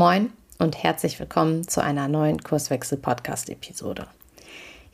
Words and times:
Moin 0.00 0.32
und 0.58 0.82
herzlich 0.82 1.20
willkommen 1.20 1.68
zu 1.68 1.82
einer 1.82 2.08
neuen 2.08 2.42
Kurswechsel-Podcast-Episode. 2.42 4.06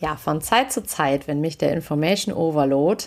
Ja, 0.00 0.16
von 0.16 0.40
Zeit 0.40 0.72
zu 0.72 0.82
Zeit, 0.82 1.28
wenn 1.28 1.40
mich 1.40 1.58
der 1.58 1.72
Information 1.74 2.34
Overload 2.34 3.04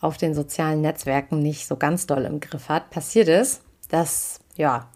auf 0.00 0.16
den 0.16 0.32
sozialen 0.32 0.80
Netzwerken 0.80 1.40
nicht 1.40 1.66
so 1.66 1.76
ganz 1.76 2.06
doll 2.06 2.24
im 2.24 2.38
Griff 2.38 2.68
hat, 2.68 2.90
passiert 2.90 3.26
es, 3.26 3.62
dass 3.88 4.38
ja, 4.54 4.92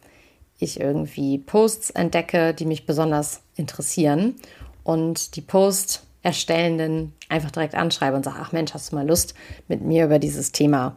ich 0.60 0.78
irgendwie 0.78 1.38
Posts 1.38 1.90
entdecke, 1.90 2.54
die 2.54 2.66
mich 2.66 2.86
besonders 2.86 3.40
interessieren 3.56 4.36
und 4.84 5.34
die 5.34 5.42
Post 5.42 6.06
Erstellenden 6.22 7.14
einfach 7.28 7.50
direkt 7.50 7.74
anschreibe 7.74 8.16
und 8.16 8.24
sage, 8.24 8.38
ach 8.40 8.52
Mensch, 8.52 8.74
hast 8.74 8.92
du 8.92 8.94
mal 8.94 9.08
Lust, 9.08 9.34
mit 9.66 9.82
mir 9.82 10.04
über 10.04 10.20
dieses 10.20 10.52
Thema 10.52 10.94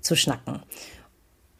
zu 0.00 0.14
schnacken? 0.14 0.62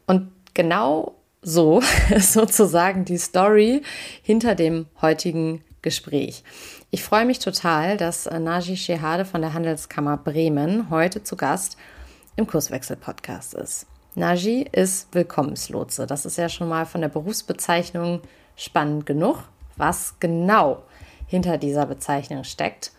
Und 0.06 0.30
genau 0.54 1.16
so 1.42 1.82
sozusagen 2.18 3.04
die 3.04 3.18
Story 3.18 3.82
hinter 4.22 4.54
dem 4.54 4.86
heutigen 5.00 5.62
Gespräch. 5.82 6.44
Ich 6.90 7.02
freue 7.02 7.24
mich 7.24 7.38
total, 7.38 7.96
dass 7.96 8.26
Naji 8.26 8.76
Shehade 8.76 9.24
von 9.24 9.40
der 9.40 9.54
Handelskammer 9.54 10.16
Bremen 10.16 10.90
heute 10.90 11.22
zu 11.22 11.36
Gast 11.36 11.76
im 12.36 12.46
Kurswechsel-Podcast 12.46 13.54
ist. 13.54 13.86
Naji 14.14 14.68
ist 14.72 15.14
Willkommenslotse. 15.14 16.06
Das 16.06 16.26
ist 16.26 16.36
ja 16.36 16.48
schon 16.48 16.68
mal 16.68 16.84
von 16.84 17.00
der 17.00 17.08
Berufsbezeichnung 17.08 18.20
spannend 18.56 19.06
genug. 19.06 19.38
Was 19.76 20.16
genau 20.20 20.82
hinter 21.26 21.56
dieser 21.58 21.86
Bezeichnung 21.86 22.44
steckt, 22.44 22.92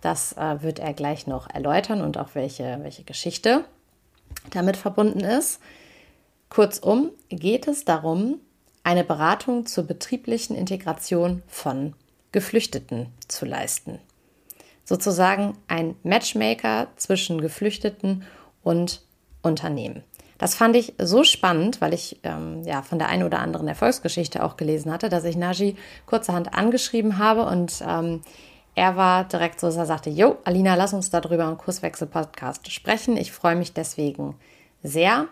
das 0.00 0.34
äh, 0.34 0.62
wird 0.62 0.78
er 0.78 0.92
gleich 0.92 1.26
noch 1.26 1.48
erläutern 1.48 2.02
und 2.02 2.18
auch 2.18 2.30
welche, 2.34 2.78
welche 2.82 3.04
Geschichte 3.04 3.64
damit 4.50 4.76
verbunden 4.76 5.20
ist. 5.20 5.60
Kurzum 6.48 7.10
geht 7.28 7.68
es 7.68 7.84
darum, 7.84 8.40
eine 8.84 9.04
Beratung 9.04 9.66
zur 9.66 9.84
betrieblichen 9.84 10.56
Integration 10.56 11.42
von 11.48 11.94
Geflüchteten 12.32 13.08
zu 13.28 13.44
leisten. 13.44 13.98
Sozusagen 14.84 15.58
ein 15.66 15.96
Matchmaker 16.04 16.88
zwischen 16.96 17.40
Geflüchteten 17.40 18.24
und 18.62 19.02
Unternehmen. 19.42 20.04
Das 20.38 20.54
fand 20.54 20.76
ich 20.76 20.94
so 20.98 21.24
spannend, 21.24 21.80
weil 21.80 21.94
ich 21.94 22.20
ähm, 22.22 22.62
ja 22.62 22.82
von 22.82 22.98
der 22.98 23.08
einen 23.08 23.22
oder 23.22 23.40
anderen 23.40 23.68
Erfolgsgeschichte 23.68 24.44
auch 24.44 24.56
gelesen 24.56 24.92
hatte, 24.92 25.08
dass 25.08 25.24
ich 25.24 25.36
Naji 25.36 25.76
kurzerhand 26.04 26.54
angeschrieben 26.54 27.18
habe 27.18 27.46
und 27.46 27.82
ähm, 27.86 28.20
er 28.74 28.96
war 28.96 29.24
direkt 29.24 29.58
so, 29.58 29.66
dass 29.66 29.76
er 29.76 29.86
sagte, 29.86 30.10
Jo, 30.10 30.36
Alina, 30.44 30.74
lass 30.74 30.92
uns 30.92 31.08
darüber 31.08 31.48
im 31.48 31.56
Kurswechsel-Podcast 31.56 32.70
sprechen. 32.70 33.16
Ich 33.16 33.32
freue 33.32 33.56
mich 33.56 33.72
deswegen 33.72 34.36
sehr. 34.82 35.28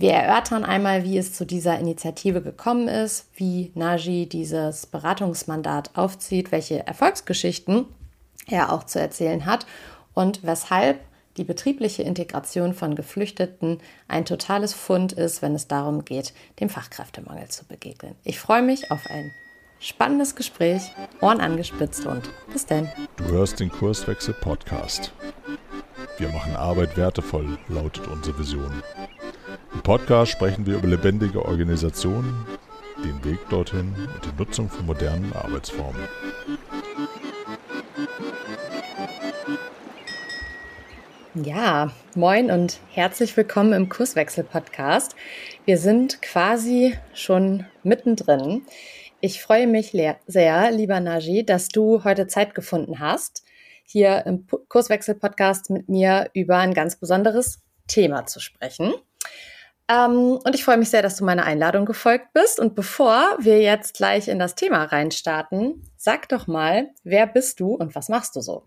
Wir 0.00 0.12
erörtern 0.12 0.64
einmal, 0.64 1.04
wie 1.04 1.18
es 1.18 1.34
zu 1.34 1.44
dieser 1.44 1.78
Initiative 1.78 2.40
gekommen 2.40 2.88
ist, 2.88 3.26
wie 3.34 3.70
Naji 3.74 4.26
dieses 4.26 4.86
Beratungsmandat 4.86 5.90
aufzieht, 5.92 6.52
welche 6.52 6.86
Erfolgsgeschichten 6.86 7.84
er 8.46 8.72
auch 8.72 8.84
zu 8.84 8.98
erzählen 8.98 9.44
hat 9.44 9.66
und 10.14 10.42
weshalb 10.42 11.00
die 11.36 11.44
betriebliche 11.44 12.02
Integration 12.02 12.72
von 12.72 12.94
Geflüchteten 12.94 13.82
ein 14.08 14.24
totales 14.24 14.72
Fund 14.72 15.12
ist, 15.12 15.42
wenn 15.42 15.54
es 15.54 15.68
darum 15.68 16.06
geht, 16.06 16.32
dem 16.60 16.70
Fachkräftemangel 16.70 17.48
zu 17.48 17.66
begegnen. 17.66 18.14
Ich 18.24 18.40
freue 18.40 18.62
mich 18.62 18.90
auf 18.90 19.02
ein 19.06 19.30
spannendes 19.80 20.34
Gespräch, 20.34 20.80
Ohren 21.20 21.42
angespitzt 21.42 22.06
und 22.06 22.30
bis 22.54 22.64
dann. 22.64 22.90
Du 23.18 23.24
hörst 23.24 23.60
den 23.60 23.70
Kurswechsel 23.70 24.32
Podcast. 24.32 25.12
Wir 26.16 26.30
machen 26.30 26.56
Arbeit 26.56 26.96
wertevoll, 26.96 27.58
lautet 27.68 28.08
unsere 28.08 28.38
Vision. 28.38 28.82
Im 29.74 29.82
Podcast 29.82 30.32
sprechen 30.32 30.66
wir 30.66 30.76
über 30.76 30.86
lebendige 30.86 31.44
Organisationen, 31.44 32.46
den 33.04 33.24
Weg 33.24 33.38
dorthin 33.48 33.94
und 34.14 34.24
die 34.24 34.38
Nutzung 34.38 34.68
von 34.68 34.86
modernen 34.86 35.32
Arbeitsformen. 35.32 36.02
Ja, 41.34 41.90
moin 42.14 42.50
und 42.50 42.80
herzlich 42.90 43.36
willkommen 43.36 43.72
im 43.72 43.88
Kurswechsel-Podcast. 43.88 45.16
Wir 45.64 45.78
sind 45.78 46.22
quasi 46.22 46.96
schon 47.14 47.66
mittendrin. 47.82 48.62
Ich 49.20 49.42
freue 49.42 49.66
mich 49.66 49.96
sehr, 50.26 50.70
lieber 50.70 51.00
Naji, 51.00 51.44
dass 51.44 51.68
du 51.68 52.04
heute 52.04 52.26
Zeit 52.26 52.54
gefunden 52.54 53.00
hast, 53.00 53.44
hier 53.84 54.24
im 54.26 54.46
Kurswechsel-Podcast 54.68 55.70
mit 55.70 55.88
mir 55.88 56.30
über 56.34 56.58
ein 56.58 56.74
ganz 56.74 56.96
besonderes 56.96 57.62
Thema 57.86 58.26
zu 58.26 58.38
sprechen. 58.38 58.92
Ähm, 59.90 60.38
und 60.44 60.54
ich 60.54 60.62
freue 60.62 60.76
mich 60.76 60.90
sehr, 60.90 61.02
dass 61.02 61.16
du 61.16 61.24
meiner 61.24 61.44
Einladung 61.44 61.84
gefolgt 61.84 62.32
bist. 62.32 62.60
Und 62.60 62.74
bevor 62.76 63.36
wir 63.40 63.60
jetzt 63.60 63.94
gleich 63.94 64.28
in 64.28 64.38
das 64.38 64.54
Thema 64.54 64.84
reinstarten, 64.84 65.82
sag 65.96 66.28
doch 66.28 66.46
mal, 66.46 66.90
wer 67.02 67.26
bist 67.26 67.58
du 67.58 67.74
und 67.74 67.94
was 67.94 68.08
machst 68.08 68.36
du 68.36 68.40
so? 68.40 68.62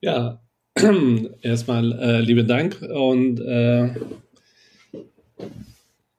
Ja, 0.00 0.40
erstmal 1.42 1.92
äh, 2.00 2.20
lieben 2.20 2.46
Dank 2.46 2.80
und 2.80 3.40
äh, 3.40 3.94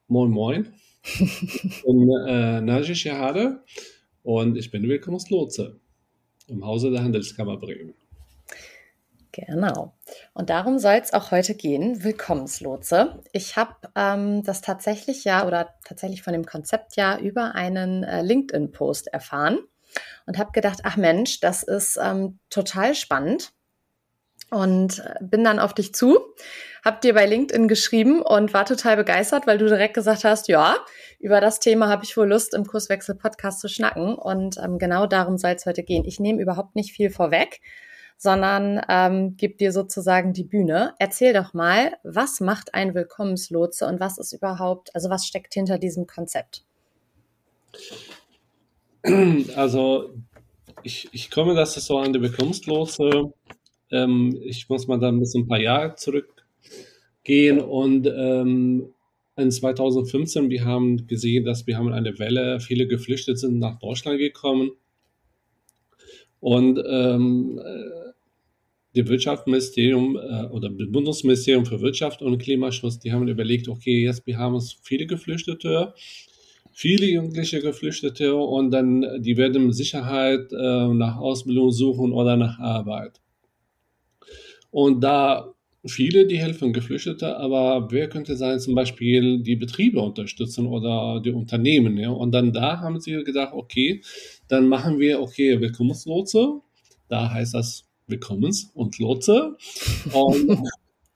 moin 0.06 0.30
moin. 0.30 0.72
ich 1.02 1.82
bin 1.84 2.10
äh, 2.26 2.60
Najee 2.60 2.94
Shahade 2.94 3.62
und 4.22 4.56
ich 4.56 4.70
bin 4.70 4.88
Willkommenslotse 4.88 5.80
im 6.48 6.64
Hause 6.64 6.90
der 6.90 7.02
Handelskammer 7.02 7.56
Bremen. 7.56 7.94
Genau. 9.46 9.94
Und 10.34 10.50
darum 10.50 10.78
soll 10.78 10.94
es 10.94 11.12
auch 11.12 11.30
heute 11.30 11.54
gehen. 11.54 12.02
Willkommenslotse. 12.02 13.22
Ich 13.32 13.56
habe 13.56 13.74
ähm, 13.94 14.42
das 14.42 14.62
tatsächlich 14.62 15.24
ja 15.24 15.46
oder 15.46 15.74
tatsächlich 15.84 16.22
von 16.22 16.32
dem 16.32 16.44
Konzept 16.44 16.96
ja 16.96 17.18
über 17.18 17.54
einen 17.54 18.02
äh, 18.02 18.22
LinkedIn-Post 18.22 19.08
erfahren 19.08 19.60
und 20.26 20.38
habe 20.38 20.50
gedacht, 20.52 20.80
ach 20.82 20.96
Mensch, 20.96 21.40
das 21.40 21.62
ist 21.62 21.98
ähm, 22.02 22.38
total 22.50 22.94
spannend. 22.94 23.52
Und 24.50 25.00
äh, 25.00 25.14
bin 25.20 25.44
dann 25.44 25.58
auf 25.58 25.74
dich 25.74 25.94
zu, 25.94 26.18
hab 26.82 27.02
dir 27.02 27.12
bei 27.12 27.26
LinkedIn 27.26 27.68
geschrieben 27.68 28.22
und 28.22 28.54
war 28.54 28.64
total 28.64 28.96
begeistert, 28.96 29.46
weil 29.46 29.58
du 29.58 29.66
direkt 29.66 29.94
gesagt 29.94 30.24
hast, 30.24 30.48
ja, 30.48 30.78
über 31.18 31.40
das 31.40 31.60
Thema 31.60 31.88
habe 31.88 32.04
ich 32.04 32.16
wohl 32.16 32.28
Lust, 32.28 32.54
im 32.54 32.66
Kurswechsel-Podcast 32.66 33.60
zu 33.60 33.68
schnacken. 33.68 34.14
Und 34.14 34.56
ähm, 34.56 34.78
genau 34.78 35.06
darum 35.06 35.36
soll 35.36 35.50
es 35.50 35.66
heute 35.66 35.82
gehen. 35.82 36.04
Ich 36.06 36.18
nehme 36.18 36.40
überhaupt 36.40 36.76
nicht 36.76 36.92
viel 36.92 37.10
vorweg 37.10 37.60
sondern 38.18 38.80
ähm, 38.88 39.36
gib 39.36 39.58
dir 39.58 39.72
sozusagen 39.72 40.32
die 40.32 40.42
Bühne. 40.42 40.94
Erzähl 40.98 41.32
doch 41.32 41.54
mal, 41.54 41.92
was 42.02 42.40
macht 42.40 42.74
ein 42.74 42.92
Willkommenslotse 42.94 43.86
und 43.86 44.00
was 44.00 44.18
ist 44.18 44.32
überhaupt, 44.32 44.94
also 44.94 45.08
was 45.08 45.24
steckt 45.24 45.54
hinter 45.54 45.78
diesem 45.78 46.06
Konzept? 46.06 46.64
Also 49.56 50.10
ich, 50.82 51.08
ich 51.12 51.30
komme, 51.30 51.54
dass 51.54 51.76
es 51.76 51.86
so 51.86 51.98
an 51.98 52.12
die 52.12 52.20
Willkommenslotse. 52.20 53.32
Ähm, 53.92 54.36
ich 54.42 54.68
muss 54.68 54.88
mal 54.88 54.98
dann 54.98 55.20
bis 55.20 55.34
ein 55.34 55.46
paar 55.46 55.60
Jahre 55.60 55.94
zurückgehen 55.94 57.60
und 57.60 58.06
ähm, 58.06 58.92
in 59.36 59.52
2015, 59.52 60.50
wir 60.50 60.64
haben 60.64 61.06
gesehen, 61.06 61.44
dass 61.44 61.68
wir 61.68 61.78
haben 61.78 61.92
eine 61.92 62.18
Welle, 62.18 62.58
viele 62.58 62.88
Geflüchtete 62.88 63.36
sind 63.36 63.60
nach 63.60 63.78
Deutschland 63.78 64.18
gekommen. 64.18 64.72
Und 66.40 66.82
ähm, 66.84 67.60
die 68.98 69.08
Wirtschaftsministerium 69.08 70.16
äh, 70.16 70.46
oder 70.46 70.68
das 70.68 70.90
Bundesministerium 70.90 71.64
für 71.64 71.80
Wirtschaft 71.80 72.20
und 72.22 72.38
Klimaschutz, 72.38 72.98
die 72.98 73.12
haben 73.12 73.28
überlegt, 73.28 73.68
okay, 73.68 74.02
jetzt 74.02 74.26
wir 74.26 74.38
haben 74.38 74.60
viele 74.82 75.06
Geflüchtete, 75.06 75.94
viele 76.72 77.06
jugendliche 77.06 77.60
Geflüchtete 77.60 78.34
und 78.34 78.70
dann 78.70 79.22
die 79.22 79.36
werden 79.36 79.66
mit 79.66 79.74
Sicherheit 79.74 80.52
äh, 80.52 80.88
nach 80.88 81.16
Ausbildung 81.18 81.70
suchen 81.70 82.12
oder 82.12 82.36
nach 82.36 82.58
Arbeit. 82.58 83.20
Und 84.70 85.00
da 85.02 85.54
viele, 85.86 86.26
die 86.26 86.38
helfen 86.38 86.72
Geflüchtete, 86.72 87.36
aber 87.36 87.88
wer 87.90 88.08
könnte 88.08 88.36
sein, 88.36 88.60
zum 88.60 88.74
Beispiel 88.74 89.40
die 89.42 89.56
Betriebe 89.56 90.00
unterstützen 90.00 90.66
oder 90.66 91.20
die 91.24 91.30
Unternehmen. 91.30 91.96
Ja? 91.96 92.10
Und 92.10 92.32
dann 92.32 92.52
da 92.52 92.80
haben 92.80 93.00
sie 93.00 93.22
gedacht, 93.24 93.52
okay, 93.54 94.02
dann 94.48 94.68
machen 94.68 94.98
wir, 94.98 95.20
okay, 95.20 95.60
Willkommenslotse. 95.60 96.60
Da 97.08 97.30
heißt 97.30 97.54
das 97.54 97.87
Willkommens 98.08 98.70
und 98.74 98.98
Lotse. 98.98 99.56
Und, 100.12 100.62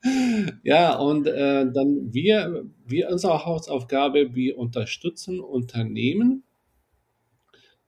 ja, 0.63 0.95
und 0.97 1.27
äh, 1.27 1.65
dann 1.71 2.13
wir, 2.13 2.65
wir, 2.85 3.09
unsere 3.09 3.45
Hausaufgabe, 3.45 4.35
wir 4.35 4.57
unterstützen 4.57 5.39
Unternehmen 5.39 6.43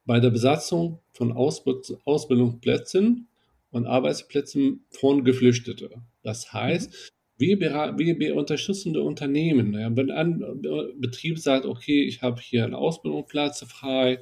bei 0.06 0.19
der 0.19 0.30
Besatzung 0.30 1.00
von 1.13 1.31
Ausbildungsplätzen 1.31 3.28
und 3.72 3.86
Arbeitsplätzen 3.88 4.86
von 4.90 5.24
Geflüchteten. 5.24 5.90
Das 6.22 6.54
heißt, 6.54 7.13
wir, 7.38 7.60
wir, 7.60 8.19
wir 8.19 8.36
unterstützen 8.36 8.94
die 8.94 9.00
Unternehmen. 9.00 9.74
Ja, 9.74 9.94
wenn 9.96 10.12
ein 10.12 10.62
Betrieb 10.98 11.40
sagt, 11.40 11.66
okay, 11.66 12.04
ich 12.04 12.22
habe 12.22 12.40
hier 12.42 12.63
einen 12.63 12.74
Ausbildungsplatz 12.74 13.66
frei 13.68 14.19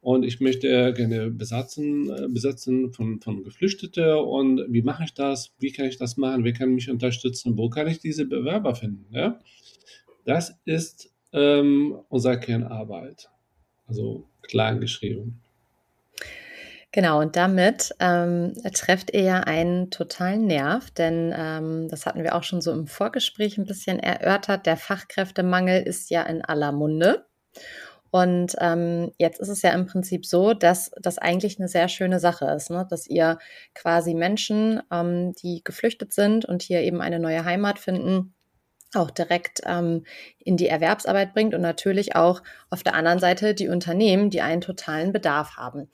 und 0.00 0.24
ich 0.24 0.40
möchte 0.40 0.92
gerne 0.94 1.30
besetzen, 1.30 2.10
äh, 2.10 2.28
besetzen 2.28 2.92
von, 2.92 3.20
von 3.20 3.44
Geflüchteten 3.44 4.14
und 4.14 4.64
wie 4.68 4.82
mache 4.82 5.04
ich 5.04 5.14
das? 5.14 5.52
Wie 5.58 5.72
kann 5.72 5.86
ich 5.86 5.98
das 5.98 6.16
machen? 6.16 6.44
Wer 6.44 6.52
kann 6.52 6.70
mich 6.70 6.90
unterstützen? 6.90 7.58
Wo 7.58 7.68
kann 7.68 7.86
ich 7.88 7.98
diese 7.98 8.26
Bewerber 8.26 8.74
finden? 8.74 9.06
Ja? 9.14 9.38
Das 10.24 10.54
ist 10.64 11.12
ähm, 11.32 11.98
unsere 12.08 12.40
Kernarbeit. 12.40 13.28
also 13.86 14.26
klein 14.42 14.80
geschrieben. 14.80 15.40
Genau, 16.92 17.20
und 17.20 17.36
damit 17.36 17.94
ähm, 18.00 18.54
trefft 18.74 19.14
ihr 19.14 19.22
ja 19.22 19.40
einen 19.40 19.90
totalen 19.92 20.48
Nerv, 20.48 20.90
denn 20.90 21.32
ähm, 21.36 21.88
das 21.88 22.04
hatten 22.04 22.24
wir 22.24 22.34
auch 22.34 22.42
schon 22.42 22.60
so 22.60 22.72
im 22.72 22.88
Vorgespräch 22.88 23.58
ein 23.58 23.64
bisschen 23.64 24.00
erörtert. 24.00 24.66
Der 24.66 24.76
Fachkräftemangel 24.76 25.82
ist 25.82 26.10
ja 26.10 26.22
in 26.22 26.44
aller 26.44 26.72
Munde. 26.72 27.26
Und 28.10 28.56
ähm, 28.58 29.12
jetzt 29.18 29.40
ist 29.40 29.48
es 29.48 29.62
ja 29.62 29.70
im 29.70 29.86
Prinzip 29.86 30.26
so, 30.26 30.52
dass 30.52 30.90
das 31.00 31.18
eigentlich 31.18 31.58
eine 31.58 31.68
sehr 31.68 31.88
schöne 31.88 32.18
Sache 32.18 32.46
ist, 32.46 32.70
ne? 32.70 32.86
dass 32.90 33.06
ihr 33.06 33.38
quasi 33.74 34.14
Menschen, 34.14 34.82
ähm, 34.90 35.32
die 35.34 35.62
geflüchtet 35.62 36.12
sind 36.12 36.44
und 36.44 36.62
hier 36.62 36.80
eben 36.82 37.00
eine 37.00 37.20
neue 37.20 37.44
Heimat 37.44 37.78
finden, 37.78 38.34
auch 38.94 39.10
direkt 39.10 39.60
ähm, 39.64 40.04
in 40.38 40.56
die 40.56 40.66
Erwerbsarbeit 40.66 41.32
bringt 41.32 41.54
und 41.54 41.60
natürlich 41.60 42.16
auch 42.16 42.42
auf 42.70 42.82
der 42.82 42.94
anderen 42.94 43.20
Seite 43.20 43.54
die 43.54 43.68
Unternehmen, 43.68 44.30
die 44.30 44.40
einen 44.40 44.60
totalen 44.60 45.12
Bedarf 45.12 45.56
haben. 45.56 45.88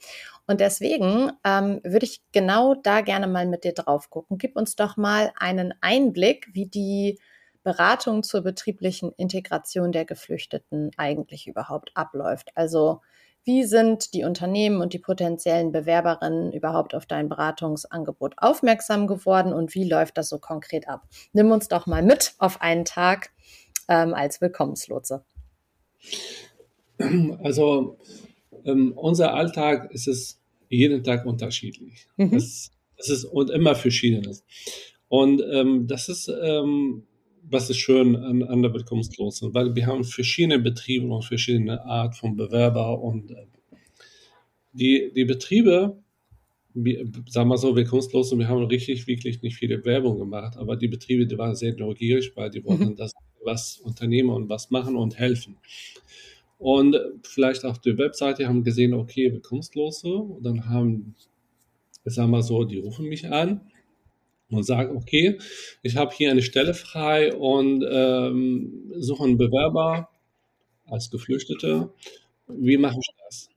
Und 0.47 0.61
deswegen 0.61 1.31
ähm, 1.43 1.81
würde 1.83 2.05
ich 2.05 2.21
genau 2.31 2.73
da 2.73 3.01
gerne 3.01 3.27
mal 3.27 3.45
mit 3.45 3.63
dir 3.63 3.73
drauf 3.73 4.09
gucken. 4.09 4.37
Gib 4.37 4.55
uns 4.55 4.75
doch 4.75 4.97
mal 4.97 5.31
einen 5.37 5.73
Einblick, 5.81 6.47
wie 6.53 6.65
die 6.65 7.19
Beratung 7.67 8.23
zur 8.23 8.43
betrieblichen 8.43 9.11
Integration 9.17 9.91
der 9.91 10.05
Geflüchteten 10.05 10.91
eigentlich 10.95 11.47
überhaupt 11.47 11.91
abläuft. 11.95 12.51
Also 12.55 13.01
wie 13.43 13.65
sind 13.65 14.13
die 14.13 14.23
Unternehmen 14.23 14.79
und 14.79 14.93
die 14.93 14.99
potenziellen 14.99 15.73
Bewerberinnen 15.73 16.53
überhaupt 16.53 16.95
auf 16.95 17.05
dein 17.05 17.27
Beratungsangebot 17.27 18.35
aufmerksam 18.37 19.05
geworden 19.05 19.51
und 19.51 19.75
wie 19.75 19.83
läuft 19.83 20.17
das 20.17 20.29
so 20.29 20.39
konkret 20.39 20.87
ab? 20.87 21.09
Nimm 21.33 21.51
uns 21.51 21.67
doch 21.67 21.87
mal 21.87 22.01
mit 22.03 22.35
auf 22.37 22.61
einen 22.61 22.85
Tag 22.85 23.31
ähm, 23.89 24.13
als 24.13 24.39
Willkommenslotse. 24.39 25.25
Also 27.43 27.97
ähm, 28.63 28.93
unser 28.95 29.33
Alltag 29.33 29.91
ist 29.91 30.07
es 30.07 30.39
jeden 30.69 31.03
Tag 31.03 31.25
unterschiedlich. 31.25 32.07
Mhm. 32.15 32.31
Das, 32.31 32.71
das, 32.95 33.09
ist 33.09 33.25
und 33.25 33.49
immer 33.49 33.75
verschiedenes. 33.75 34.45
Und 35.09 35.41
ähm, 35.51 35.85
das 35.87 36.07
ist 36.07 36.29
ähm, 36.29 37.03
was 37.49 37.69
ist 37.69 37.77
schön 37.77 38.15
an, 38.15 38.43
an 38.43 38.61
der 38.61 38.73
Willkommenslosen, 38.73 39.53
weil 39.53 39.75
wir 39.75 39.85
haben 39.85 40.03
verschiedene 40.03 40.59
Betriebe 40.59 41.07
und 41.07 41.23
verschiedene 41.23 41.83
Art 41.85 42.15
von 42.15 42.35
Bewerber 42.35 43.01
und 43.01 43.31
äh, 43.31 43.45
die, 44.73 45.11
die 45.15 45.25
Betriebe, 45.25 45.97
sagen 47.27 47.49
wir 47.49 47.57
so, 47.57 47.75
Willkommenslosen, 47.75 48.37
wir 48.37 48.47
haben 48.47 48.63
richtig, 48.65 49.07
wirklich 49.07 49.41
nicht 49.41 49.55
viele 49.55 49.83
Werbung 49.85 50.19
gemacht, 50.19 50.57
aber 50.57 50.75
die 50.75 50.87
Betriebe, 50.87 51.25
die 51.25 51.37
waren 51.37 51.55
sehr 51.55 51.75
neugierig, 51.75 52.33
weil 52.35 52.49
die 52.49 52.63
wollten 52.63 52.89
mhm. 52.89 52.95
das 52.95 53.13
was 53.43 53.77
unternehmen 53.77 54.29
und 54.29 54.49
was 54.49 54.69
machen 54.69 54.95
und 54.95 55.17
helfen. 55.17 55.57
Und 56.59 56.97
vielleicht 57.23 57.63
auf 57.65 57.79
der 57.79 57.97
Webseite 57.97 58.47
haben 58.47 58.63
gesehen, 58.63 58.93
okay, 58.93 59.31
Willkommenslose, 59.31 60.09
und 60.09 60.43
dann 60.43 60.67
haben, 60.67 61.15
sagen 62.03 62.31
wir 62.31 62.43
so, 62.43 62.63
die 62.65 62.79
rufen 62.79 63.07
mich 63.07 63.27
an 63.31 63.61
und 64.49 64.63
sage, 64.63 64.95
okay, 64.95 65.37
ich 65.83 65.95
habe 65.97 66.13
hier 66.15 66.31
eine 66.31 66.41
Stelle 66.41 66.73
frei 66.73 67.33
und 67.33 67.85
ähm, 67.89 68.91
suche 68.97 69.23
einen 69.25 69.37
Bewerber 69.37 70.09
als 70.85 71.09
Geflüchtete. 71.11 71.89
Wie 72.47 72.77
mache 72.77 72.97
ich 72.99 73.09
das? 73.25 73.49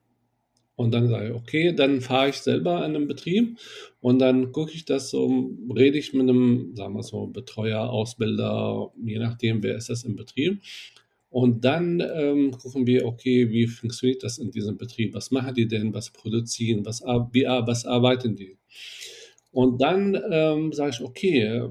Und 0.76 0.92
dann 0.92 1.08
sage 1.08 1.28
ich, 1.28 1.34
okay, 1.34 1.74
dann 1.74 2.00
fahre 2.00 2.30
ich 2.30 2.36
selber 2.36 2.82
an 2.82 2.94
den 2.94 3.06
Betrieb 3.06 3.58
und 4.00 4.18
dann 4.18 4.50
gucke 4.50 4.72
ich 4.72 4.86
das 4.86 5.10
so, 5.10 5.50
rede 5.76 5.98
ich 5.98 6.14
mit 6.14 6.22
einem, 6.22 6.74
sagen 6.74 6.94
wir 6.94 7.02
so, 7.02 7.26
Betreuer, 7.26 7.90
Ausbilder, 7.90 8.90
je 9.04 9.18
nachdem, 9.18 9.62
wer 9.62 9.76
ist 9.76 9.90
das 9.90 10.04
im 10.04 10.16
Betrieb. 10.16 10.62
Und 11.28 11.64
dann 11.64 12.00
ähm, 12.00 12.52
gucken 12.52 12.86
wir, 12.86 13.04
okay, 13.04 13.50
wie 13.50 13.66
funktioniert 13.66 14.22
das 14.24 14.38
in 14.38 14.50
diesem 14.50 14.78
Betrieb? 14.78 15.14
Was 15.14 15.30
machen 15.30 15.54
die 15.54 15.68
denn? 15.68 15.94
Was 15.94 16.10
produzieren? 16.10 16.84
Was, 16.84 17.02
wie, 17.02 17.44
was 17.44 17.84
arbeiten 17.84 18.34
die? 18.34 18.56
Und 19.52 19.80
dann 19.82 20.20
ähm, 20.30 20.72
sage 20.72 20.90
ich, 20.90 21.00
okay, 21.00 21.68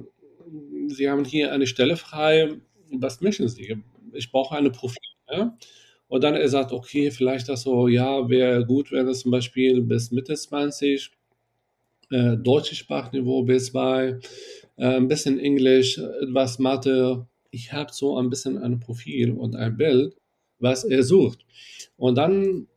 Sie 0.88 1.10
haben 1.10 1.24
hier 1.24 1.54
eine 1.54 1.68
Stelle 1.68 1.96
frei, 1.96 2.56
was 2.92 3.22
möchten 3.22 3.48
Sie? 3.48 3.78
Ich 4.14 4.32
brauche 4.32 4.56
eine 4.56 4.72
Profil. 4.72 4.98
Ja? 5.30 5.58
Und 6.08 6.24
dann 6.24 6.36
er 6.36 6.50
sagt, 6.50 6.72
okay, 6.72 7.12
vielleicht 7.12 7.48
das 7.50 7.62
so, 7.62 7.88
ja, 7.88 8.28
wäre 8.30 8.66
gut, 8.66 8.92
wenn 8.92 9.08
es 9.08 9.22
zum 9.22 9.32
Beispiel 9.32 9.82
bis 9.82 10.12
Mitte 10.12 10.34
20, 10.34 11.12
äh, 12.10 12.38
deutsches 12.38 12.80
Sprachniveau 12.80 13.44
B2, 13.44 14.20
äh, 14.78 14.86
ein 14.86 15.08
bisschen 15.08 15.40
Englisch, 15.40 16.00
etwas 16.00 16.58
Mathe. 16.58 17.28
Ich 17.52 17.72
habe 17.72 17.94
so 17.94 18.18
ein 18.18 18.30
bisschen 18.30 18.58
ein 18.58 18.80
Profil 18.80 19.32
und 19.32 19.56
ein 19.56 19.78
Bild, 19.78 20.16
was 20.58 20.84
er 20.84 21.04
sucht. 21.04 21.46
Und 21.98 22.16
dann 22.16 22.68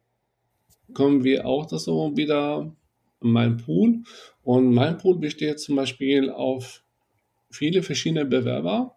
kommen 0.92 1.24
wir 1.24 1.46
auch 1.46 1.66
das 1.66 1.84
so 1.84 2.16
wieder 2.16 2.74
in 3.22 3.30
meinen 3.30 3.56
Pool 3.56 4.02
und 4.42 4.72
mein 4.72 4.98
Pool 4.98 5.18
besteht 5.18 5.60
zum 5.60 5.76
Beispiel 5.76 6.30
auf 6.30 6.82
viele 7.50 7.82
verschiedene 7.82 8.24
Bewerber 8.24 8.96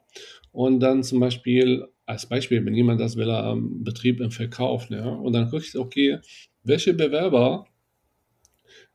und 0.52 0.80
dann 0.80 1.04
zum 1.04 1.20
Beispiel 1.20 1.86
als 2.06 2.28
Beispiel, 2.28 2.66
wenn 2.66 2.76
jemand 2.76 3.02
das 3.02 3.18
will, 3.18 3.30
am 3.32 3.84
Betrieb 3.84 4.22
im 4.22 4.32
Verkauf, 4.32 4.90
ne? 4.90 5.18
und 5.18 5.34
dann 5.34 5.50
gucke 5.50 5.64
ich, 5.64 5.76
okay, 5.76 6.20
welche 6.64 6.94
Bewerber, 6.94 7.66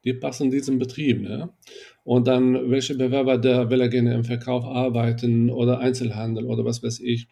die 0.04 0.14
passen 0.14 0.50
diesem 0.50 0.78
Betrieb, 0.78 1.20
ne? 1.20 1.50
und 2.04 2.26
dann 2.26 2.70
welche 2.70 2.94
Bewerber, 2.94 3.36
der 3.36 3.68
will 3.70 3.80
er 3.80 3.88
gerne 3.88 4.14
im 4.14 4.24
Verkauf 4.24 4.64
arbeiten 4.64 5.50
oder 5.50 5.80
Einzelhandel 5.80 6.46
oder 6.46 6.64
was 6.64 6.82
weiß 6.82 7.00
ich 7.00 7.28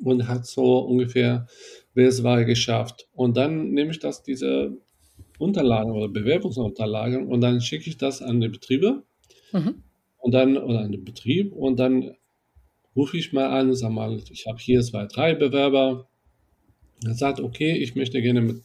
und 0.00 0.28
hat 0.28 0.46
so 0.46 0.78
ungefähr 0.78 1.46
BSW 1.94 2.44
geschafft. 2.44 3.08
Und 3.12 3.36
dann 3.36 3.70
nehme 3.70 3.90
ich 3.90 3.98
das, 3.98 4.22
diese 4.22 4.76
Unterlagen 5.38 5.92
oder 5.92 6.08
Bewerbungsunterlagen 6.08 7.26
und 7.28 7.40
dann 7.40 7.60
schicke 7.60 7.88
ich 7.88 7.96
das 7.96 8.22
an 8.22 8.40
die 8.40 8.48
Betriebe 8.48 9.02
mhm. 9.52 9.82
und 10.18 10.32
dann 10.32 10.56
oder 10.56 10.80
an 10.80 10.92
den 10.92 11.04
Betrieb 11.04 11.52
und 11.52 11.78
dann 11.78 12.16
rufe 12.94 13.18
ich 13.18 13.32
mal 13.32 13.48
an, 13.48 13.74
sag 13.74 13.90
mal, 13.90 14.22
ich 14.30 14.46
habe 14.46 14.58
hier 14.58 14.80
zwei, 14.80 15.06
drei 15.06 15.34
Bewerber. 15.34 16.08
Er 17.04 17.14
sagt, 17.14 17.40
okay, 17.40 17.76
ich 17.76 17.94
möchte 17.94 18.22
gerne 18.22 18.40
mit 18.40 18.62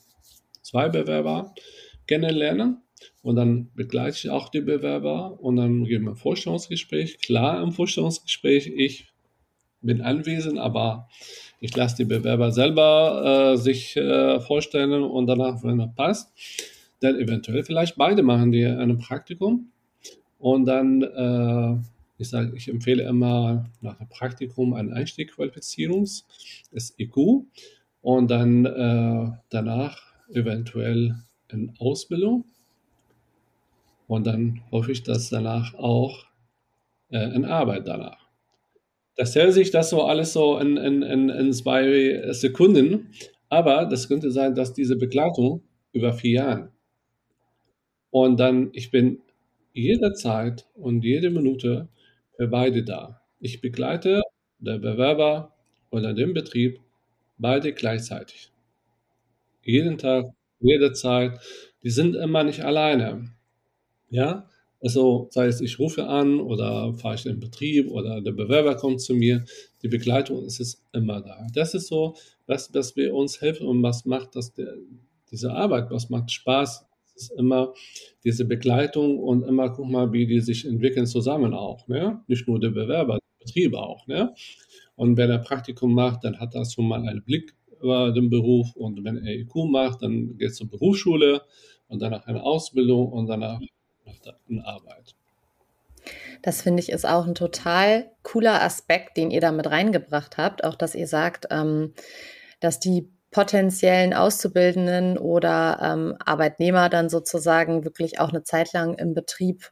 zwei 0.62 0.88
Bewerber 0.88 1.54
kennenlernen 2.08 2.82
und 3.22 3.36
dann 3.36 3.72
begleite 3.76 4.18
ich 4.18 4.30
auch 4.30 4.50
die 4.50 4.62
Bewerber 4.62 5.40
und 5.42 5.58
dann 5.58 5.84
geben 5.84 6.06
wir 6.06 6.12
ein 6.12 6.16
Vorstellungsgespräch. 6.18 7.20
Klar, 7.20 7.62
im 7.62 7.72
Vorstellungsgespräch, 7.72 8.68
ich 8.68 9.12
bin 9.82 10.02
anwesend, 10.02 10.60
aber 10.60 11.10
ich 11.62 11.76
lasse 11.76 11.98
die 11.98 12.06
Bewerber 12.06 12.52
selber 12.52 13.54
äh, 13.54 13.58
sich 13.58 13.96
äh, 13.96 14.40
vorstellen 14.42 15.04
und 15.04 15.28
danach, 15.28 15.64
wenn 15.64 15.78
das 15.78 15.94
passt, 15.96 16.34
dann 17.00 17.16
eventuell 17.16 17.64
vielleicht 17.64 17.96
beide 17.96 18.24
machen 18.24 18.52
die 18.52 18.66
ein 18.66 18.98
Praktikum. 18.98 19.72
Und 20.40 20.66
dann, 20.66 21.04
äh, 21.04 21.78
ich 22.18 22.30
sage, 22.30 22.54
ich 22.56 22.68
empfehle 22.68 23.04
immer 23.04 23.70
nach 23.82 23.96
dem 24.00 24.10
Praktikum 24.10 24.74
eine 24.74 24.94
Einstiegqualifizierung, 24.94 26.08
das 26.72 26.96
IQ 26.98 27.46
und 28.02 28.32
dann 28.32 28.66
äh, 28.66 29.32
danach 29.50 30.02
eventuell 30.34 31.16
eine 31.48 31.74
Ausbildung. 31.78 32.46
Und 34.08 34.26
dann 34.26 34.62
hoffe 34.72 34.92
ich, 34.92 35.04
dass 35.04 35.30
danach 35.30 35.76
auch 35.76 36.26
äh, 37.12 37.36
in 37.36 37.46
Arbeit 37.46 37.88
danach. 37.88 38.21
Das 39.16 39.36
hält 39.36 39.54
sich 39.54 39.72
das 39.72 39.90
so 39.90 40.04
alles 40.04 40.34
so 40.34 40.58
in, 40.58 40.78
in, 40.78 41.02
in, 41.04 41.30
in 41.30 41.54
zwei 41.54 42.32
Sekunden, 42.34 43.12
aber 43.50 43.86
das 43.86 44.08
könnte 44.08 44.32
sein, 44.32 44.56
dass 44.56 44.74
diese 44.74 44.96
Begleitung 44.98 45.64
über 45.94 46.14
vier 46.14 46.32
Jahre. 46.32 46.72
Und 48.10 48.40
dann, 48.40 48.70
ich 48.74 48.92
bin 48.92 49.22
jederzeit 49.74 50.68
und 50.76 51.04
jede 51.04 51.30
Minute 51.30 51.88
für 52.36 52.48
beide 52.48 52.84
da. 52.84 53.22
Ich 53.40 53.62
begleite 53.62 54.22
der 54.60 54.78
Bewerber 54.80 55.56
oder 55.92 56.14
den 56.14 56.34
Betrieb 56.34 56.80
beide 57.38 57.74
gleichzeitig. 57.74 58.52
Jeden 59.64 59.98
Tag, 59.98 60.26
jederzeit. 60.60 61.40
Die 61.84 61.90
sind 61.90 62.16
immer 62.16 62.44
nicht 62.44 62.62
alleine. 62.64 63.32
Ja, 64.10 64.50
also 64.82 65.28
sei 65.30 65.46
es, 65.46 65.62
ich 65.62 65.78
rufe 65.78 66.08
an 66.08 66.40
oder 66.40 66.94
fahre 66.96 67.16
ich 67.16 67.26
in 67.26 67.34
den 67.34 67.40
Betrieb 67.40 67.90
oder 67.92 68.20
der 68.22 68.32
Bewerber 68.32 68.76
kommt 68.76 69.02
zu 69.02 69.14
mir. 69.14 69.46
Die 69.84 69.88
Begleitung 69.88 70.44
ist 70.44 70.60
es 70.60 70.84
immer 70.92 71.22
da. 71.22 71.48
Das 71.54 71.74
ist 71.76 71.88
so, 71.88 72.16
was, 72.48 72.74
was 72.74 72.96
wir 72.96 73.14
uns 73.14 73.42
helfen 73.42 73.68
und 73.68 73.84
was 73.84 74.06
macht 74.06 74.36
das, 74.36 74.54
der, 74.54 74.76
diese 75.30 75.54
Arbeit, 75.54 75.92
was 75.92 76.10
macht 76.10 76.32
Spaß, 76.32 76.86
ist 77.16 77.32
immer 77.38 77.74
diese 78.24 78.46
Begleitung 78.46 79.20
und 79.20 79.44
immer 79.44 79.70
guck 79.70 79.90
mal, 79.90 80.12
wie 80.14 80.26
die 80.26 80.40
sich 80.40 80.66
entwickeln 80.66 81.06
zusammen 81.06 81.54
auch. 81.54 81.88
Ne? 81.88 82.22
Nicht 82.28 82.48
nur 82.48 82.60
der 82.60 82.72
Bewerber, 82.72 83.20
der 83.20 83.46
Betrieb 83.46 83.76
auch. 83.76 84.08
Ne? 84.08 84.34
Und 84.96 85.18
wenn 85.18 85.30
er 85.30 85.40
Praktikum 85.40 85.94
macht, 85.94 86.24
dann 86.24 86.40
hat 86.40 86.56
er 86.56 86.66
schon 86.66 86.88
mal 86.88 87.08
einen 87.08 87.24
Blick 87.24 87.54
über 87.82 88.12
den 88.12 88.30
Beruf 88.30 88.76
und 88.76 89.04
wenn 89.04 89.18
er 89.18 89.36
IQ 89.36 89.56
macht, 89.70 90.02
dann 90.02 90.38
geht 90.38 90.52
es 90.52 90.58
zur 90.58 90.70
Berufsschule 90.70 91.42
und 91.88 92.02
danach 92.02 92.26
eine 92.26 92.44
Ausbildung 92.44 93.12
und 93.12 93.28
danach 93.28 93.60
in 94.48 94.62
Arbeit. 94.62 95.16
Das 96.42 96.62
finde 96.62 96.82
ich 96.82 96.90
ist 96.90 97.06
auch 97.06 97.26
ein 97.26 97.36
total 97.36 98.10
cooler 98.24 98.62
Aspekt, 98.62 99.18
den 99.18 99.32
ihr 99.32 99.42
da 99.42 99.52
mit 99.52 99.70
reingebracht 99.70 100.38
habt. 100.38 100.64
Auch, 100.64 100.76
dass 100.76 100.96
ihr 100.96 101.08
sagt, 101.08 101.48
ähm, 101.52 101.94
dass 102.60 102.80
die 102.80 103.10
potenziellen 103.30 104.14
Auszubildenden 104.14 105.18
oder 105.18 105.80
ähm, 105.82 106.18
Arbeitnehmer 106.24 106.90
dann 106.90 107.10
sozusagen 107.10 107.86
wirklich 107.86 108.20
auch 108.20 108.30
eine 108.30 108.44
Zeit 108.44 108.74
lang 108.74 108.96
im 108.96 109.14
Betrieb 109.14 109.72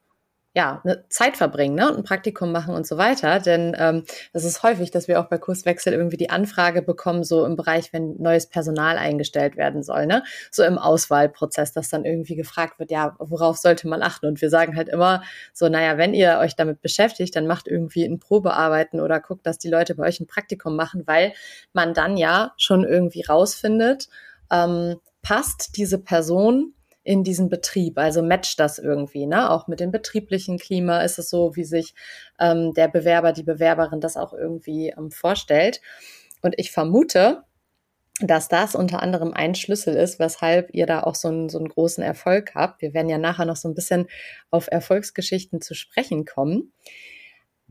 ja, 0.55 0.81
eine 0.83 1.07
Zeit 1.09 1.37
verbringen 1.37 1.75
ne? 1.75 1.89
und 1.89 1.97
ein 1.97 2.03
Praktikum 2.03 2.51
machen 2.51 2.73
und 2.73 2.87
so 2.87 2.97
weiter. 2.97 3.39
Denn 3.39 3.75
ähm, 3.77 4.03
das 4.33 4.43
ist 4.43 4.63
häufig, 4.63 4.89
dass 4.89 5.07
wir 5.07 5.19
auch 5.19 5.29
bei 5.29 5.37
Kurswechsel 5.37 5.93
irgendwie 5.93 6.17
die 6.17 6.31
Anfrage 6.31 6.81
bekommen, 6.81 7.23
so 7.23 7.45
im 7.45 7.55
Bereich, 7.55 7.93
wenn 7.93 8.15
neues 8.17 8.47
Personal 8.47 8.97
eingestellt 8.97 9.57
werden 9.57 9.83
soll, 9.83 10.07
ne? 10.07 10.23
So 10.49 10.63
im 10.63 10.79
Auswahlprozess, 10.79 11.71
dass 11.73 11.89
dann 11.89 12.03
irgendwie 12.03 12.35
gefragt 12.35 12.79
wird, 12.79 12.89
ja, 12.89 13.15
worauf 13.19 13.57
sollte 13.57 13.87
man 13.87 14.01
achten? 14.01 14.25
Und 14.25 14.41
wir 14.41 14.49
sagen 14.49 14.75
halt 14.75 14.89
immer 14.89 15.21
so, 15.53 15.69
naja, 15.69 15.97
wenn 15.97 16.15
ihr 16.15 16.39
euch 16.39 16.55
damit 16.55 16.81
beschäftigt, 16.81 17.35
dann 17.35 17.45
macht 17.45 17.67
irgendwie 17.67 18.05
ein 18.05 18.19
Probearbeiten 18.19 18.99
oder 18.99 19.19
guckt, 19.19 19.45
dass 19.45 19.59
die 19.59 19.69
Leute 19.69 19.93
bei 19.95 20.07
euch 20.07 20.19
ein 20.19 20.27
Praktikum 20.27 20.75
machen, 20.75 21.03
weil 21.05 21.33
man 21.73 21.93
dann 21.93 22.17
ja 22.17 22.53
schon 22.57 22.83
irgendwie 22.83 23.21
rausfindet, 23.21 24.09
ähm, 24.51 24.95
passt 25.21 25.77
diese 25.77 25.99
Person 25.99 26.73
in 27.03 27.23
diesen 27.23 27.49
Betrieb. 27.49 27.97
Also 27.97 28.21
matcht 28.21 28.59
das 28.59 28.77
irgendwie, 28.77 29.25
ne? 29.25 29.49
Auch 29.49 29.67
mit 29.67 29.79
dem 29.79 29.91
betrieblichen 29.91 30.57
Klima 30.57 31.01
ist 31.01 31.19
es 31.19 31.29
so, 31.29 31.55
wie 31.55 31.63
sich 31.63 31.93
ähm, 32.39 32.73
der 32.73 32.87
Bewerber, 32.87 33.31
die 33.33 33.43
Bewerberin 33.43 34.01
das 34.01 34.17
auch 34.17 34.33
irgendwie 34.33 34.93
ähm, 34.97 35.11
vorstellt. 35.11 35.81
Und 36.41 36.55
ich 36.57 36.71
vermute, 36.71 37.43
dass 38.21 38.49
das 38.49 38.75
unter 38.75 39.01
anderem 39.01 39.33
ein 39.33 39.55
Schlüssel 39.55 39.95
ist, 39.95 40.19
weshalb 40.19 40.73
ihr 40.73 40.85
da 40.85 41.03
auch 41.03 41.15
so 41.15 41.29
einen, 41.29 41.49
so 41.49 41.57
einen 41.57 41.69
großen 41.69 42.03
Erfolg 42.03 42.53
habt. 42.53 42.81
Wir 42.81 42.93
werden 42.93 43.09
ja 43.09 43.17
nachher 43.17 43.45
noch 43.45 43.55
so 43.55 43.69
ein 43.69 43.75
bisschen 43.75 44.07
auf 44.51 44.67
Erfolgsgeschichten 44.69 45.61
zu 45.61 45.73
sprechen 45.73 46.25
kommen. 46.25 46.73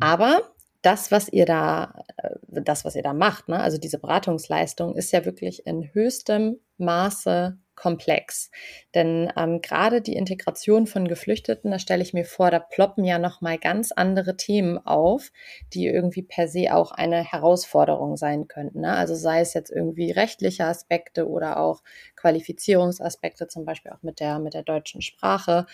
Aber 0.01 0.41
das, 0.83 1.11
was 1.11 1.29
ihr 1.29 1.45
da, 1.45 2.03
äh, 2.17 2.31
das, 2.49 2.85
was 2.85 2.95
ihr 2.97 3.03
da 3.03 3.13
macht, 3.13 3.49
ne, 3.49 3.61
also 3.61 3.79
diese 3.79 3.99
Beratungsleistung, 3.99 4.97
ist 4.97 5.13
ja 5.13 5.25
wirklich 5.25 5.67
in 5.67 5.93
höchstem 5.93 6.61
Maße 6.79 7.59
komplex. 7.79 8.51
Denn 8.95 9.33
ähm, 9.37 9.63
gerade 9.63 10.03
die 10.03 10.17
Integration 10.17 10.87
von 10.87 11.07
Geflüchteten, 11.07 11.71
da 11.71 11.79
stelle 11.79 12.03
ich 12.03 12.13
mir 12.13 12.25
vor, 12.25 12.51
da 12.51 12.59
ploppen 12.59 13.05
ja 13.05 13.19
nochmal 13.19 13.57
ganz 13.59 13.93
andere 13.93 14.37
Themen 14.37 14.79
auf, 14.79 15.31
die 15.73 15.87
irgendwie 15.87 16.23
per 16.23 16.49
se 16.49 16.75
auch 16.75 16.91
eine 16.91 17.23
Herausforderung 17.23 18.17
sein 18.17 18.49
könnten. 18.49 18.81
Ne? 18.81 18.93
Also 18.93 19.15
sei 19.15 19.41
es 19.41 19.55
jetzt 19.55 19.71
irgendwie 19.71 20.11
rechtliche 20.11 20.65
Aspekte 20.65 21.29
oder 21.29 21.61
auch 21.61 21.83
Qualifizierungsaspekte, 22.17 23.47
zum 23.47 23.65
Beispiel 23.65 23.93
auch 23.93 24.03
mit 24.03 24.19
der, 24.21 24.41
mit 24.41 24.55
der 24.55 24.65
deutschen 24.65 25.01
Sprache. 25.01 25.67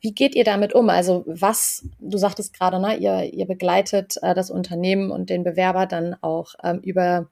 Wie 0.00 0.12
geht 0.12 0.34
ihr 0.34 0.44
damit 0.44 0.74
um? 0.74 0.88
Also 0.88 1.24
was, 1.26 1.86
du 1.98 2.16
sagtest 2.16 2.54
gerade, 2.54 2.78
ne, 2.78 2.96
ihr, 2.96 3.24
ihr 3.32 3.46
begleitet 3.46 4.16
äh, 4.22 4.34
das 4.34 4.50
Unternehmen 4.50 5.10
und 5.10 5.30
den 5.30 5.44
Bewerber 5.44 5.86
dann 5.86 6.16
auch 6.22 6.54
ähm, 6.62 6.80
über 6.80 7.28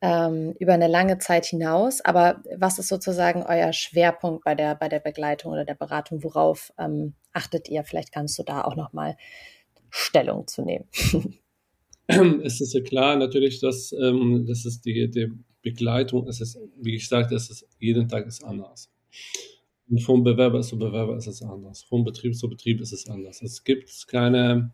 ähm, 0.00 0.54
über 0.58 0.74
eine 0.74 0.88
lange 0.88 1.18
Zeit 1.18 1.46
hinaus. 1.46 2.00
Aber 2.00 2.42
was 2.56 2.78
ist 2.78 2.88
sozusagen 2.88 3.42
euer 3.42 3.72
Schwerpunkt 3.72 4.44
bei 4.44 4.54
der, 4.54 4.74
bei 4.74 4.88
der 4.88 5.00
Begleitung 5.00 5.52
oder 5.52 5.64
der 5.64 5.74
Beratung? 5.74 6.22
Worauf 6.22 6.72
ähm, 6.78 7.14
achtet 7.32 7.68
ihr? 7.68 7.84
Vielleicht 7.84 8.12
kannst 8.12 8.38
du 8.38 8.42
da 8.42 8.62
auch 8.62 8.76
nochmal 8.76 9.16
Stellung 9.90 10.46
zu 10.46 10.62
nehmen. 10.62 10.86
Es 12.42 12.62
ist 12.62 12.72
ja 12.72 12.80
klar 12.80 13.16
natürlich, 13.16 13.60
dass 13.60 13.92
ähm, 13.92 14.46
das 14.48 14.64
ist 14.64 14.86
die, 14.86 15.10
die 15.10 15.30
Begleitung, 15.60 16.26
es 16.26 16.40
ist, 16.40 16.58
wie 16.80 16.94
ich 16.94 17.06
sagte, 17.06 17.34
es 17.34 17.50
ist 17.50 17.68
jeden 17.78 18.08
Tag 18.08 18.26
ist 18.26 18.42
anders. 18.42 18.90
Und 19.90 20.02
vom 20.02 20.24
Bewerber 20.24 20.62
zu 20.62 20.78
Bewerber 20.78 21.16
ist 21.16 21.26
es 21.26 21.42
anders. 21.42 21.82
Vom 21.82 22.04
Betrieb 22.04 22.34
zu 22.34 22.48
Betrieb 22.48 22.80
ist 22.80 22.92
es 22.92 23.08
anders. 23.10 23.42
Es 23.42 23.62
gibt 23.62 24.06
keine 24.08 24.72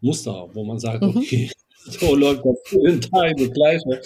Muster, 0.00 0.48
wo 0.52 0.64
man 0.64 0.78
sagt, 0.78 1.02
mhm. 1.02 1.16
okay, 1.16 1.50
so 1.84 2.14
läuft 2.14 2.44
das 2.44 2.72
jeden 2.72 3.00
Tag 3.00 3.36
das 3.36 3.52
Gleiche. 3.52 4.00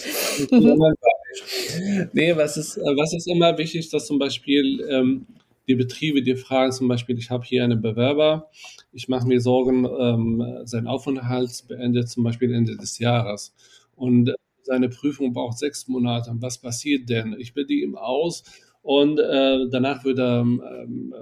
nee, 2.13 2.35
was 2.35 2.57
ist, 2.57 2.77
was 2.77 3.13
ist 3.13 3.27
immer 3.27 3.57
wichtig, 3.57 3.89
dass 3.89 4.07
zum 4.07 4.19
Beispiel 4.19 4.85
ähm, 4.89 5.25
die 5.67 5.75
Betriebe 5.75 6.21
die 6.21 6.35
fragen, 6.35 6.71
zum 6.71 6.87
Beispiel, 6.87 7.17
ich 7.17 7.29
habe 7.29 7.43
hier 7.45 7.63
einen 7.63 7.81
Bewerber, 7.81 8.49
ich 8.91 9.07
mache 9.07 9.27
mir 9.27 9.39
Sorgen, 9.39 9.85
ähm, 9.85 10.61
sein 10.65 10.87
Aufenthalt 10.87 11.67
beendet 11.67 12.09
zum 12.09 12.23
Beispiel 12.23 12.53
Ende 12.53 12.75
des 12.75 12.99
Jahres. 12.99 13.53
Und 13.95 14.33
seine 14.63 14.89
Prüfung 14.89 15.33
braucht 15.33 15.57
sechs 15.57 15.87
Monate. 15.87 16.31
Was 16.35 16.57
passiert 16.57 17.09
denn? 17.09 17.35
Ich 17.37 17.53
bilde 17.53 17.73
ihm 17.73 17.95
aus 17.95 18.43
und 18.81 19.19
äh, 19.19 19.69
danach 19.69 20.03
wird 20.03 20.19
er 20.19 20.41
ähm, 20.41 21.13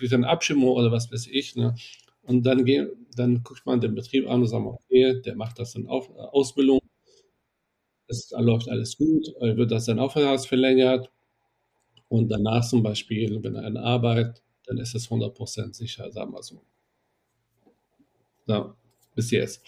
äh, 0.00 0.14
eine 0.14 0.28
Abstimmung 0.28 0.70
oder 0.70 0.92
was 0.92 1.10
weiß 1.10 1.28
ich. 1.30 1.56
Ne? 1.56 1.74
Und 2.26 2.44
dann, 2.44 2.64
geh, 2.64 2.86
dann 3.16 3.42
guckt 3.42 3.66
man 3.66 3.80
den 3.80 3.94
Betrieb 3.94 4.28
an 4.28 4.40
und 4.40 4.46
sagt, 4.46 4.64
okay, 4.64 5.20
der 5.20 5.36
macht 5.36 5.58
das 5.58 5.74
in 5.74 5.86
Auf, 5.86 6.10
Ausbildung, 6.10 6.80
es 8.06 8.30
läuft 8.36 8.68
alles 8.68 8.96
gut, 8.96 9.26
wird 9.40 9.70
das 9.70 9.86
dann 9.86 9.98
Aufenthalt 9.98 10.46
verlängert 10.46 11.10
und 12.08 12.28
danach 12.28 12.66
zum 12.66 12.82
Beispiel, 12.82 13.42
wenn 13.42 13.54
er 13.54 13.64
eine 13.64 13.80
Arbeit, 13.80 14.42
dann 14.66 14.78
ist 14.78 14.94
es 14.94 15.08
100% 15.08 15.74
sicher, 15.74 16.10
sagen 16.10 16.32
wir 16.32 16.42
so. 16.42 16.60
So, 18.46 18.74
bis 19.14 19.30
jetzt. 19.30 19.62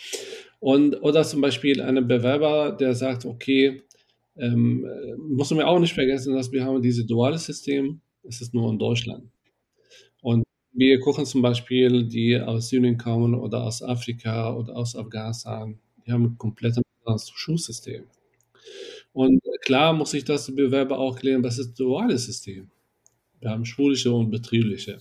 Und, 0.60 1.02
oder 1.02 1.25
zum 1.25 1.40
Beispiel 1.40 1.80
einen 1.80 2.06
Bewerber, 2.06 2.72
der 2.72 2.94
sagt, 2.94 3.25
okay, 3.25 3.82
ähm, 4.36 4.86
muss 5.18 5.50
man 5.50 5.64
auch 5.64 5.78
nicht 5.78 5.94
vergessen, 5.94 6.34
dass 6.34 6.52
wir 6.52 6.64
haben 6.64 6.82
dieses 6.82 7.06
duale 7.06 7.38
System, 7.38 8.00
es 8.22 8.40
ist 8.40 8.52
nur 8.52 8.70
in 8.70 8.78
Deutschland. 8.78 9.30
Wir 10.78 11.00
gucken 11.00 11.25
zum 11.25 11.40
Beispiel, 11.40 12.04
die 12.04 12.38
aus 12.38 12.68
Syrien 12.68 12.99
kommen 12.99 13.35
oder 13.35 13.64
aus 13.64 13.83
Afrika 13.83 14.54
oder 14.54 14.76
aus 14.76 14.95
Afghanistan, 14.95 15.78
die 16.06 16.12
haben 16.12 16.25
ein 16.25 16.38
komplett 16.38 16.76
anderes 17.02 17.30
Schulsystem. 17.30 18.04
Und 19.14 19.40
klar 19.62 19.95
muss 19.95 20.12
ich 20.12 20.25
das 20.25 20.54
Bewerber 20.54 20.99
auch 20.99 21.18
klären, 21.18 21.42
das 21.42 21.59
ist 21.59 21.71
ein 21.71 21.75
duales 21.76 22.26
System. 22.26 22.71
Wir 23.40 23.49
haben 23.49 23.64
schulische 23.64 24.12
und 24.12 24.30
betriebliche. 24.30 24.99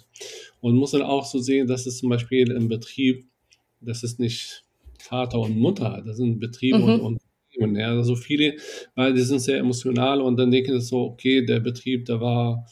Und 0.61 0.77
muss 0.77 0.91
dann 0.91 1.01
auch 1.01 1.25
so 1.25 1.39
sehen, 1.39 1.67
dass 1.67 1.85
es 1.85 1.97
zum 1.97 2.07
Beispiel 2.07 2.51
im 2.51 2.69
Betrieb, 2.69 3.25
das 3.81 4.03
ist 4.03 4.17
nicht 4.17 4.63
Vater 4.97 5.39
und 5.39 5.57
Mutter, 5.57 6.01
das 6.05 6.15
sind 6.15 6.39
Betriebe 6.39 6.79
mhm. 6.79 7.01
und, 7.01 7.21
und 7.57 7.75
ja, 7.75 7.89
also 7.89 8.15
viele, 8.15 8.55
weil 8.95 9.13
die 9.13 9.21
sind 9.21 9.39
sehr 9.39 9.59
emotional 9.59 10.21
und 10.21 10.37
dann 10.37 10.51
denken 10.51 10.79
sie 10.79 10.87
so, 10.87 11.01
okay, 11.01 11.45
der 11.45 11.59
Betrieb, 11.59 12.05
der 12.05 12.21
war 12.21 12.65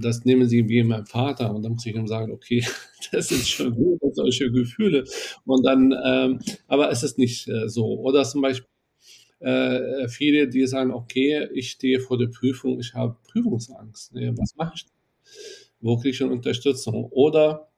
das 0.00 0.24
nehmen 0.24 0.48
sie 0.48 0.68
wie 0.68 0.82
mein 0.82 1.06
Vater 1.06 1.54
und 1.54 1.62
dann 1.62 1.72
muss 1.72 1.86
ich 1.86 1.94
ihm 1.94 2.06
sagen, 2.06 2.32
okay, 2.32 2.64
das 3.12 3.30
ist 3.30 3.48
schon 3.48 3.74
gut, 3.74 4.00
solche 4.12 4.50
Gefühle 4.50 5.04
und 5.44 5.64
dann, 5.64 5.94
ähm, 6.04 6.40
aber 6.66 6.90
es 6.90 7.02
ist 7.02 7.18
nicht 7.18 7.48
äh, 7.48 7.68
so. 7.68 7.86
Oder 8.00 8.24
zum 8.24 8.42
Beispiel 8.42 8.68
äh, 9.40 10.08
viele, 10.08 10.48
die 10.48 10.66
sagen, 10.66 10.90
okay, 10.92 11.48
ich 11.54 11.70
stehe 11.72 12.00
vor 12.00 12.18
der 12.18 12.28
Prüfung, 12.28 12.80
ich 12.80 12.94
habe 12.94 13.16
Prüfungsangst, 13.30 14.14
ne, 14.14 14.34
was 14.36 14.56
mache 14.56 14.72
ich? 14.76 14.86
Wo 15.80 15.96
kriege 15.96 16.10
ich 16.10 16.16
schon 16.16 16.30
Unterstützung? 16.30 17.04
Oder 17.10 17.68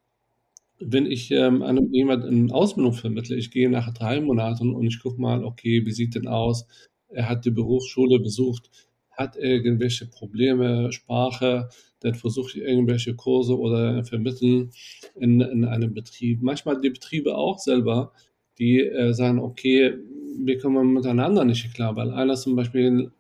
wenn 0.80 1.06
ich 1.06 1.30
ähm, 1.30 1.62
einem 1.62 1.92
jemand 1.92 2.24
in 2.24 2.52
Ausbildung 2.52 2.92
vermittle, 2.92 3.36
ich 3.36 3.50
gehe 3.50 3.68
nach 3.68 3.92
drei 3.92 4.20
Monaten 4.20 4.72
und 4.74 4.86
ich 4.86 5.00
gucke 5.00 5.20
mal, 5.20 5.44
okay, 5.44 5.84
wie 5.84 5.92
sieht 5.92 6.14
denn 6.14 6.28
aus? 6.28 6.66
Er 7.08 7.28
hat 7.28 7.44
die 7.44 7.50
Berufsschule 7.50 8.20
besucht, 8.20 8.70
hat 9.18 9.36
irgendwelche 9.36 10.06
Probleme, 10.06 10.92
Sprache, 10.92 11.68
dann 12.00 12.14
versuche 12.14 12.50
ich 12.50 12.56
irgendwelche 12.58 13.14
Kurse 13.14 13.58
oder 13.58 14.04
vermitteln 14.04 14.70
in, 15.16 15.40
in 15.40 15.64
einem 15.64 15.92
Betrieb. 15.92 16.40
Manchmal 16.40 16.80
die 16.80 16.90
Betriebe 16.90 17.36
auch 17.36 17.58
selber, 17.58 18.12
die 18.58 18.80
äh, 18.80 19.12
sagen, 19.12 19.40
okay, 19.40 19.98
wir 20.40 20.58
kommen 20.58 20.92
miteinander 20.92 21.44
nicht 21.44 21.74
klar, 21.74 21.96
weil 21.96 22.12
einer 22.12 22.36
zum 22.36 22.54
Beispiel, 22.54 23.10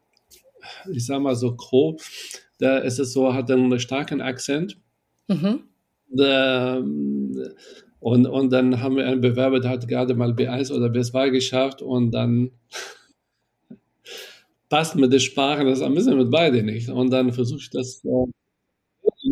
ich 0.92 1.04
sage 1.04 1.20
mal 1.20 1.34
so 1.34 1.56
grob, 1.56 2.00
da 2.58 2.78
ist 2.78 3.00
es 3.00 3.12
so, 3.12 3.34
hat 3.34 3.50
dann 3.50 3.64
einen 3.64 3.80
starken 3.80 4.20
Akzent. 4.20 4.78
Mhm. 5.26 5.64
Da, 6.10 6.82
und, 8.00 8.26
und 8.26 8.50
dann 8.52 8.80
haben 8.80 8.96
wir 8.96 9.06
einen 9.06 9.20
Bewerber, 9.20 9.58
der 9.58 9.72
hat 9.72 9.88
gerade 9.88 10.14
mal 10.14 10.30
B1 10.30 10.72
oder 10.72 10.86
B2 10.86 11.30
geschafft 11.30 11.82
und 11.82 12.12
dann 12.12 12.52
passt 14.68 14.96
mit 14.96 15.12
der 15.12 15.18
Sprache 15.18 15.64
das 15.64 15.82
ein 15.82 15.94
bisschen 15.94 16.16
mit 16.16 16.30
beide 16.30 16.62
nicht. 16.62 16.88
Und 16.88 17.10
dann 17.10 17.32
versuche 17.32 17.60
ich 17.60 17.70
das 17.70 18.04
äh, 18.04 18.26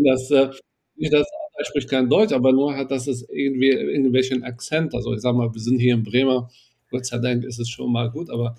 dass 0.05 0.31
äh, 0.31 0.51
nicht 0.97 1.13
das 1.13 1.27
er 1.59 1.65
spricht 1.65 1.89
kein 1.89 2.09
Deutsch, 2.09 2.33
aber 2.33 2.53
nur 2.53 2.77
hat 2.77 2.91
das 2.91 3.07
irgendwie 3.07 3.71
irgendwelchen 3.71 4.45
Akzent. 4.45 4.95
Also 4.95 5.15
ich 5.15 5.23
sag 5.23 5.35
mal, 5.35 5.53
wir 5.53 5.61
sind 5.61 5.79
hier 5.79 5.95
in 5.95 6.03
Bremer, 6.03 6.51
Gott 6.91 7.07
sei 7.07 7.19
Dank 7.19 7.45
ist 7.45 7.59
es 7.59 7.69
schon 7.69 7.91
mal 7.91 8.11
gut, 8.11 8.31
aber 8.31 8.57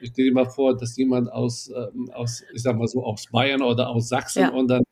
ich 0.00 0.10
stelle 0.10 0.28
dir 0.28 0.34
mal 0.34 0.48
vor, 0.48 0.76
dass 0.76 0.96
jemand 0.96 1.30
aus, 1.30 1.70
ähm, 1.74 2.10
aus, 2.12 2.42
ich 2.54 2.62
sag 2.62 2.78
mal 2.78 2.88
so, 2.88 3.04
aus 3.04 3.26
Bayern 3.30 3.62
oder 3.62 3.90
aus 3.90 4.08
Sachsen 4.08 4.40
ja. 4.40 4.48
und 4.50 4.68
dann 4.68 4.82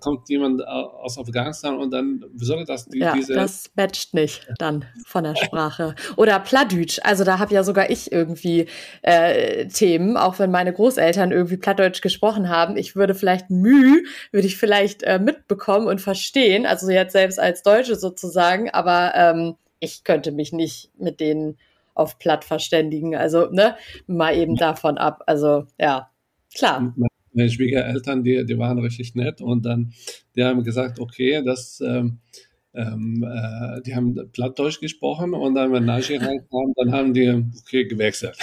kommt 0.00 0.28
jemand 0.28 0.66
aus 0.66 1.18
Afghanistan 1.18 1.78
und 1.78 1.90
dann, 1.90 2.24
wie 2.32 2.44
soll 2.44 2.64
das? 2.64 2.86
Die, 2.86 2.98
ja, 2.98 3.12
diese 3.12 3.34
das 3.34 3.70
matcht 3.74 4.14
nicht 4.14 4.46
dann 4.58 4.84
von 5.06 5.24
der 5.24 5.36
Sprache. 5.36 5.94
Oder 6.16 6.38
Plattdeutsch, 6.40 7.00
also 7.02 7.24
da 7.24 7.38
habe 7.38 7.54
ja 7.54 7.62
sogar 7.62 7.90
ich 7.90 8.12
irgendwie 8.12 8.66
äh, 9.02 9.66
Themen, 9.66 10.16
auch 10.16 10.38
wenn 10.38 10.50
meine 10.50 10.72
Großeltern 10.72 11.32
irgendwie 11.32 11.56
Plattdeutsch 11.56 12.02
gesprochen 12.02 12.48
haben. 12.48 12.76
Ich 12.76 12.96
würde 12.96 13.14
vielleicht 13.14 13.50
Mühe, 13.50 14.02
würde 14.32 14.46
ich 14.46 14.56
vielleicht 14.56 15.02
äh, 15.02 15.18
mitbekommen 15.18 15.86
und 15.86 16.00
verstehen, 16.00 16.66
also 16.66 16.90
jetzt 16.90 17.12
selbst 17.12 17.40
als 17.40 17.62
Deutsche 17.62 17.96
sozusagen, 17.96 18.70
aber 18.70 19.12
ähm, 19.14 19.56
ich 19.80 20.04
könnte 20.04 20.32
mich 20.32 20.52
nicht 20.52 20.90
mit 20.98 21.20
denen 21.20 21.58
auf 21.94 22.18
platt 22.18 22.44
verständigen. 22.44 23.14
Also, 23.16 23.46
ne, 23.50 23.76
mal 24.06 24.36
eben 24.36 24.56
davon 24.56 24.98
ab. 24.98 25.22
Also, 25.26 25.66
ja, 25.78 26.10
klar. 26.54 26.94
Meine 27.34 27.50
Schwiegereltern, 27.50 28.22
die, 28.24 28.44
die 28.46 28.58
waren 28.58 28.78
richtig 28.78 29.14
nett 29.14 29.40
und 29.40 29.64
dann, 29.64 29.92
die 30.36 30.44
haben 30.44 30.62
gesagt, 30.62 31.00
okay, 31.00 31.42
das, 31.44 31.80
ähm, 31.84 32.18
ähm, 32.74 33.24
äh, 33.24 33.82
die 33.82 33.94
haben 33.94 34.30
Plattdeutsch 34.32 34.80
gesprochen 34.80 35.34
und 35.34 35.54
dann, 35.54 35.72
wenn 35.72 35.84
Nashi 35.84 36.16
reinkam, 36.16 36.72
dann 36.76 36.92
haben 36.92 37.14
die, 37.14 37.44
okay, 37.60 37.84
gewechselt. 37.84 38.36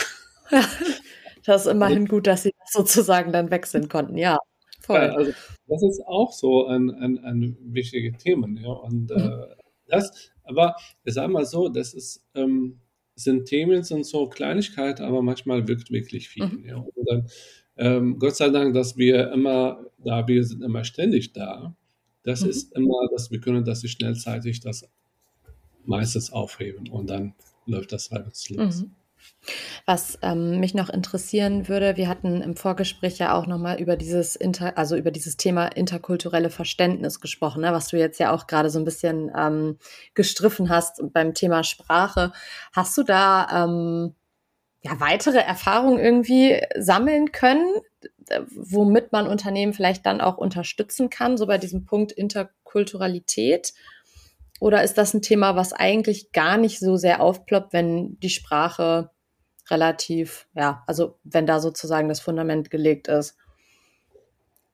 das 1.45 1.65
ist 1.65 1.71
immerhin 1.71 2.05
gut, 2.05 2.27
dass 2.27 2.43
sie 2.43 2.53
sozusagen 2.69 3.31
dann 3.31 3.51
wechseln 3.51 3.89
konnten, 3.89 4.17
ja. 4.17 4.38
Voll. 4.81 4.98
Ja, 4.98 5.13
also 5.13 5.31
das 5.67 5.83
ist 5.83 6.01
auch 6.05 6.31
so 6.33 6.65
ein, 6.65 6.89
ein, 6.91 7.19
ein 7.19 7.57
wichtiges 7.62 8.21
Thema. 8.21 8.48
Ja. 8.60 8.71
Und 8.71 9.12
mhm. 9.12 9.17
äh, 9.17 9.55
das, 9.88 10.31
aber 10.43 10.75
ich 11.03 11.13
sage 11.13 11.31
mal 11.31 11.45
so, 11.45 11.69
das 11.69 11.93
ist, 11.93 12.25
ähm, 12.36 12.79
sind 13.15 13.45
Themen, 13.45 13.83
sind 13.83 14.05
so 14.05 14.27
Kleinigkeiten, 14.27 15.03
aber 15.03 15.21
manchmal 15.21 15.67
wirkt 15.67 15.91
wirklich 15.91 16.29
viel. 16.29 16.45
Mhm. 16.45 16.65
Ja. 16.65 16.75
Und 16.77 17.10
dann, 17.10 17.27
ähm, 17.81 18.19
Gott 18.19 18.35
sei 18.35 18.50
Dank, 18.50 18.75
dass 18.75 18.95
wir 18.95 19.31
immer 19.31 19.83
da, 19.97 20.27
wir 20.27 20.43
sind 20.43 20.61
immer 20.63 20.83
ständig 20.83 21.33
da. 21.33 21.75
Das 22.23 22.41
mhm. 22.41 22.50
ist 22.50 22.73
immer, 22.73 23.07
dass 23.11 23.31
wir 23.31 23.41
können 23.41 23.65
das 23.65 23.81
schnellzeitig 23.89 24.59
das 24.59 24.88
meistens 25.83 26.31
aufheben 26.31 26.89
und 26.89 27.09
dann 27.09 27.33
läuft 27.65 27.91
das 27.91 28.11
reibungslos. 28.11 28.81
Mhm. 28.81 28.95
Was 29.85 30.19
ähm, 30.21 30.59
mich 30.59 30.75
noch 30.75 30.89
interessieren 30.89 31.67
würde, 31.67 31.97
wir 31.97 32.07
hatten 32.07 32.41
im 32.41 32.55
Vorgespräch 32.55 33.17
ja 33.17 33.33
auch 33.35 33.47
nochmal 33.47 33.79
über 33.79 33.95
dieses 33.95 34.35
Inter, 34.35 34.77
also 34.77 34.95
über 34.95 35.09
dieses 35.09 35.38
Thema 35.38 35.67
interkulturelle 35.67 36.51
Verständnis 36.51 37.19
gesprochen, 37.19 37.61
ne, 37.61 37.71
was 37.71 37.88
du 37.88 37.97
jetzt 37.97 38.19
ja 38.19 38.31
auch 38.31 38.45
gerade 38.45 38.69
so 38.69 38.77
ein 38.77 38.85
bisschen 38.85 39.31
ähm, 39.35 39.77
gestriffen 40.13 40.69
hast 40.69 41.01
beim 41.13 41.33
Thema 41.33 41.63
Sprache. 41.63 42.31
Hast 42.73 42.97
du 42.97 43.03
da 43.03 43.65
ähm, 43.65 44.15
ja 44.83 45.00
weitere 45.00 45.39
Erfahrungen 45.39 46.00
irgendwie 46.00 46.59
sammeln 46.77 47.31
können, 47.31 47.67
womit 48.50 49.11
man 49.11 49.27
Unternehmen 49.27 49.73
vielleicht 49.73 50.05
dann 50.05 50.21
auch 50.21 50.38
unterstützen 50.38 51.09
kann, 51.09 51.38
so 51.38 51.47
bei 51.47 51.57
diesem 51.57 51.85
Punkt 51.85 52.11
Interkulturalität? 52.11 53.73
Oder 54.59 54.83
ist 54.83 54.97
das 54.97 55.13
ein 55.13 55.21
Thema, 55.21 55.55
was 55.55 55.73
eigentlich 55.73 56.31
gar 56.31 56.57
nicht 56.57 56.79
so 56.79 56.95
sehr 56.95 57.21
aufploppt, 57.21 57.73
wenn 57.73 58.19
die 58.19 58.29
Sprache 58.29 59.09
relativ, 59.69 60.47
ja, 60.55 60.83
also 60.85 61.17
wenn 61.23 61.47
da 61.47 61.59
sozusagen 61.59 62.09
das 62.09 62.19
Fundament 62.19 62.69
gelegt 62.69 63.07
ist? 63.07 63.38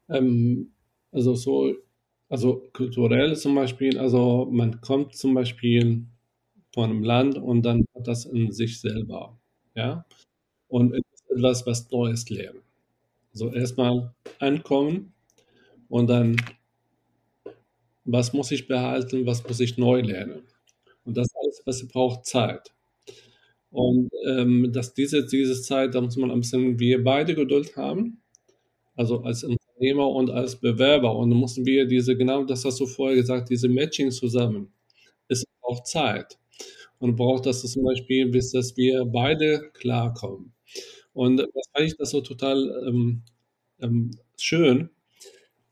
Ähm, 0.10 0.74
also 1.12 1.36
so, 1.36 1.74
also 2.30 2.64
kulturell 2.74 3.36
zum 3.36 3.56
Beispiel, 3.56 3.98
also 3.98 4.48
man 4.52 4.82
kommt 4.82 5.16
zum 5.16 5.34
Beispiel 5.34 6.06
von 6.74 6.90
einem 6.90 7.04
Land 7.04 7.38
und 7.38 7.64
dann 7.64 7.86
hat 7.96 8.08
das 8.08 8.26
in 8.26 8.52
sich 8.52 8.82
selber, 8.82 9.37
ja, 9.78 10.06
und 10.70 10.94
etwas, 11.30 11.66
was 11.68 11.92
Neues 11.92 12.30
lernen. 12.30 12.62
Also 13.34 13.54
erstmal 13.54 14.14
ankommen 14.40 15.14
und 15.90 16.08
dann, 16.10 16.38
was 18.06 18.34
muss 18.34 18.52
ich 18.52 18.68
behalten, 18.68 19.26
was 19.26 19.48
muss 19.48 19.60
ich 19.60 19.78
neu 19.78 20.02
lernen. 20.02 20.42
Und 21.06 21.18
das 21.18 21.28
alles, 21.36 21.62
was 21.66 21.88
braucht 21.88 22.26
Zeit. 22.26 22.74
Und 23.72 24.10
ähm, 24.28 24.72
dass 24.74 24.94
diese, 24.94 25.26
diese 25.26 25.62
Zeit, 25.62 25.94
da 25.96 26.02
muss 26.02 26.18
man 26.18 26.32
ein 26.32 26.42
bisschen, 26.42 26.80
wir 26.80 27.04
beide 27.04 27.36
Geduld 27.36 27.76
haben, 27.78 28.22
also 28.96 29.22
als 29.24 29.44
Unternehmer 29.44 30.10
und 30.10 30.32
als 30.32 30.56
Bewerber. 30.58 31.16
Und 31.16 31.30
dann 31.32 31.40
mussten 31.40 31.66
wir 31.66 31.86
diese, 31.88 32.18
genau 32.18 32.44
das 32.46 32.66
hast 32.66 32.80
du 32.80 32.88
vorher 32.88 33.18
gesagt, 33.18 33.50
diese 33.50 33.70
Matching 33.70 34.12
zusammen. 34.12 34.74
Es 35.28 35.46
braucht 35.62 35.88
Zeit. 35.88 36.40
Und 37.00 37.16
braucht 37.16 37.46
das 37.46 37.62
zum 37.62 37.84
Beispiel, 37.84 38.28
bis 38.30 38.52
dass 38.52 38.76
wir 38.76 39.06
beide 39.06 39.70
klarkommen. 39.74 40.54
Und 41.14 41.38
das 41.38 41.48
fand 41.74 41.86
ich 41.86 41.98
das 41.98 42.12
so 42.12 42.22
total 42.22 42.86
ähm, 42.88 43.24
ähm, 43.80 44.12
schön. 44.38 44.90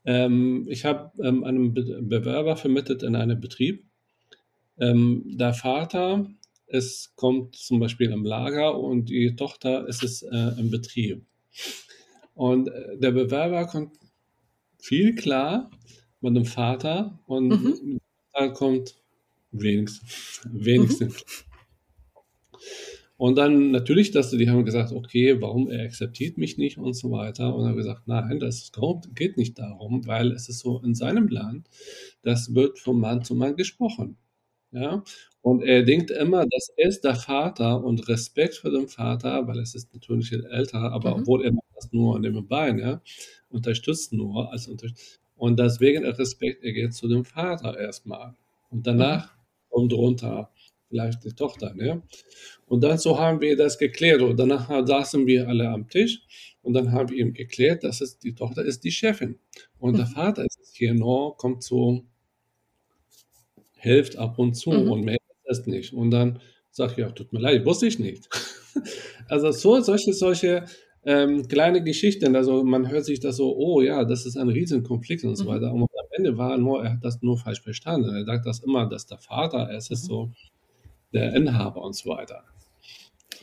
Ähm, 0.04 0.66
ich 0.68 0.84
habe 0.84 1.10
ähm, 1.22 1.44
einen 1.44 1.74
Be 1.74 2.00
Bewerber 2.02 2.56
vermittelt 2.56 3.02
in 3.02 3.16
einen 3.16 3.40
Betrieb. 3.40 3.84
Ähm, 4.78 5.24
der 5.26 5.54
Vater 5.54 6.26
es 6.66 7.12
kommt 7.14 7.54
zum 7.56 7.78
Beispiel 7.78 8.10
im 8.10 8.24
Lager 8.24 8.78
und 8.78 9.08
die 9.08 9.36
Tochter 9.36 9.86
ist 9.86 10.02
es 10.02 10.22
äh, 10.22 10.58
im 10.58 10.70
Betrieb. 10.70 11.24
Und 12.34 12.68
äh, 12.68 12.98
der 12.98 13.12
Bewerber 13.12 13.66
kommt 13.66 13.96
viel 14.78 15.14
klar 15.14 15.70
mit 16.20 16.36
dem 16.36 16.44
Vater 16.44 17.18
und 17.26 17.48
mhm. 17.48 18.00
dann 18.32 18.52
kommt 18.52 18.96
wenigstens. 19.60 20.40
wenigstens. 20.50 21.14
Mhm. 21.14 21.46
Und 23.18 23.38
dann 23.38 23.70
natürlich, 23.70 24.10
dass 24.10 24.30
die 24.30 24.50
haben 24.50 24.64
gesagt, 24.66 24.92
okay, 24.92 25.40
warum 25.40 25.70
er 25.70 25.84
akzeptiert 25.84 26.36
mich 26.36 26.58
nicht 26.58 26.76
und 26.76 26.92
so 26.94 27.10
weiter. 27.10 27.54
Und 27.54 27.64
er 27.64 27.70
hat 27.70 27.76
gesagt, 27.76 28.02
nein, 28.06 28.38
das 28.40 28.70
geht 29.14 29.38
nicht 29.38 29.58
darum, 29.58 30.06
weil 30.06 30.32
es 30.32 30.48
ist 30.50 30.58
so 30.58 30.80
in 30.80 30.94
seinem 30.94 31.28
Land, 31.28 31.68
das 32.22 32.54
wird 32.54 32.78
von 32.78 33.00
Mann 33.00 33.24
zu 33.24 33.34
Mann 33.34 33.56
gesprochen. 33.56 34.18
Ja, 34.72 35.02
und 35.40 35.62
er 35.62 35.84
denkt 35.84 36.10
immer, 36.10 36.44
das 36.44 36.68
ist 36.76 37.04
der 37.04 37.14
Vater 37.14 37.82
und 37.82 38.08
Respekt 38.08 38.56
für 38.56 38.70
den 38.70 38.88
Vater, 38.88 39.46
weil 39.46 39.60
es 39.60 39.74
ist 39.74 39.94
natürlich 39.94 40.32
ein 40.32 40.44
älterer, 40.44 40.92
aber 40.92 41.14
mhm. 41.14 41.20
obwohl 41.22 41.44
er 41.44 41.52
macht 41.52 41.64
das 41.74 41.92
nur 41.92 42.16
an 42.16 42.22
dem 42.22 42.46
Bein, 42.46 42.78
ja, 42.78 43.00
unterstützt 43.48 44.12
nur 44.12 44.50
als 44.52 44.66
unterstützt. 44.66 45.20
Und 45.36 45.58
deswegen 45.58 46.04
Respekt, 46.04 46.64
er 46.64 46.72
geht 46.72 46.94
zu 46.94 47.08
dem 47.08 47.24
Vater 47.24 47.78
erstmal. 47.78 48.34
Und 48.70 48.86
danach 48.86 49.35
kommt 49.76 49.92
runter 49.92 50.50
vielleicht 50.88 51.22
die 51.24 51.32
Tochter, 51.32 51.74
ne? 51.74 52.02
Und 52.66 52.82
dann 52.82 52.96
so 52.96 53.18
haben 53.18 53.40
wir 53.42 53.56
das 53.56 53.76
geklärt. 53.76 54.22
Und 54.22 54.38
danach 54.38 54.68
saßen 54.86 55.26
wir 55.26 55.48
alle 55.48 55.68
am 55.68 55.86
Tisch 55.88 56.22
und 56.62 56.72
dann 56.72 56.92
haben 56.92 57.10
wir 57.10 57.18
ihm 57.18 57.34
geklärt, 57.34 57.84
dass 57.84 58.00
es 58.00 58.18
die 58.18 58.34
Tochter 58.34 58.64
ist 58.64 58.84
die 58.84 58.90
Chefin. 58.90 59.38
Und 59.78 59.92
mhm. 59.92 59.96
der 59.98 60.06
Vater 60.06 60.44
ist 60.44 60.74
hier 60.74 60.94
nur, 60.94 61.36
kommt 61.36 61.62
so, 61.62 62.04
hilft 63.74 64.16
ab 64.16 64.38
und 64.38 64.54
zu 64.54 64.70
mhm. 64.70 64.90
und 64.90 65.04
mehr 65.04 65.18
das 65.44 65.66
nicht. 65.66 65.92
Und 65.92 66.10
dann 66.10 66.40
sage 66.70 66.92
ich, 66.92 66.98
ja, 66.98 67.10
tut 67.10 67.32
mir 67.32 67.40
leid, 67.40 67.66
wusste 67.66 67.86
ich 67.86 67.98
nicht. 67.98 68.28
also 69.28 69.52
so, 69.52 69.80
solche, 69.80 70.14
solche 70.14 70.64
ähm, 71.04 71.46
kleine 71.48 71.84
Geschichten, 71.84 72.34
also 72.34 72.64
man 72.64 72.88
hört 72.90 73.04
sich 73.04 73.20
das 73.20 73.36
so, 73.36 73.54
oh 73.54 73.82
ja, 73.82 74.04
das 74.04 74.24
ist 74.24 74.36
ein 74.36 74.48
Riesenkonflikt 74.48 75.24
und 75.24 75.36
so 75.36 75.44
mhm. 75.44 75.48
weiter. 75.48 75.72
Und 75.72 75.86
Ende 76.16 76.36
war 76.38 76.56
nur, 76.56 76.84
er 76.84 76.92
hat 76.94 77.04
das 77.04 77.22
nur 77.22 77.38
falsch 77.38 77.60
verstanden. 77.60 78.14
Er 78.14 78.24
sagt 78.24 78.46
das 78.46 78.60
immer, 78.60 78.88
dass 78.88 79.06
der 79.06 79.18
Vater, 79.18 79.70
es 79.70 79.90
ist 79.90 80.04
mhm. 80.04 80.08
so 80.08 80.30
der 81.12 81.34
Inhaber 81.34 81.82
und 81.82 81.94
so 81.94 82.10
weiter. 82.10 82.42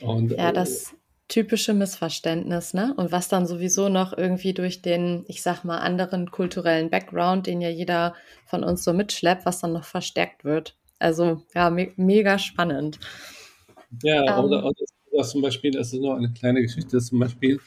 Und, 0.00 0.32
ja, 0.32 0.52
das 0.52 0.92
äh, 0.92 0.96
typische 1.28 1.72
Missverständnis, 1.72 2.74
ne? 2.74 2.94
Und 2.96 3.12
was 3.12 3.28
dann 3.28 3.46
sowieso 3.46 3.88
noch 3.88 4.16
irgendwie 4.16 4.54
durch 4.54 4.82
den, 4.82 5.24
ich 5.28 5.42
sag 5.42 5.64
mal, 5.64 5.78
anderen 5.78 6.30
kulturellen 6.30 6.90
Background, 6.90 7.46
den 7.46 7.60
ja 7.60 7.70
jeder 7.70 8.14
von 8.46 8.64
uns 8.64 8.84
so 8.84 8.92
mitschleppt, 8.92 9.46
was 9.46 9.60
dann 9.60 9.72
noch 9.72 9.84
verstärkt 9.84 10.44
wird. 10.44 10.76
Also 10.98 11.42
ja, 11.54 11.70
me 11.70 11.92
mega 11.96 12.38
spannend. 12.38 12.98
Ja, 14.02 14.38
ähm, 14.38 14.44
oder, 14.44 14.64
oder 14.64 15.24
zum 15.24 15.42
Beispiel, 15.42 15.70
das 15.70 15.92
ist 15.92 16.00
nur 16.00 16.16
eine 16.16 16.32
kleine 16.32 16.60
Geschichte, 16.60 16.98
zum 16.98 17.20
Beispiel 17.20 17.60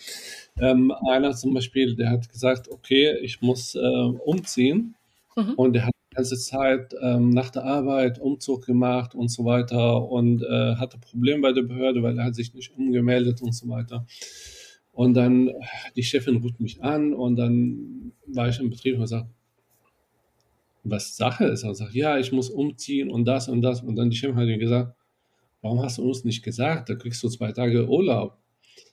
ähm, 0.59 0.91
einer 1.09 1.33
zum 1.33 1.53
Beispiel, 1.53 1.95
der 1.95 2.09
hat 2.09 2.29
gesagt, 2.29 2.69
okay, 2.69 3.17
ich 3.21 3.41
muss 3.41 3.75
äh, 3.75 3.79
umziehen 3.79 4.95
mhm. 5.37 5.53
und 5.55 5.73
der 5.73 5.85
hat 5.85 5.93
die 6.11 6.15
ganze 6.15 6.37
Zeit 6.37 6.93
ähm, 7.01 7.29
nach 7.29 7.49
der 7.49 7.63
Arbeit 7.63 8.19
Umzug 8.19 8.65
gemacht 8.65 9.15
und 9.15 9.29
so 9.29 9.45
weiter 9.45 10.09
und 10.09 10.43
äh, 10.43 10.75
hatte 10.75 10.97
Probleme 10.97 11.41
bei 11.41 11.53
der 11.53 11.61
Behörde, 11.61 12.03
weil 12.03 12.17
er 12.17 12.25
hat 12.25 12.35
sich 12.35 12.53
nicht 12.53 12.75
umgemeldet 12.75 13.41
und 13.41 13.53
so 13.53 13.69
weiter. 13.69 14.05
Und 14.91 15.13
dann, 15.13 15.51
die 15.95 16.03
Chefin 16.03 16.37
ruft 16.37 16.59
mich 16.59 16.81
an 16.81 17.13
und 17.13 17.35
dann 17.35 18.13
war 18.25 18.49
ich 18.49 18.59
im 18.59 18.71
Betrieb 18.71 18.95
und 18.95 19.01
gesagt, 19.01 19.27
was 20.83 21.15
Sache 21.15 21.45
ist. 21.45 21.63
Er 21.63 21.75
sagt, 21.75 21.93
ja, 21.93 22.17
ich 22.17 22.31
muss 22.31 22.49
umziehen 22.49 23.11
und 23.11 23.25
das 23.25 23.47
und 23.47 23.61
das. 23.61 23.81
Und 23.81 23.95
dann 23.95 24.09
die 24.09 24.17
Chefin 24.17 24.35
hat 24.35 24.47
ihm 24.47 24.59
gesagt, 24.59 24.95
warum 25.61 25.81
hast 25.81 25.97
du 25.97 26.03
uns 26.03 26.23
nicht 26.23 26.43
gesagt? 26.43 26.89
Da 26.89 26.95
kriegst 26.95 27.21
du 27.23 27.29
zwei 27.29 27.51
Tage 27.51 27.87
Urlaub. 27.87 28.37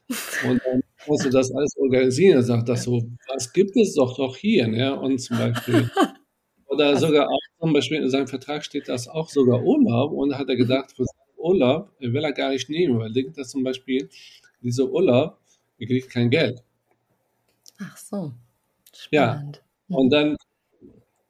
Und 0.46 0.60
dann 0.66 0.82
musst 1.06 1.24
du 1.24 1.30
das 1.30 1.50
alles 1.50 1.74
organisieren. 1.78 2.36
Er 2.36 2.42
sagt 2.42 2.68
das 2.68 2.84
so, 2.84 3.02
was 3.32 3.52
gibt 3.52 3.74
es 3.76 3.94
doch 3.94 4.14
doch 4.16 4.36
hier? 4.36 4.68
Ne? 4.68 4.98
Und 4.98 5.18
zum 5.18 5.38
Beispiel, 5.38 5.90
oder 6.74 6.96
sogar 6.96 7.28
auch 7.28 7.40
zum 7.60 7.72
Beispiel 7.72 8.02
in 8.02 8.10
seinem 8.10 8.26
Vertrag 8.26 8.64
steht 8.64 8.88
das 8.88 9.08
auch 9.08 9.28
sogar 9.30 9.62
Urlaub. 9.62 10.12
Und 10.12 10.30
da 10.30 10.38
hat 10.38 10.48
er 10.48 10.56
gedacht, 10.56 10.92
für 10.92 11.04
seinen 11.04 11.38
Urlaub 11.38 11.90
will 11.98 12.24
er 12.24 12.32
gar 12.32 12.50
nicht 12.50 12.68
nehmen, 12.68 12.98
weil 12.98 13.08
er 13.08 13.12
denkt, 13.12 13.38
dass 13.38 13.50
zum 13.50 13.64
Beispiel 13.64 14.08
dieser 14.60 14.90
Urlaub, 14.90 15.38
er 15.78 15.86
kriegt 15.86 16.10
kein 16.10 16.30
Geld. 16.30 16.62
Ach 17.78 17.96
so. 17.96 18.32
Spannend. 18.92 19.62
Ja. 19.88 19.96
Und 19.96 20.10
dann 20.10 20.36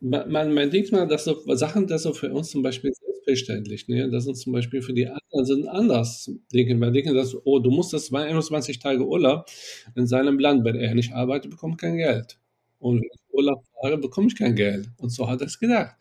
man, 0.05 0.53
man 0.53 0.71
denkt 0.71 0.93
mal, 0.93 1.07
dass 1.07 1.25
so 1.25 1.43
Sachen, 1.55 1.87
das 1.87 2.03
so 2.03 2.13
für 2.13 2.31
uns 2.33 2.51
zum 2.51 2.63
Beispiel 2.63 2.93
selbstverständlich, 2.93 3.89
ne? 3.89 4.11
Das 4.11 4.25
sind 4.25 4.37
zum 4.37 4.53
Beispiel 4.53 4.83
für 4.83 4.93
die 4.93 5.07
anderen 5.07 5.45
sind 5.45 5.67
anders. 5.67 6.31
Denken 6.53 6.79
wir 6.79 6.91
denken, 6.91 7.15
dass, 7.15 7.35
oh, 7.45 7.59
du 7.59 7.71
musst 7.71 7.93
das 7.93 8.13
21 8.13 8.79
Tage 8.79 9.07
Urlaub 9.07 9.47
in 9.95 10.07
seinem 10.07 10.39
Land, 10.39 10.65
wenn 10.65 10.77
er 10.77 10.95
nicht 10.95 11.15
arbeitet, 11.15 11.51
bekommt 11.51 11.79
kein 11.79 11.97
Geld. 11.97 12.39
Und 12.85 12.97
wenn 12.97 13.09
ich 13.15 13.35
Urlaub 13.35 13.65
fahre, 13.81 13.97
bekomme 13.97 14.27
ich 14.27 14.37
kein 14.37 14.55
Geld. 14.55 14.91
Und 14.99 15.09
so 15.09 15.27
hat 15.27 15.41
er 15.41 15.47
es 15.47 15.59
gedacht. 15.59 15.97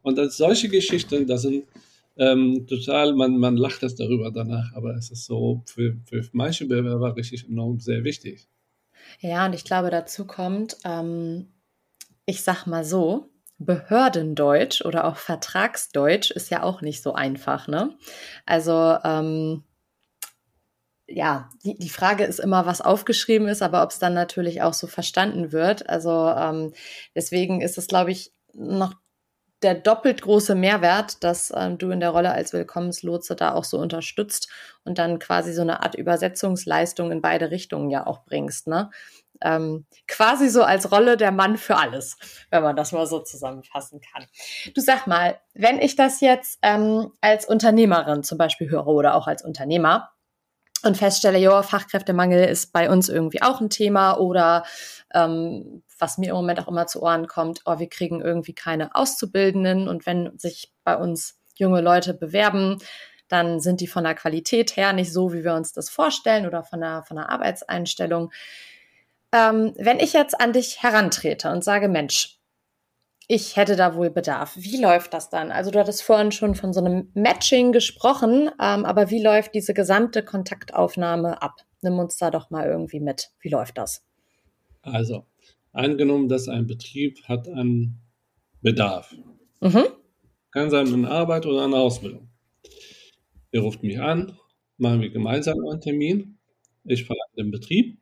Und 0.00 0.16
das, 0.16 0.38
solche 0.38 0.70
Geschichten, 0.70 1.26
das 1.26 1.42
sind 1.42 1.64
ähm, 2.16 2.66
total, 2.66 3.14
man, 3.14 3.36
man 3.36 3.58
lacht 3.58 3.82
das 3.82 3.96
darüber 3.96 4.30
danach, 4.30 4.72
aber 4.74 4.94
es 4.94 5.10
ist 5.10 5.26
so 5.26 5.62
für, 5.66 5.94
für 6.06 6.26
manche 6.32 6.64
Bewerber 6.64 7.14
richtig 7.16 7.46
enorm 7.46 7.80
sehr 7.80 8.02
wichtig. 8.02 8.48
Ja, 9.20 9.44
und 9.44 9.54
ich 9.54 9.64
glaube, 9.64 9.90
dazu 9.90 10.26
kommt, 10.26 10.78
ähm, 10.84 11.48
ich 12.24 12.42
sag 12.42 12.66
mal 12.66 12.84
so, 12.84 13.28
Behördendeutsch 13.58 14.86
oder 14.86 15.04
auch 15.04 15.16
Vertragsdeutsch 15.16 16.30
ist 16.30 16.50
ja 16.50 16.62
auch 16.62 16.80
nicht 16.80 17.02
so 17.02 17.12
einfach, 17.12 17.68
ne? 17.68 17.94
Also, 18.46 18.96
ähm, 19.04 19.64
ja, 21.08 21.48
die, 21.64 21.78
die 21.78 21.88
Frage 21.88 22.24
ist 22.24 22.40
immer, 22.40 22.66
was 22.66 22.80
aufgeschrieben 22.80 23.48
ist, 23.48 23.62
aber 23.62 23.82
ob 23.82 23.90
es 23.90 23.98
dann 23.98 24.14
natürlich 24.14 24.62
auch 24.62 24.74
so 24.74 24.86
verstanden 24.86 25.52
wird. 25.52 25.88
Also 25.88 26.10
ähm, 26.10 26.72
deswegen 27.14 27.60
ist 27.60 27.78
es, 27.78 27.86
glaube 27.86 28.10
ich, 28.10 28.32
noch 28.52 28.94
der 29.62 29.74
doppelt 29.74 30.20
große 30.22 30.54
Mehrwert, 30.54 31.22
dass 31.24 31.52
ähm, 31.54 31.78
du 31.78 31.90
in 31.90 32.00
der 32.00 32.10
Rolle 32.10 32.32
als 32.32 32.52
Willkommenslotse 32.52 33.36
da 33.36 33.54
auch 33.54 33.64
so 33.64 33.78
unterstützt 33.78 34.50
und 34.84 34.98
dann 34.98 35.18
quasi 35.18 35.52
so 35.52 35.62
eine 35.62 35.82
Art 35.82 35.94
Übersetzungsleistung 35.94 37.10
in 37.10 37.22
beide 37.22 37.50
Richtungen 37.50 37.88
ja 37.90 38.06
auch 38.06 38.24
bringst, 38.24 38.66
ne? 38.66 38.90
Ähm, 39.42 39.84
quasi 40.08 40.48
so 40.48 40.62
als 40.62 40.90
Rolle 40.90 41.18
der 41.18 41.30
Mann 41.30 41.58
für 41.58 41.76
alles, 41.76 42.16
wenn 42.50 42.62
man 42.62 42.74
das 42.74 42.92
mal 42.92 43.06
so 43.06 43.20
zusammenfassen 43.20 44.00
kann. 44.00 44.24
Du 44.74 44.80
sag 44.80 45.06
mal, 45.06 45.38
wenn 45.52 45.78
ich 45.78 45.94
das 45.94 46.22
jetzt 46.22 46.58
ähm, 46.62 47.12
als 47.20 47.46
Unternehmerin 47.46 48.22
zum 48.22 48.38
Beispiel 48.38 48.70
höre 48.70 48.86
oder 48.86 49.14
auch 49.14 49.26
als 49.26 49.44
Unternehmer, 49.44 50.15
und 50.86 50.96
feststelle, 50.96 51.38
ja, 51.38 51.62
Fachkräftemangel 51.62 52.44
ist 52.44 52.72
bei 52.72 52.88
uns 52.90 53.08
irgendwie 53.08 53.42
auch 53.42 53.60
ein 53.60 53.70
Thema 53.70 54.14
oder 54.14 54.64
ähm, 55.12 55.82
was 55.98 56.18
mir 56.18 56.30
im 56.30 56.36
Moment 56.36 56.60
auch 56.60 56.68
immer 56.68 56.86
zu 56.86 57.02
Ohren 57.02 57.26
kommt, 57.26 57.62
oh, 57.64 57.78
wir 57.78 57.88
kriegen 57.88 58.20
irgendwie 58.20 58.54
keine 58.54 58.94
Auszubildenden 58.94 59.88
und 59.88 60.06
wenn 60.06 60.38
sich 60.38 60.72
bei 60.84 60.96
uns 60.96 61.38
junge 61.56 61.80
Leute 61.80 62.14
bewerben, 62.14 62.78
dann 63.28 63.60
sind 63.60 63.80
die 63.80 63.86
von 63.86 64.04
der 64.04 64.14
Qualität 64.14 64.76
her 64.76 64.92
nicht 64.92 65.12
so, 65.12 65.32
wie 65.32 65.42
wir 65.42 65.54
uns 65.54 65.72
das 65.72 65.90
vorstellen 65.90 66.46
oder 66.46 66.62
von 66.62 66.80
der, 66.80 67.02
von 67.02 67.16
der 67.16 67.30
Arbeitseinstellung. 67.30 68.30
Ähm, 69.32 69.74
wenn 69.76 69.98
ich 69.98 70.12
jetzt 70.12 70.40
an 70.40 70.52
dich 70.52 70.82
herantrete 70.82 71.50
und 71.50 71.64
sage, 71.64 71.88
Mensch, 71.88 72.38
ich 73.28 73.56
hätte 73.56 73.76
da 73.76 73.96
wohl 73.96 74.10
Bedarf. 74.10 74.56
Wie 74.56 74.80
läuft 74.80 75.12
das 75.12 75.30
dann? 75.30 75.50
Also 75.50 75.70
du 75.70 75.78
hattest 75.78 76.02
vorhin 76.02 76.30
schon 76.30 76.54
von 76.54 76.72
so 76.72 76.80
einem 76.80 77.10
Matching 77.14 77.72
gesprochen, 77.72 78.50
ähm, 78.60 78.84
aber 78.84 79.10
wie 79.10 79.22
läuft 79.22 79.54
diese 79.54 79.74
gesamte 79.74 80.24
Kontaktaufnahme 80.24 81.42
ab? 81.42 81.56
Nimm 81.82 81.98
uns 81.98 82.16
da 82.16 82.30
doch 82.30 82.50
mal 82.50 82.66
irgendwie 82.66 83.00
mit. 83.00 83.30
Wie 83.40 83.48
läuft 83.48 83.78
das? 83.78 84.04
Also, 84.82 85.26
angenommen, 85.72 86.28
dass 86.28 86.48
ein 86.48 86.66
Betrieb 86.66 87.22
hat 87.24 87.48
einen 87.48 88.00
Bedarf. 88.62 89.14
Mhm. 89.60 89.84
Kann 90.52 90.70
sein 90.70 90.92
eine 90.92 91.10
Arbeit 91.10 91.46
oder 91.46 91.64
eine 91.64 91.76
Ausbildung. 91.76 92.28
Ihr 93.50 93.60
ruft 93.60 93.82
mich 93.82 94.00
an, 94.00 94.38
machen 94.78 95.00
wir 95.00 95.10
gemeinsam 95.10 95.58
einen 95.68 95.80
Termin. 95.80 96.38
Ich 96.84 97.04
fahre 97.04 97.18
in 97.34 97.46
den 97.46 97.50
Betrieb 97.50 97.98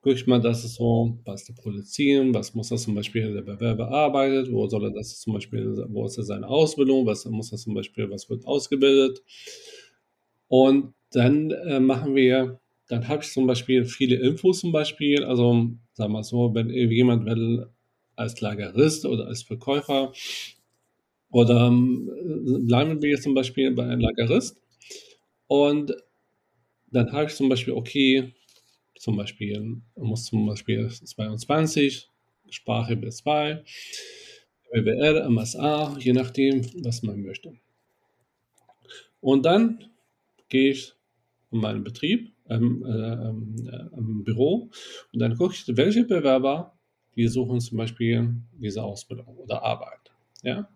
gucke 0.00 0.22
mal, 0.28 0.40
dass 0.40 0.64
es 0.64 0.74
so, 0.76 1.18
was 1.24 1.44
zu 1.44 1.54
produzieren, 1.54 2.32
was 2.34 2.54
muss 2.54 2.68
das 2.70 2.82
zum 2.84 2.94
Beispiel 2.94 3.32
der 3.34 3.42
Bewerber 3.42 3.90
arbeitet, 3.90 4.50
wo 4.52 4.66
soll 4.66 4.84
er 4.84 4.90
das 4.90 5.20
zum 5.20 5.34
Beispiel, 5.34 5.84
wo 5.88 6.06
ist 6.06 6.16
er 6.16 6.24
seine 6.24 6.48
Ausbildung, 6.48 7.06
was 7.06 7.24
muss 7.26 7.50
das 7.50 7.62
zum 7.62 7.74
Beispiel, 7.74 8.10
was 8.10 8.28
wird 8.30 8.46
ausgebildet. 8.46 9.22
Und 10.48 10.94
dann 11.12 11.50
äh, 11.50 11.80
machen 11.80 12.14
wir, 12.14 12.60
dann 12.88 13.08
habe 13.08 13.22
ich 13.22 13.30
zum 13.30 13.46
Beispiel 13.46 13.84
viele 13.84 14.16
Infos 14.16 14.60
zum 14.60 14.72
Beispiel, 14.72 15.24
also 15.24 15.70
sagen 15.92 16.12
wir 16.12 16.24
so, 16.24 16.54
wenn 16.54 16.70
jemand 16.70 17.26
will 17.26 17.68
als 18.16 18.40
Lagerist 18.40 19.06
oder 19.06 19.26
als 19.26 19.42
Verkäufer 19.42 20.12
oder 21.30 21.68
ähm, 21.68 22.10
bleiben 22.66 23.00
wir 23.02 23.10
jetzt 23.10 23.22
zum 23.22 23.34
Beispiel 23.34 23.70
bei 23.72 23.84
einem 23.84 24.00
Lagerist 24.00 24.60
und 25.46 25.94
dann 26.92 27.12
habe 27.12 27.26
ich 27.26 27.34
zum 27.34 27.48
Beispiel, 27.48 27.74
okay, 27.74 28.34
zum 29.00 29.16
Beispiel, 29.16 29.80
muss 29.96 30.26
zum 30.26 30.44
Beispiel 30.46 30.90
22, 30.90 32.10
Sprache 32.50 32.92
B2, 32.92 33.64
WWR, 34.70 35.30
MSA, 35.30 35.96
je 35.98 36.12
nachdem, 36.12 36.62
was 36.84 37.02
man 37.02 37.22
möchte. 37.22 37.54
Und 39.22 39.46
dann 39.46 39.86
gehe 40.50 40.72
ich 40.72 40.92
in 41.50 41.60
meinen 41.60 41.82
Betrieb, 41.82 42.30
ähm, 42.50 42.84
äh, 42.84 43.70
äh, 43.70 43.96
im 43.96 44.22
Büro 44.22 44.68
und 45.14 45.18
dann 45.18 45.34
gucke 45.34 45.54
ich, 45.54 45.64
welche 45.74 46.04
Bewerber, 46.04 46.78
die 47.16 47.26
suchen 47.26 47.58
zum 47.60 47.78
Beispiel 47.78 48.34
diese 48.52 48.82
Ausbildung 48.82 49.34
oder 49.38 49.62
Arbeit. 49.62 50.12
Ja? 50.42 50.68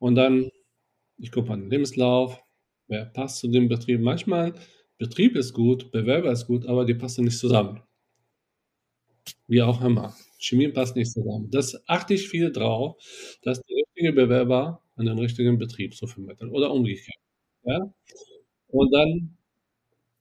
Und 0.00 0.16
dann, 0.16 0.50
ich 1.18 1.30
gucke 1.30 1.50
den 1.50 1.70
Lebenslauf, 1.70 2.42
wer 2.88 3.04
passt 3.04 3.38
zu 3.38 3.46
dem 3.46 3.68
Betrieb. 3.68 4.00
Manchmal 4.00 4.54
Betrieb 4.98 5.36
ist 5.36 5.52
gut, 5.52 5.90
Bewerber 5.92 6.32
ist 6.32 6.46
gut, 6.46 6.66
aber 6.66 6.84
die 6.86 6.94
passen 6.94 7.24
nicht 7.24 7.38
zusammen. 7.38 7.82
Wie 9.46 9.62
auch 9.62 9.82
immer. 9.82 10.14
Chemie 10.38 10.68
passt 10.68 10.96
nicht 10.96 11.12
zusammen. 11.12 11.50
Das 11.50 11.76
achte 11.88 12.14
ich 12.14 12.28
viel 12.28 12.52
drauf, 12.52 12.96
dass 13.42 13.60
der 13.62 13.76
richtige 13.76 14.12
Bewerber 14.12 14.82
an 14.96 15.06
den 15.06 15.18
richtigen 15.18 15.58
Betrieb 15.58 15.94
so 15.94 16.06
vermittelt 16.06 16.50
oder 16.52 16.72
umgekehrt. 16.72 17.18
Ja? 17.64 17.92
Und 18.68 18.92
dann 18.92 19.36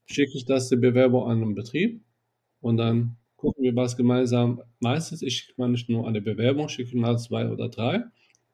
schicke 0.06 0.38
ich 0.38 0.46
das 0.46 0.70
der 0.70 0.78
Bewerber 0.78 1.28
an 1.28 1.42
den 1.42 1.56
Betrieb 1.56 2.04
und 2.62 2.78
dann 2.78 3.18
gucken 3.38 3.64
wir 3.64 3.76
was 3.76 3.98
gemeinsam. 3.98 4.62
Meistens, 4.80 5.22
ich 5.22 5.38
schicke 5.38 5.62
mal 5.62 5.70
nicht 5.70 5.90
nur 5.90 6.08
eine 6.08 6.22
Bewerbung, 6.22 6.70
schicke 6.70 6.98
mal 6.98 7.18
zwei 7.18 7.50
oder 7.50 7.70
drei. 7.70 8.04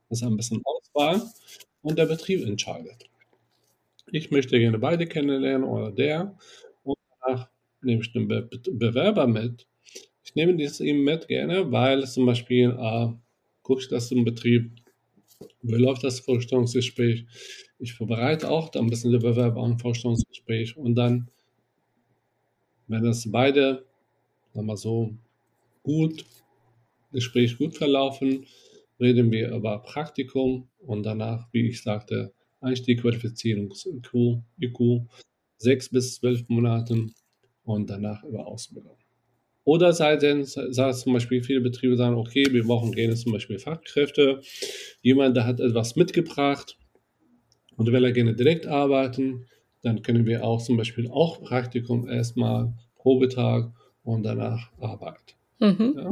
Das 0.10 0.22
ist 0.22 0.28
ein 0.28 0.38
bisschen 0.38 0.62
Auswahl 0.66 1.22
und 1.82 1.98
der 1.98 2.06
Betrieb 2.06 2.46
entscheidet 2.46 3.11
ich 4.12 4.32
möchte 4.32 4.60
gerne 4.60 4.78
beide 4.80 5.08
kennenlernen 5.08 5.68
oder 5.68 5.92
der. 5.92 6.38
Und 6.84 6.98
danach 7.22 7.50
nehme 7.82 8.02
ich 8.02 8.12
den 8.12 8.28
Be 8.28 8.50
Bewerber 8.72 9.28
mit. 9.28 9.68
Ich 10.24 10.36
nehme 10.36 10.56
das 10.56 10.80
ihm 10.80 11.04
mit 11.04 11.28
gerne, 11.28 11.72
weil 11.72 12.06
zum 12.06 12.26
Beispiel 12.26 12.70
äh, 12.78 13.08
gucke 13.64 13.82
ich 13.82 13.88
das 13.88 14.12
im 14.12 14.24
Betrieb, 14.24 14.72
wie 15.62 15.76
läuft 15.76 16.04
das 16.04 16.20
Vorstellungsgespräch. 16.20 17.26
Ich 17.80 17.94
vorbereite 17.94 18.50
auch 18.50 18.72
ein 18.76 18.88
bisschen 18.88 19.12
der 19.12 19.20
Bewerber 19.20 19.64
ein 19.64 19.80
Vorstellungsgespräch 19.80 20.78
und 20.78 20.96
dann, 20.96 21.30
wenn 22.88 23.04
das 23.04 23.30
beide, 23.32 23.86
sagen 24.54 24.68
wir 24.68 24.78
so, 24.78 25.16
gut, 25.84 26.24
Gespräch 27.12 27.58
gut 27.58 27.76
verlaufen, 27.76 28.46
reden 29.00 29.32
wir 29.32 29.52
über 29.52 29.80
Praktikum 29.80 30.70
und 30.80 31.04
danach, 31.04 31.48
wie 31.52 31.68
ich 31.68 31.82
sagte, 31.82 32.34
Einstieg-Qualifizierungs-IQ, 32.62 34.42
IQ, 34.60 35.02
sechs 35.58 35.90
bis 35.90 36.16
zwölf 36.16 36.48
Monaten 36.48 37.14
und 37.64 37.90
danach 37.90 38.24
über 38.24 38.48
Ausbildung. 38.48 38.98
Oder 39.64 39.94
seitdem, 39.94 40.44
sagt 40.44 40.96
zum 40.96 41.14
Beispiel 41.14 41.44
viele 41.44 41.62
Betriebe 41.62 41.96
sagen, 41.96 42.16
okay, 42.16 42.46
wir 42.52 42.64
brauchen 42.64 42.92
gerne 42.94 43.16
zum 43.16 43.32
Beispiel 43.32 43.60
Fachkräfte. 43.60 44.42
Jemand, 45.02 45.38
der 45.38 45.46
hat 45.46 45.60
etwas 45.60 45.96
mitgebracht 45.96 46.78
und 47.78 47.92
will 47.92 48.04
er 48.04 48.12
gerne 48.12 48.36
direkt 48.36 48.66
arbeiten, 48.66 49.46
dann 49.84 50.02
können 50.02 50.26
wir 50.26 50.44
auch 50.44 50.62
zum 50.62 50.78
Beispiel 50.78 51.10
auch 51.10 51.42
Praktikum 51.42 52.08
erstmal, 52.08 52.74
Probetag 52.96 53.72
und 54.04 54.24
danach 54.24 54.72
Arbeit. 54.80 55.36
Mhm. 55.60 55.94
Ja. 55.98 56.12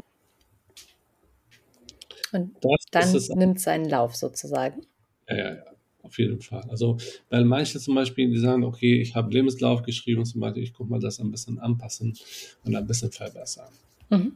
Und 2.32 2.56
das 2.62 2.86
dann 2.92 3.40
nimmt 3.40 3.60
seinen 3.60 3.90
Lauf 3.90 4.16
sozusagen. 4.16 4.82
Ja, 5.28 5.38
ja, 5.38 5.56
ja. 5.56 5.64
Auf 6.10 6.18
jeden 6.18 6.42
Fall. 6.42 6.64
Also, 6.70 6.98
weil 7.30 7.46
manche 7.46 7.80
zum 7.80 7.94
Beispiel, 7.94 8.32
die 8.32 8.40
sagen, 8.40 8.64
okay, 8.64 9.00
ich 9.00 9.16
habe 9.16 9.32
Lebenslauf 9.32 9.84
geschrieben 9.84 10.22
und 10.22 10.26
zum 10.26 10.42
Beispiel, 10.42 10.64
ich 10.64 10.74
gucke 10.74 10.90
mal 10.90 11.00
das 11.00 11.20
ein 11.20 11.30
bisschen 11.30 11.60
anpassen 11.60 12.18
und 12.64 12.76
ein 12.76 12.88
bisschen 12.88 13.12
verbessern. 13.12 13.70
Mhm. 14.10 14.32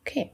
Okay. 0.00 0.30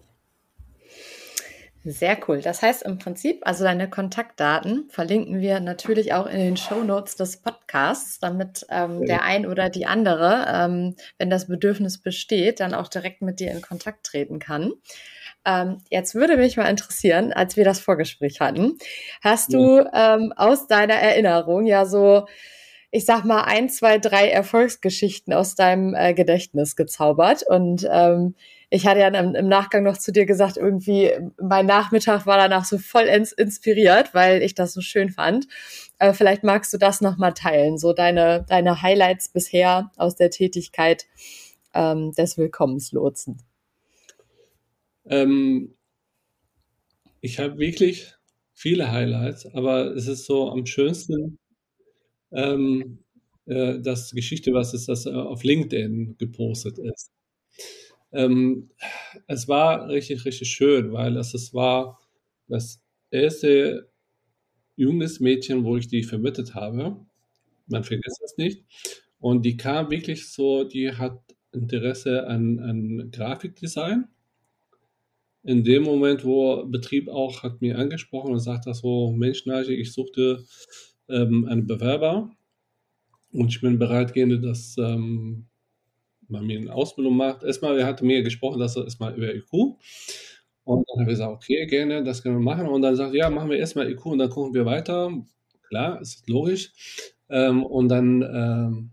Sehr 1.83 2.17
cool. 2.29 2.43
Das 2.43 2.63
heißt 2.63 2.85
im 2.85 2.99
Prinzip, 2.99 3.41
also 3.43 3.65
deine 3.65 3.91
Kontaktdaten 3.91 4.89
verlinken 4.89 5.41
wir 5.41 5.59
natürlich 5.59 6.13
auch 6.13 6.27
in 6.27 6.39
den 6.39 6.57
Show 6.57 6.85
Notes 6.85 7.17
des 7.17 7.39
Podcasts, 7.39 8.21
damit 8.21 8.67
ähm, 8.71 9.05
der 9.05 9.23
ein 9.23 9.47
oder 9.47 9.69
die 9.69 9.87
andere, 9.87 10.47
ähm, 10.49 10.95
wenn 11.19 11.31
das 11.31 11.49
Bedürfnis 11.49 11.99
besteht, 11.99 12.61
dann 12.61 12.73
auch 12.73 12.87
direkt 12.87 13.21
mit 13.21 13.41
dir 13.41 13.51
in 13.51 13.63
Kontakt 13.63 14.07
treten 14.07 14.39
kann. 14.39 14.73
Ähm, 15.47 15.79
jetzt 15.91 16.17
würde 16.17 16.37
mich 16.37 16.57
mal 16.57 16.69
interessieren, 16.69 17.33
als 17.33 17.57
wir 17.57 17.65
das 17.65 17.79
Vorgespräch 17.79 18.41
hatten, 18.41 18.77
hast 19.23 19.53
ja. 19.53 19.59
du 19.59 19.91
ähm, 19.95 20.33
aus 20.37 20.67
deiner 20.67 20.95
Erinnerung 20.95 21.67
ja 21.67 21.87
so, 21.87 22.27
ich 22.91 23.07
sag 23.07 23.25
mal, 23.25 23.43
ein, 23.43 23.69
zwei, 23.69 23.99
drei 23.99 24.29
Erfolgsgeschichten 24.29 25.33
aus 25.33 25.55
deinem 25.55 25.95
äh, 25.95 26.15
Gedächtnis 26.15 26.75
gezaubert. 26.75 27.45
Und 27.45 27.89
ähm, 27.89 28.35
ich 28.71 28.89
hatte 28.89 29.01
ja 29.01 29.09
im, 29.09 29.37
im, 29.37 29.47
Nachgang 29.47 29.85
noch 29.85 29.99
zu 29.99 30.11
dir 30.11 30.27
gesagt, 30.27 30.57
irgendwie 30.57 31.13
mein 31.41 31.67
Nachmittag 31.67 32.27
war 32.27 32.39
danach 32.39 32.65
so 32.65 32.79
voll 32.79 33.05
ins 33.05 33.31
inspiriert, 33.31 34.15
weil 34.15 34.43
ich 34.43 34.55
das 34.55 34.73
so 34.73 34.81
schön 34.81 35.11
fand. 35.11 35.47
Äh, 36.01 36.13
vielleicht 36.13 36.43
magst 36.43 36.73
du 36.73 36.79
das 36.79 37.01
nochmal 37.01 37.35
teilen, 37.35 37.79
so 37.79 37.93
deine, 37.93 38.45
deine 38.49 38.83
Highlights 38.83 39.29
bisher 39.29 39.93
aus 39.97 40.17
der 40.17 40.31
Tätigkeit 40.31 41.07
ähm, 41.73 42.13
des 42.13 42.37
Willkommenslotsen. 42.37 43.46
Ähm, 45.09 45.75
ich 47.21 47.39
habe 47.39 47.59
wirklich 47.59 48.15
viele 48.55 48.91
Highlights, 48.91 49.47
aber 49.55 49.95
es 49.95 50.07
ist 50.09 50.25
so 50.27 50.51
am 50.51 50.67
schönsten, 50.67 51.39
ähm, 52.33 52.99
äh, 53.47 53.81
das 53.81 54.13
Geschichte, 54.13 54.53
was 54.53 54.75
ist 54.75 54.89
das 54.89 55.07
äh, 55.07 55.11
auf 55.11 55.45
LinkedIn 55.45 56.17
gepostet 56.19 56.79
ist. 56.79 57.13
Ähm, 58.13 58.71
es 59.27 59.49
war 59.49 59.89
richtig, 59.89 60.25
richtig 60.25 60.49
schön, 60.51 60.93
weil 60.93 61.17
es, 61.17 61.35
es 61.35 61.53
war 61.55 61.99
das 62.49 62.81
erste 63.11 63.91
junges 64.77 65.21
Mädchen, 65.21 65.65
wo 65.65 65.77
ich 65.77 65.89
die 65.89 66.03
vermittelt 66.03 66.55
habe. 66.55 66.97
Man 67.69 67.85
vergisst 67.85 68.21
das 68.23 68.37
nicht. 68.37 68.65
Und 69.21 69.43
die 69.45 69.57
kam 69.57 69.91
wirklich 69.91 70.29
so, 70.31 70.65
die 70.65 70.93
hat 70.93 71.21
Interesse 71.53 72.27
an, 72.27 72.59
an 72.61 73.11
Grafikdesign. 73.11 74.07
In 75.47 75.63
dem 75.63 75.85
Moment, 75.85 76.25
wo 76.25 76.65
Betrieb 76.67 77.09
auch 77.09 77.45
hat 77.45 77.61
mir 77.61 77.79
angesprochen 77.79 78.33
und 78.33 78.41
sagt 78.41 78.67
das 78.67 78.81
so, 78.81 79.13
Mensch, 79.13 79.47
Nage, 79.47 79.73
ich 79.75 79.93
suchte 79.93 80.45
ähm, 81.09 81.47
einen 81.49 81.69
Bewerber 81.69 82.33
und 83.33 83.49
ich 83.49 83.61
bin 83.61 83.79
bereit, 83.79 84.13
gerne, 84.13 84.41
dass 84.41 84.77
ähm, 84.77 85.47
man 86.27 86.47
mir 86.47 86.59
eine 86.59 86.75
Ausbildung 86.75 87.17
macht. 87.17 87.45
Erstmal, 87.45 87.79
er 87.79 87.87
hatte 87.87 88.05
mir 88.05 88.23
gesprochen, 88.25 88.59
dass 88.59 88.77
er 88.77 88.85
erstmal 88.85 89.15
über 89.15 89.33
IQ. 89.33 89.53
Und 90.65 90.85
dann 90.89 91.01
habe 91.01 91.13
ich 91.13 91.19
gesagt, 91.19 91.33
okay, 91.33 91.65
gerne, 91.67 92.03
das 92.03 92.25
können 92.25 92.39
wir 92.39 92.43
machen. 92.43 92.67
Und 92.67 92.83
dann 92.83 92.97
sagt 92.97 93.15
ja, 93.15 93.31
machen 93.31 93.51
wir 93.51 93.59
erstmal 93.59 93.89
IQ 93.89 94.07
und 94.07 94.19
dann 94.19 94.31
gucken 94.31 94.53
wir 94.53 94.67
weiter. 94.67 95.13
Klar, 95.69 96.01
ist 96.01 96.29
logisch. 96.29 96.73
Ähm, 97.29 97.65
und 97.65 97.89
dann, 97.89 98.23
ähm, 98.23 98.91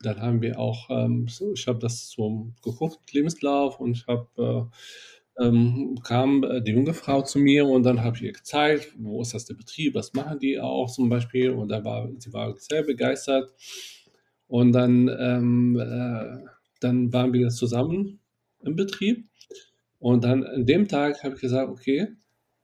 dann 0.00 0.20
haben 0.20 0.40
wir 0.40 0.58
auch, 0.58 0.88
ähm, 0.88 1.28
so, 1.28 1.52
ich 1.52 1.66
habe 1.66 1.78
das 1.80 2.08
so 2.10 2.50
geguckt, 2.62 3.12
Lebenslauf, 3.12 3.78
und 3.78 3.98
ich 3.98 4.06
habe 4.06 4.70
äh, 4.70 4.76
ähm, 5.38 5.98
kam 6.04 6.44
äh, 6.44 6.62
die 6.62 6.72
junge 6.72 6.94
Frau 6.94 7.22
zu 7.22 7.38
mir 7.38 7.66
und 7.66 7.84
dann 7.84 8.02
habe 8.02 8.16
ich 8.16 8.22
ihr 8.22 8.32
gezeigt, 8.32 8.94
wo 8.98 9.22
ist 9.22 9.34
das 9.34 9.46
der 9.46 9.54
Betrieb, 9.54 9.94
was 9.94 10.12
machen 10.12 10.38
die 10.38 10.60
auch 10.60 10.90
zum 10.90 11.08
Beispiel 11.08 11.50
und 11.50 11.68
da 11.68 11.84
war 11.84 12.10
sie 12.18 12.32
war 12.32 12.54
sehr 12.58 12.82
begeistert 12.82 13.50
und 14.46 14.72
dann 14.72 15.08
ähm, 15.18 15.78
äh, 15.80 16.44
dann 16.80 17.12
waren 17.12 17.32
wir 17.32 17.48
zusammen 17.48 18.20
im 18.60 18.76
Betrieb 18.76 19.24
und 19.98 20.24
dann 20.24 20.44
an 20.44 20.66
dem 20.66 20.88
Tag 20.88 21.22
habe 21.22 21.36
ich 21.36 21.40
gesagt, 21.40 21.70
okay, 21.70 22.08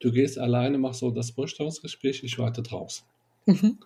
du 0.01 0.13
gehst 0.13 0.39
alleine, 0.39 0.79
machst 0.79 1.01
so 1.01 1.11
das 1.11 1.31
Vorstellungsgespräch, 1.31 2.23
ich 2.25 2.39
warte 2.39 2.63
draußen. 2.63 3.07
Mhm. 3.47 3.79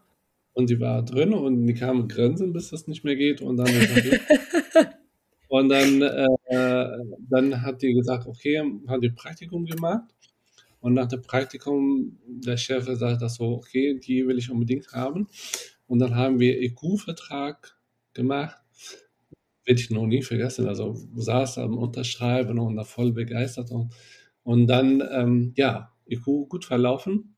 Und 0.54 0.70
die 0.70 0.80
war 0.80 1.02
drin 1.02 1.32
und 1.32 1.66
die 1.66 1.74
kam 1.74 2.08
grinsen, 2.08 2.52
bis 2.52 2.70
das 2.70 2.86
nicht 2.86 3.04
mehr 3.04 3.16
geht 3.16 3.40
und 3.40 3.56
dann 3.56 3.68
Und 5.52 5.68
dann, 5.68 6.00
äh, 6.00 6.88
dann 7.28 7.60
hat 7.60 7.82
die 7.82 7.92
gesagt, 7.92 8.26
okay, 8.26 8.62
hat 8.88 9.02
die 9.02 9.10
Praktikum 9.10 9.66
gemacht. 9.66 10.08
Und 10.80 10.94
nach 10.94 11.08
dem 11.08 11.20
Praktikum, 11.20 12.16
der 12.26 12.56
Chef 12.56 12.86
sagt 12.86 13.20
das 13.20 13.34
so, 13.34 13.56
okay, 13.56 14.00
die 14.00 14.26
will 14.26 14.38
ich 14.38 14.50
unbedingt 14.50 14.90
haben. 14.94 15.28
Und 15.86 15.98
dann 15.98 16.16
haben 16.16 16.40
wir 16.40 16.58
EQ-Vertrag 16.58 17.76
gemacht. 18.14 18.56
Werde 19.66 19.78
ich 19.78 19.90
noch 19.90 20.06
nie 20.06 20.22
vergessen. 20.22 20.66
Also 20.68 20.94
saß 21.16 21.58
am 21.58 21.76
Unterschreiben 21.76 22.58
und 22.58 22.76
da 22.76 22.84
voll 22.84 23.12
begeistert. 23.12 23.70
Und, 23.72 23.92
und 24.44 24.66
dann, 24.68 25.02
ähm, 25.12 25.52
ja, 25.54 25.92
EQ 26.06 26.48
gut 26.48 26.64
verlaufen. 26.64 27.36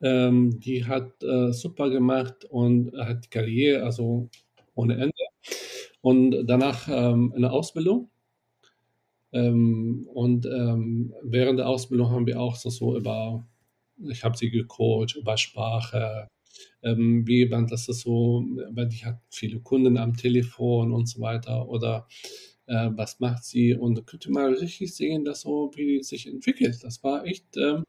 Ähm, 0.00 0.58
die 0.60 0.86
hat 0.86 1.22
äh, 1.22 1.52
super 1.52 1.90
gemacht 1.90 2.46
und 2.46 2.96
hat 2.96 3.30
Karriere, 3.30 3.84
also 3.84 4.30
ohne 4.74 4.94
Ende 4.94 5.12
und 6.00 6.46
danach 6.46 6.88
ähm, 6.88 7.32
eine 7.34 7.50
Ausbildung. 7.50 8.10
Ähm, 9.32 10.08
und 10.12 10.46
ähm, 10.46 11.12
während 11.22 11.58
der 11.58 11.68
Ausbildung 11.68 12.10
haben 12.10 12.26
wir 12.26 12.40
auch 12.40 12.56
so, 12.56 12.70
so 12.70 12.96
über, 12.96 13.46
ich 14.08 14.24
habe 14.24 14.36
sie 14.36 14.50
gecoacht, 14.50 15.16
über 15.16 15.36
Sprache, 15.36 16.28
ähm, 16.82 17.26
wie 17.26 17.46
man 17.46 17.66
das 17.66 17.84
so, 17.86 18.44
weil 18.70 18.88
die 18.88 19.04
hat 19.04 19.20
viele 19.30 19.60
Kunden 19.60 19.98
am 19.98 20.16
Telefon 20.16 20.92
und 20.92 21.06
so 21.08 21.20
weiter 21.20 21.68
oder 21.68 22.06
äh, 22.66 22.90
was 22.94 23.20
macht 23.20 23.44
sie 23.44 23.74
und 23.74 24.06
könnt 24.06 24.26
ihr 24.26 24.32
mal 24.32 24.52
richtig 24.54 24.94
sehen, 24.94 25.24
dass 25.24 25.42
so, 25.42 25.70
wie 25.74 25.98
die 25.98 26.02
sich 26.02 26.26
entwickelt. 26.26 26.82
Das 26.82 27.02
war 27.02 27.24
echt, 27.24 27.56
ähm, 27.56 27.84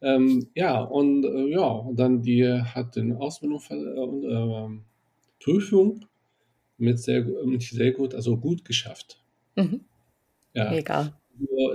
ähm, 0.00 0.48
ja, 0.54 0.80
und 0.80 1.24
äh, 1.24 1.48
ja, 1.50 1.88
dann 1.94 2.22
die 2.22 2.44
hat 2.46 2.96
den 2.96 3.14
Ausbildung, 3.14 3.60
äh, 3.70 5.42
Prüfung 5.42 6.04
mit 6.78 6.98
sehr, 6.98 7.24
mit 7.44 7.62
sehr 7.62 7.92
gut, 7.92 8.14
also 8.14 8.36
gut 8.36 8.64
geschafft. 8.64 9.22
Mhm. 9.56 9.80
Ja. 10.54 10.70
Mega. 10.70 11.18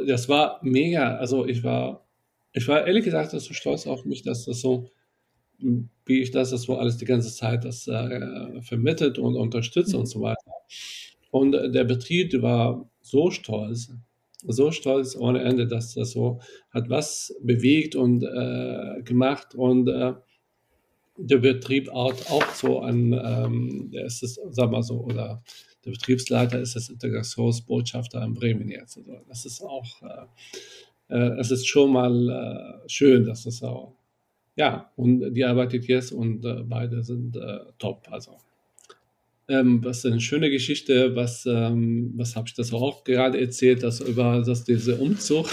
Das 0.06 0.30
war 0.30 0.60
mega. 0.64 1.18
Also 1.18 1.46
ich 1.46 1.64
war, 1.64 2.08
ich 2.54 2.68
war 2.68 2.86
ehrlich 2.86 3.06
gesagt 3.06 3.32
so 3.32 3.54
stolz 3.54 3.88
auf 3.88 4.06
mich, 4.06 4.24
dass 4.24 4.46
das 4.46 4.62
so, 4.62 4.90
wie 5.60 6.22
ich 6.22 6.32
das, 6.32 6.52
das 6.52 6.64
so 6.64 6.78
alles 6.78 6.98
die 6.98 7.06
ganze 7.06 7.34
Zeit 7.34 7.66
das 7.66 7.88
äh, 7.88 8.62
vermittelt 8.62 9.18
und 9.18 9.36
unterstützt 9.36 9.94
mhm. 9.94 10.02
und 10.02 10.06
so 10.06 10.22
weiter. 10.22 10.52
Und 11.32 11.52
der 11.52 11.84
Betrieb 11.84 12.42
war 12.42 12.90
so 13.02 13.32
stolz, 13.32 13.92
so 14.46 14.72
stolz 14.72 15.16
ohne 15.16 15.42
Ende, 15.42 15.68
dass 15.68 15.94
das 15.96 16.12
so 16.12 16.40
hat 16.70 16.90
was 16.90 17.36
bewegt 17.42 17.96
und 17.96 18.24
äh, 18.24 19.02
gemacht 19.04 19.56
und 19.56 19.88
äh, 19.88 20.14
der 21.18 21.38
Betrieb 21.38 21.90
auch, 21.90 22.14
so 22.54 22.80
an, 22.80 23.14
ähm, 23.14 23.92
es, 23.94 24.40
sag 24.52 24.72
mal 24.72 24.84
so, 24.84 25.02
oder 25.02 25.42
der 25.86 25.92
Betriebsleiter 25.92 26.60
ist 26.60 26.76
das 26.76 26.90
Integrationsbotschafter 26.90 28.24
in 28.24 28.34
Bremen 28.34 28.70
jetzt. 28.70 28.98
Also 28.98 29.20
das 29.28 29.46
ist 29.46 29.62
auch, 29.62 30.02
äh, 30.02 31.16
äh, 31.16 31.40
es 31.40 31.52
ist 31.52 31.68
schon 31.68 31.92
mal 31.92 32.30
äh, 32.30 32.90
schön, 32.90 33.26
dass 33.26 33.44
das 33.44 33.64
auch, 33.64 33.94
ja, 34.56 34.92
und 34.96 35.34
die 35.34 35.46
arbeitet 35.46 35.86
jetzt 35.86 36.12
und 36.12 36.44
äh, 36.46 36.64
beide 36.64 37.04
sind 37.04 37.38
äh, 37.38 37.60
top. 37.78 38.08
Also, 38.12 38.32
ähm, 39.48 39.84
was 39.84 40.06
eine 40.06 40.20
schöne 40.20 40.50
Geschichte, 40.50 41.16
was, 41.16 41.46
ähm, 41.46 42.14
was 42.16 42.36
habe 42.36 42.48
ich 42.48 42.54
das 42.54 42.74
auch 42.74 43.04
gerade 43.04 43.40
erzählt, 43.40 43.84
dass 43.84 44.02
über 44.02 44.44
dass 44.46 44.64
diese 44.64 44.98
Umzug 44.98 45.48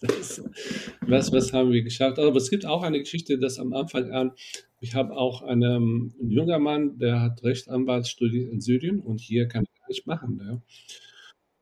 das, 0.00 0.42
was, 1.06 1.32
was 1.32 1.52
haben 1.52 1.70
wir 1.70 1.82
geschafft? 1.82 2.18
Aber 2.18 2.36
es 2.36 2.50
gibt 2.50 2.66
auch 2.66 2.82
eine 2.82 2.98
Geschichte, 2.98 3.38
dass 3.38 3.58
am 3.58 3.72
Anfang 3.72 4.10
an, 4.10 4.32
ich 4.80 4.94
habe 4.94 5.16
auch 5.16 5.42
einen, 5.42 6.14
einen 6.20 6.30
junger 6.30 6.58
Mann, 6.58 6.98
der 6.98 7.20
hat 7.20 7.42
Rechtsanwalt 7.42 8.08
studiert 8.08 8.50
in 8.50 8.60
Syrien 8.60 9.00
und 9.00 9.20
hier 9.20 9.46
kann 9.46 9.64
er 9.64 9.88
nicht 9.88 10.06
machen. 10.06 10.36
Ne? 10.36 10.62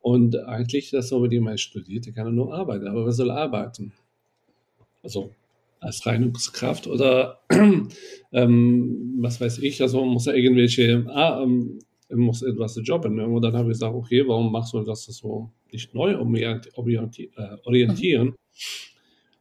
Und 0.00 0.36
eigentlich, 0.36 0.90
das 0.90 1.08
so, 1.08 1.18
mit 1.18 1.32
dem 1.32 1.46
er 1.48 1.58
studiert, 1.58 2.06
der 2.06 2.12
kann 2.12 2.34
nur 2.34 2.54
arbeiten. 2.54 2.86
Aber 2.86 3.04
wer 3.04 3.12
soll 3.12 3.30
arbeiten? 3.30 3.92
Also 5.02 5.34
als 5.80 6.04
Reinigungskraft 6.06 6.86
oder 6.86 7.40
ähm, 8.32 9.14
was 9.20 9.40
weiß 9.40 9.58
ich, 9.58 9.80
also 9.82 10.04
muss 10.04 10.26
er 10.26 10.34
irgendwelche, 10.34 11.06
ah, 11.08 11.42
ähm, 11.42 11.78
muss 12.16 12.42
etwas 12.42 12.80
jobben. 12.82 13.20
Und 13.20 13.42
dann 13.42 13.54
habe 13.54 13.70
ich 13.70 13.74
gesagt, 13.74 13.94
okay, 13.94 14.26
warum 14.26 14.50
machst 14.50 14.72
du 14.72 14.82
das 14.82 15.04
so 15.04 15.50
nicht 15.70 15.94
neu 15.94 16.12
äh, 16.12 16.60
orientieren? 17.64 18.28
Mhm. 18.28 18.34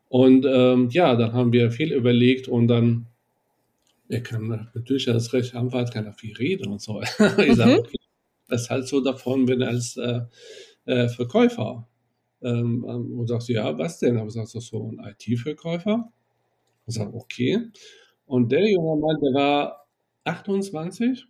Und 0.09 0.45
ähm, 0.45 0.89
ja, 0.91 1.15
dann 1.15 1.33
haben 1.33 1.51
wir 1.51 1.71
viel 1.71 1.93
überlegt 1.93 2.47
und 2.47 2.67
dann, 2.67 3.07
er 4.07 4.21
kann 4.21 4.69
natürlich 4.73 5.09
als 5.09 5.33
Rechtsanwalt 5.33 5.91
kann 5.91 6.05
er 6.05 6.13
viel 6.13 6.35
reden 6.35 6.71
und 6.71 6.81
so. 6.81 7.01
ich 7.37 7.49
mhm. 7.49 7.55
sage, 7.55 7.79
okay, 7.79 7.97
das 8.47 8.61
ist 8.63 8.69
halt 8.69 8.87
so 8.87 9.01
davon, 9.01 9.47
wenn 9.47 9.61
als 9.61 9.97
äh, 9.97 10.21
äh, 10.85 11.09
Verkäufer. 11.09 11.87
Ähm, 12.41 12.85
ähm 12.87 13.19
und 13.19 13.27
sagst 13.27 13.49
du, 13.49 13.53
ja, 13.53 13.77
was 13.77 13.99
denn? 13.99 14.17
Aber 14.17 14.29
sagst 14.29 14.55
du, 14.55 14.59
so 14.59 14.91
ein 14.91 14.99
IT-Verkäufer? 15.05 16.11
Ich 16.85 16.95
sage, 16.95 17.13
okay. 17.13 17.59
Und 18.25 18.51
der 18.51 18.69
junge 18.69 19.01
Mann, 19.01 19.19
der 19.21 19.33
war 19.33 19.87
28 20.23 21.25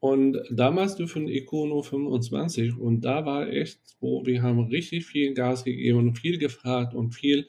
und 0.00 0.40
damals 0.50 0.94
dürfen 0.94 1.28
Eco 1.28 1.66
nur 1.66 1.82
25 1.82 2.78
und 2.78 3.00
da 3.00 3.26
war 3.26 3.48
echt, 3.48 3.80
wo 4.00 4.24
wir 4.24 4.42
haben 4.42 4.60
richtig 4.66 5.06
viel 5.06 5.34
Gas 5.34 5.64
gegeben 5.64 5.98
und 5.98 6.18
viel 6.18 6.38
gefragt 6.38 6.94
und 6.94 7.14
viel 7.14 7.46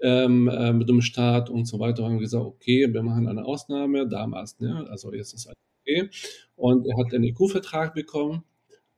ähm, 0.00 0.48
äh, 0.48 0.72
mit 0.72 0.88
dem 0.88 1.02
Staat 1.02 1.50
und 1.50 1.66
so 1.66 1.78
weiter. 1.78 2.04
Und 2.04 2.12
haben 2.12 2.18
gesagt, 2.20 2.44
okay, 2.44 2.92
wir 2.92 3.02
machen 3.02 3.26
eine 3.28 3.44
Ausnahme 3.44 4.08
damals, 4.08 4.58
ne? 4.60 4.86
also 4.88 5.12
jetzt 5.12 5.34
ist 5.34 5.46
alles 5.46 5.58
okay. 5.82 6.10
Und 6.56 6.86
er 6.86 6.96
hat 6.96 7.12
einen 7.12 7.24
EQ-Vertrag 7.24 7.94
bekommen 7.94 8.44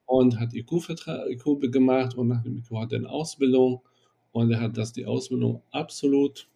und 0.07 0.39
hat 0.39 0.55
EQ-Vertrag 0.55 1.27
EQ 1.29 1.73
gemacht 1.73 2.15
und 2.15 2.29
nach 2.29 2.43
dem 2.43 2.59
EQ 2.59 2.71
hat 2.83 2.93
er 2.93 2.99
eine 2.99 3.11
Ausbildung 3.11 3.81
und 4.31 4.53
er 4.53 4.61
hat 4.61 4.77
das 4.77 4.93
die 4.93 5.07
Ausbildung 5.07 5.63
absolut 5.73 6.49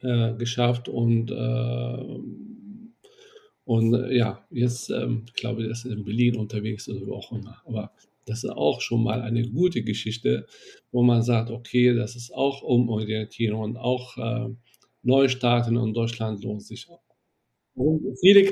äh, 0.00 0.34
geschafft 0.34 0.88
und 0.88 1.30
äh, 1.30 2.18
und 3.70 3.94
äh, 3.94 4.16
ja, 4.16 4.44
jetzt 4.50 4.90
ähm, 4.90 5.26
glaube 5.32 5.60
ich, 5.60 5.68
er 5.68 5.70
ist 5.70 5.84
in 5.84 6.04
Berlin 6.04 6.34
unterwegs 6.34 6.88
oder 6.88 7.06
wo 7.06 7.14
auch 7.14 7.30
immer. 7.30 7.62
Aber 7.64 7.92
das 8.26 8.42
ist 8.42 8.50
auch 8.50 8.80
schon 8.80 9.04
mal 9.04 9.22
eine 9.22 9.48
gute 9.48 9.84
Geschichte, 9.84 10.44
wo 10.90 11.04
man 11.04 11.22
sagt, 11.22 11.52
okay, 11.52 11.94
das 11.94 12.16
ist 12.16 12.34
auch 12.34 12.62
Umorientierung 12.62 13.60
und 13.60 13.76
auch 13.76 14.18
äh, 14.18 14.48
Neustarten 15.04 15.76
in 15.76 15.94
Deutschland 15.94 16.42
lohnt 16.42 16.64
sich 16.64 16.90
auch. 16.90 17.04
Und 17.76 18.18
viele 18.20 18.50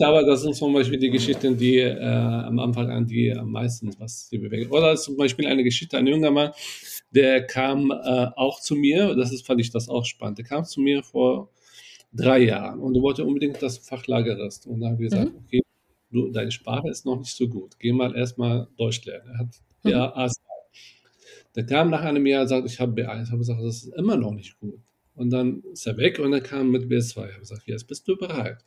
aber 0.00 0.24
das 0.24 0.42
sind 0.42 0.54
zum 0.54 0.72
Beispiel 0.72 0.98
die 0.98 1.10
Geschichten, 1.10 1.56
die 1.56 1.78
äh, 1.78 1.98
am 2.00 2.58
Anfang 2.60 2.90
an 2.90 3.06
die 3.06 3.32
am 3.32 3.50
meisten 3.50 3.90
was 3.98 4.28
sie 4.28 4.38
bewegen. 4.38 4.70
Oder 4.70 4.94
zum 4.94 5.16
Beispiel 5.16 5.48
eine 5.48 5.64
Geschichte, 5.64 5.98
ein 5.98 6.06
junger 6.06 6.30
Mann, 6.30 6.52
der 7.10 7.44
kam 7.44 7.90
äh, 7.90 8.26
auch 8.36 8.60
zu 8.60 8.76
mir, 8.76 9.16
das 9.16 9.32
ist, 9.32 9.44
fand 9.44 9.60
ich 9.60 9.70
das 9.70 9.88
auch 9.88 10.04
spannend, 10.04 10.38
der 10.38 10.44
kam 10.46 10.64
zu 10.64 10.80
mir 10.80 11.02
vor 11.02 11.50
drei 12.14 12.44
Jahren 12.44 12.80
und 12.80 13.00
wollte 13.02 13.24
unbedingt 13.24 13.60
das 13.62 13.78
Fach 13.78 14.06
Lagerist. 14.06 14.66
Und 14.66 14.80
dann 14.80 14.92
habe 14.92 15.04
ich 15.04 15.10
gesagt, 15.10 15.32
mhm. 15.32 15.38
okay, 15.44 15.62
du, 16.10 16.30
deine 16.30 16.50
Sprache 16.50 16.88
ist 16.88 17.04
noch 17.04 17.18
nicht 17.18 17.34
so 17.36 17.48
gut, 17.48 17.78
geh 17.78 17.92
mal 17.92 18.14
erstmal 18.14 18.68
Deutsch 18.76 19.04
lernen. 19.04 19.30
Er 19.30 19.38
hat 19.38 19.48
mhm. 19.82 19.90
ja 19.90 20.16
A2. 20.16 20.36
Der 21.56 21.66
kam 21.66 21.90
nach 21.90 22.02
einem 22.02 22.26
Jahr 22.26 22.42
und 22.42 22.48
sagt, 22.48 22.68
ich 22.68 22.80
habe 22.80 22.92
B1. 22.92 23.24
Ich 23.24 23.28
habe 23.28 23.38
gesagt, 23.38 23.60
das 23.60 23.84
ist 23.84 23.94
immer 23.94 24.16
noch 24.16 24.32
nicht 24.32 24.58
gut. 24.58 24.80
Und 25.14 25.30
dann 25.30 25.62
ist 25.72 25.86
er 25.86 25.96
weg 25.96 26.18
und 26.18 26.32
er 26.32 26.40
kam 26.40 26.70
mit 26.70 26.90
B2. 26.90 27.10
Ich 27.10 27.16
habe 27.16 27.40
gesagt, 27.40 27.62
jetzt 27.66 27.86
bist 27.86 28.06
du 28.08 28.16
bereit. 28.16 28.64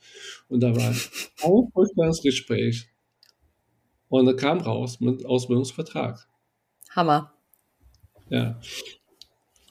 Und 0.47 0.62
da 0.62 0.73
war 0.73 0.88
ein 0.88 0.93
Vorstellungsgespräch 1.36 2.88
und 4.07 4.27
er 4.27 4.36
kam 4.36 4.60
raus 4.60 5.01
mit 5.01 5.25
Ausbildungsvertrag. 5.25 6.25
Hammer. 6.91 7.33
Ja. 8.29 8.60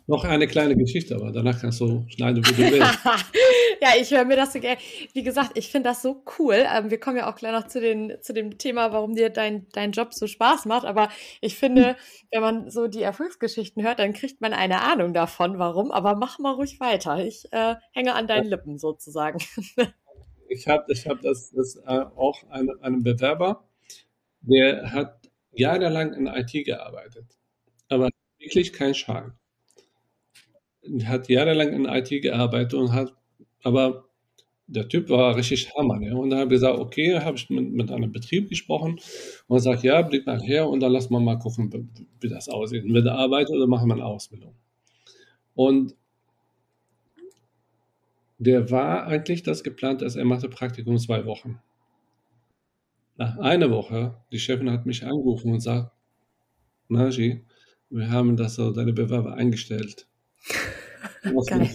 Noch 0.06 0.24
eine 0.24 0.46
kleine 0.46 0.76
Geschichte, 0.76 1.16
aber 1.16 1.32
danach 1.32 1.60
kannst 1.60 1.80
du 1.80 2.04
schneiden, 2.08 2.44
wie 2.46 2.50
du 2.50 2.58
willst. 2.70 2.98
Ja, 3.80 3.90
ich 3.98 4.10
höre 4.10 4.24
mir 4.24 4.36
das 4.36 4.52
so 4.52 4.60
gerne. 4.60 4.78
Wie 5.12 5.22
gesagt, 5.22 5.52
ich 5.56 5.70
finde 5.70 5.90
das 5.90 6.02
so 6.02 6.22
cool. 6.38 6.64
Ähm, 6.66 6.90
wir 6.90 7.00
kommen 7.00 7.16
ja 7.16 7.30
auch 7.30 7.36
gleich 7.36 7.52
noch 7.52 7.66
zu, 7.66 7.80
den, 7.80 8.16
zu 8.22 8.32
dem 8.32 8.58
Thema, 8.58 8.92
warum 8.92 9.14
dir 9.14 9.30
dein, 9.30 9.66
dein 9.72 9.92
Job 9.92 10.14
so 10.14 10.26
Spaß 10.26 10.66
macht. 10.66 10.84
Aber 10.84 11.08
ich 11.40 11.56
finde, 11.56 11.96
wenn 12.32 12.40
man 12.40 12.70
so 12.70 12.86
die 12.86 13.02
Erfolgsgeschichten 13.02 13.82
hört, 13.82 13.98
dann 13.98 14.12
kriegt 14.12 14.40
man 14.40 14.52
eine 14.52 14.82
Ahnung 14.82 15.12
davon, 15.12 15.58
warum. 15.58 15.90
Aber 15.90 16.14
mach 16.16 16.38
mal 16.38 16.54
ruhig 16.54 16.80
weiter. 16.80 17.24
Ich 17.24 17.44
äh, 17.52 17.76
hänge 17.92 18.14
an 18.14 18.26
deinen 18.26 18.46
Lippen 18.46 18.78
sozusagen. 18.78 19.38
ich 20.48 20.68
habe 20.68 20.92
ich 20.92 21.06
hab 21.06 21.20
das, 21.22 21.50
das 21.50 21.76
äh, 21.76 22.04
auch 22.16 22.42
einen, 22.50 22.80
einen 22.82 23.02
Bewerber, 23.02 23.64
der 24.40 24.92
hat 24.92 25.28
jahrelang 25.52 26.12
in 26.12 26.26
IT 26.26 26.52
gearbeitet, 26.64 27.24
aber 27.88 28.10
wirklich 28.38 28.72
kein 28.72 28.94
Schein 28.94 29.32
hat 31.04 31.28
jahrelang 31.28 31.72
in 31.72 31.84
IT 31.86 32.22
gearbeitet 32.22 32.74
und 32.74 32.92
hat, 32.92 33.14
aber 33.66 34.04
der 34.68 34.88
Typ 34.88 35.08
war 35.10 35.34
richtig 35.34 35.74
Hammer. 35.74 35.98
Ne? 35.98 36.16
Und 36.16 36.30
dann 36.30 36.38
habe 36.38 36.54
ich 36.54 36.60
gesagt, 36.60 36.78
okay, 36.78 37.18
habe 37.18 37.36
ich 37.36 37.50
mit, 37.50 37.72
mit 37.72 37.90
einem 37.90 38.12
Betrieb 38.12 38.48
gesprochen 38.48 39.00
und 39.48 39.58
sagt, 39.58 39.82
ja, 39.82 40.02
blick 40.02 40.24
mal 40.24 40.40
her 40.40 40.68
und 40.68 40.80
dann 40.80 40.92
lassen 40.92 41.12
wir 41.12 41.18
mal 41.18 41.38
gucken, 41.38 41.90
wie, 42.20 42.28
das 42.28 42.48
aussieht. 42.48 42.84
Wird 42.84 43.06
er 43.06 43.16
arbeiten 43.16 43.56
oder 43.56 43.66
machen 43.66 43.88
wir 43.88 43.94
eine 43.94 44.04
Ausbildung? 44.04 44.54
Und 45.56 45.96
der 48.38 48.70
war 48.70 49.06
eigentlich 49.08 49.42
das 49.42 49.64
geplant, 49.64 50.00
dass 50.02 50.14
er 50.14 50.24
machte 50.24 50.48
Praktikum 50.48 50.96
zwei 50.98 51.26
Wochen. 51.26 51.58
Nach 53.16 53.36
einer 53.38 53.70
Woche, 53.70 54.14
die 54.30 54.38
Chefin 54.38 54.70
hat 54.70 54.86
mich 54.86 55.04
angerufen 55.04 55.52
und 55.52 55.60
sagt, 55.60 55.90
Naji, 56.88 57.44
wir 57.90 58.10
haben 58.10 58.36
das 58.36 58.54
so 58.54 58.70
deine 58.70 58.92
Bewerber 58.92 59.34
eingestellt. 59.34 60.06
Geil. 61.22 61.68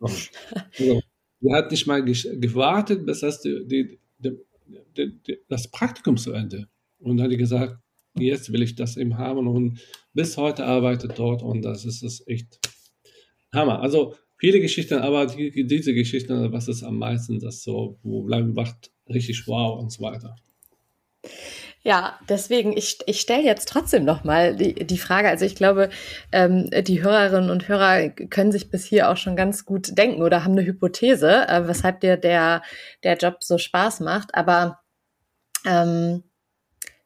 Also, 0.00 1.02
sie 1.42 1.52
hat 1.52 1.70
nicht 1.70 1.86
mal 1.86 2.02
gewartet, 2.02 3.04
bis 3.04 3.20
das, 3.20 3.40
die, 3.40 3.98
die, 4.18 4.38
die, 4.96 5.38
das 5.48 5.68
Praktikum 5.68 6.16
zu 6.16 6.32
Ende. 6.32 6.68
Und 6.98 7.16
dann 7.16 7.24
hat 7.24 7.30
sie 7.32 7.36
gesagt, 7.36 7.78
jetzt 8.18 8.52
will 8.52 8.62
ich 8.62 8.74
das 8.74 8.96
eben 8.96 9.18
haben 9.18 9.46
und 9.48 9.80
bis 10.12 10.36
heute 10.36 10.64
arbeitet 10.64 11.18
dort 11.18 11.42
und 11.42 11.62
das 11.62 11.84
ist 11.84 12.02
es 12.02 12.26
echt 12.26 12.58
Hammer. 13.52 13.80
Also 13.80 14.14
viele 14.38 14.60
Geschichten, 14.60 14.94
aber 14.94 15.26
die, 15.26 15.66
diese 15.66 15.94
Geschichten, 15.94 16.52
was 16.52 16.68
ist 16.68 16.82
am 16.82 16.98
meisten, 16.98 17.40
das 17.40 17.62
so, 17.62 17.98
wo 18.02 18.22
bleiben 18.22 18.54
wacht, 18.56 18.90
richtig 19.08 19.46
wow 19.46 19.80
und 19.80 19.90
so 19.90 20.02
weiter. 20.02 20.36
Ja, 21.84 22.16
deswegen, 22.28 22.76
ich, 22.76 23.00
ich 23.06 23.20
stelle 23.20 23.42
jetzt 23.42 23.68
trotzdem 23.68 24.04
nochmal 24.04 24.54
die, 24.54 24.86
die 24.86 24.98
Frage. 24.98 25.28
Also 25.28 25.44
ich 25.44 25.56
glaube, 25.56 25.90
ähm, 26.30 26.70
die 26.70 27.02
Hörerinnen 27.02 27.50
und 27.50 27.66
Hörer 27.66 28.08
können 28.08 28.52
sich 28.52 28.70
bis 28.70 28.84
hier 28.84 29.10
auch 29.10 29.16
schon 29.16 29.34
ganz 29.34 29.64
gut 29.64 29.98
denken 29.98 30.22
oder 30.22 30.44
haben 30.44 30.52
eine 30.52 30.64
Hypothese, 30.64 31.48
äh, 31.48 31.66
weshalb 31.66 32.00
dir 32.00 32.16
der, 32.16 32.62
der 33.02 33.16
Job 33.16 33.42
so 33.42 33.58
Spaß 33.58 33.98
macht. 33.98 34.32
Aber 34.36 34.78
ähm, 35.66 36.22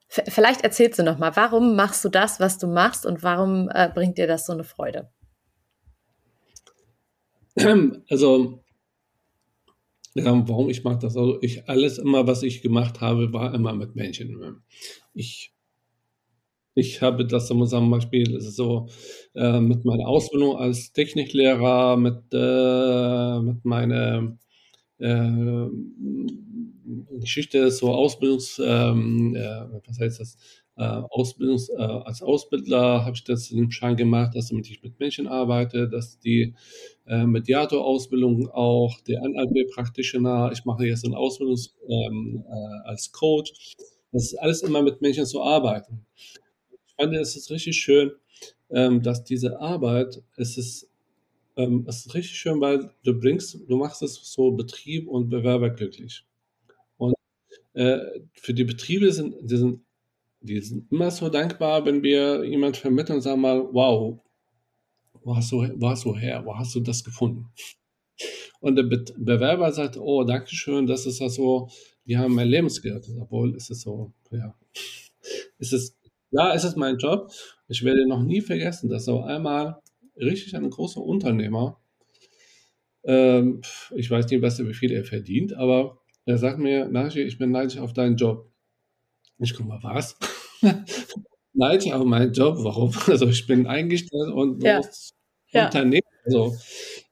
vielleicht 0.08 0.62
erzählst 0.62 0.98
du 0.98 1.04
nochmal, 1.04 1.36
warum 1.36 1.74
machst 1.74 2.04
du 2.04 2.10
das, 2.10 2.38
was 2.38 2.58
du 2.58 2.66
machst 2.66 3.06
und 3.06 3.22
warum 3.22 3.70
äh, 3.72 3.88
bringt 3.88 4.18
dir 4.18 4.26
das 4.26 4.44
so 4.44 4.52
eine 4.52 4.64
Freude? 4.64 5.10
Also 8.10 8.62
ja, 10.16 10.48
warum 10.48 10.68
ich 10.70 10.84
mache 10.84 10.98
das? 11.00 11.16
Also 11.16 11.38
ich 11.42 11.68
alles 11.68 11.98
immer, 11.98 12.26
was 12.26 12.42
ich 12.42 12.62
gemacht 12.62 13.00
habe, 13.00 13.32
war 13.32 13.54
immer 13.54 13.72
mit 13.74 13.94
Menschen. 13.96 14.62
Ich 15.14 15.52
ich 16.76 17.00
habe 17.00 17.26
das 17.26 17.48
zum 17.48 17.60
Beispiel 17.90 18.38
so 18.40 18.88
äh, 19.34 19.60
mit 19.60 19.84
meiner 19.86 20.06
Ausbildung 20.06 20.56
als 20.56 20.92
Techniklehrer, 20.92 21.96
mit, 21.96 22.18
äh, 22.34 23.40
mit 23.40 23.64
meiner 23.64 24.36
äh, 24.98 25.66
Geschichte, 27.18 27.70
so 27.70 27.94
Ausbildungs, 27.94 28.60
ähm, 28.64 29.34
äh, 29.34 29.80
was 29.86 29.98
heißt 29.98 30.20
das? 30.20 30.36
Äh, 30.78 30.82
Ausbildungs, 30.84 31.70
äh, 31.70 31.76
als 31.76 32.20
Ausbilder 32.20 33.02
habe 33.04 33.16
ich 33.16 33.24
das 33.24 33.48
dem 33.48 33.70
Schein 33.70 33.96
gemacht, 33.96 34.34
dass 34.34 34.50
ich 34.50 34.82
mit 34.82 35.00
Menschen 35.00 35.26
arbeite, 35.26 35.88
dass 35.88 36.18
die 36.18 36.54
äh, 37.06 37.24
Mediator-Ausbildung 37.24 38.50
auch, 38.50 39.00
der 39.00 39.22
NLP-Practitioner, 39.22 40.50
ich 40.52 40.66
mache 40.66 40.84
jetzt 40.84 41.06
eine 41.06 41.16
Ausbildung 41.16 41.58
ähm, 41.88 42.44
äh, 42.46 42.88
als 42.88 43.10
Coach. 43.10 43.74
Das 44.12 44.24
ist 44.24 44.34
alles 44.34 44.62
immer 44.62 44.82
mit 44.82 45.00
Menschen 45.00 45.24
zu 45.24 45.42
arbeiten. 45.42 46.04
Ich 46.68 46.94
fand 46.94 47.14
es 47.14 47.36
ist 47.36 47.50
richtig 47.50 47.76
schön, 47.76 48.12
ähm, 48.68 49.02
dass 49.02 49.24
diese 49.24 49.58
Arbeit, 49.58 50.22
es 50.36 50.58
ist, 50.58 50.90
ähm, 51.56 51.86
es 51.88 52.04
ist 52.04 52.14
richtig 52.14 52.36
schön, 52.36 52.60
weil 52.60 52.90
du 53.02 53.18
bringst, 53.18 53.58
du 53.66 53.76
machst 53.78 54.02
es 54.02 54.20
so 54.22 54.50
Betrieb 54.50 55.08
und 55.08 55.30
Bewerber 55.30 55.70
glücklich. 55.70 56.26
Und 56.98 57.14
äh, 57.72 57.98
für 58.34 58.52
die 58.52 58.64
Betriebe 58.64 59.10
sind, 59.10 59.36
die 59.40 59.56
sind 59.56 59.85
die 60.46 60.60
sind 60.60 60.90
immer 60.90 61.10
so 61.10 61.28
dankbar, 61.28 61.84
wenn 61.84 62.02
wir 62.02 62.44
jemand 62.44 62.76
vermitteln 62.76 63.16
und 63.16 63.22
sagen 63.22 63.40
mal, 63.40 63.68
wow, 63.72 64.18
wo 65.22 65.36
hast 65.36 65.52
du, 65.52 65.68
wo 65.76 65.88
hast 65.88 66.04
du 66.04 66.16
her, 66.16 66.42
wo 66.44 66.56
hast 66.56 66.74
du 66.74 66.80
das 66.80 67.04
gefunden? 67.04 67.46
Und 68.60 68.76
der 68.76 68.84
Be 68.84 69.04
Bewerber 69.18 69.70
sagt, 69.72 69.96
oh, 69.98 70.24
danke 70.24 70.54
schön, 70.54 70.86
das 70.86 71.06
ist 71.06 71.18
ja 71.18 71.28
so, 71.28 71.68
die 72.06 72.16
haben 72.16 72.34
mein 72.34 72.48
Leben 72.48 72.68
obwohl 73.20 73.54
es 73.56 73.68
ist 73.70 73.82
so, 73.82 74.12
ja, 74.30 74.54
es 75.58 75.72
ist, 75.72 75.98
ja, 76.30 76.54
es 76.54 76.64
ist 76.64 76.76
mein 76.76 76.98
Job. 76.98 77.30
Ich 77.68 77.82
werde 77.82 78.06
noch 78.06 78.22
nie 78.22 78.40
vergessen, 78.40 78.88
dass 78.88 79.04
so 79.04 79.20
einmal 79.22 79.82
richtig 80.16 80.54
ein 80.54 80.70
großer 80.70 81.00
Unternehmer, 81.00 81.80
ähm, 83.04 83.60
ich 83.94 84.10
weiß 84.10 84.28
nicht, 84.28 84.42
was 84.42 84.58
er, 84.58 84.68
wie 84.68 84.74
viel 84.74 84.92
er 84.92 85.04
verdient, 85.04 85.54
aber 85.54 85.98
er 86.24 86.38
sagt 86.38 86.58
mir, 86.58 86.88
Nashi, 86.88 87.22
ich 87.22 87.38
bin 87.38 87.50
neidisch 87.52 87.78
auf 87.78 87.92
deinen 87.92 88.16
Job. 88.16 88.50
Ich 89.38 89.54
guck 89.54 89.66
mal, 89.66 89.78
was? 89.82 90.16
Neidisch 91.52 91.92
auf 91.92 92.04
meinen 92.04 92.32
Job, 92.32 92.56
warum? 92.58 92.92
Also 93.06 93.28
ich 93.28 93.46
bin 93.46 93.66
eingestellt 93.66 94.32
und 94.32 94.62
ja. 94.62 94.80
ja. 95.50 95.66
Unternehmen. 95.66 96.02
Also, 96.24 96.56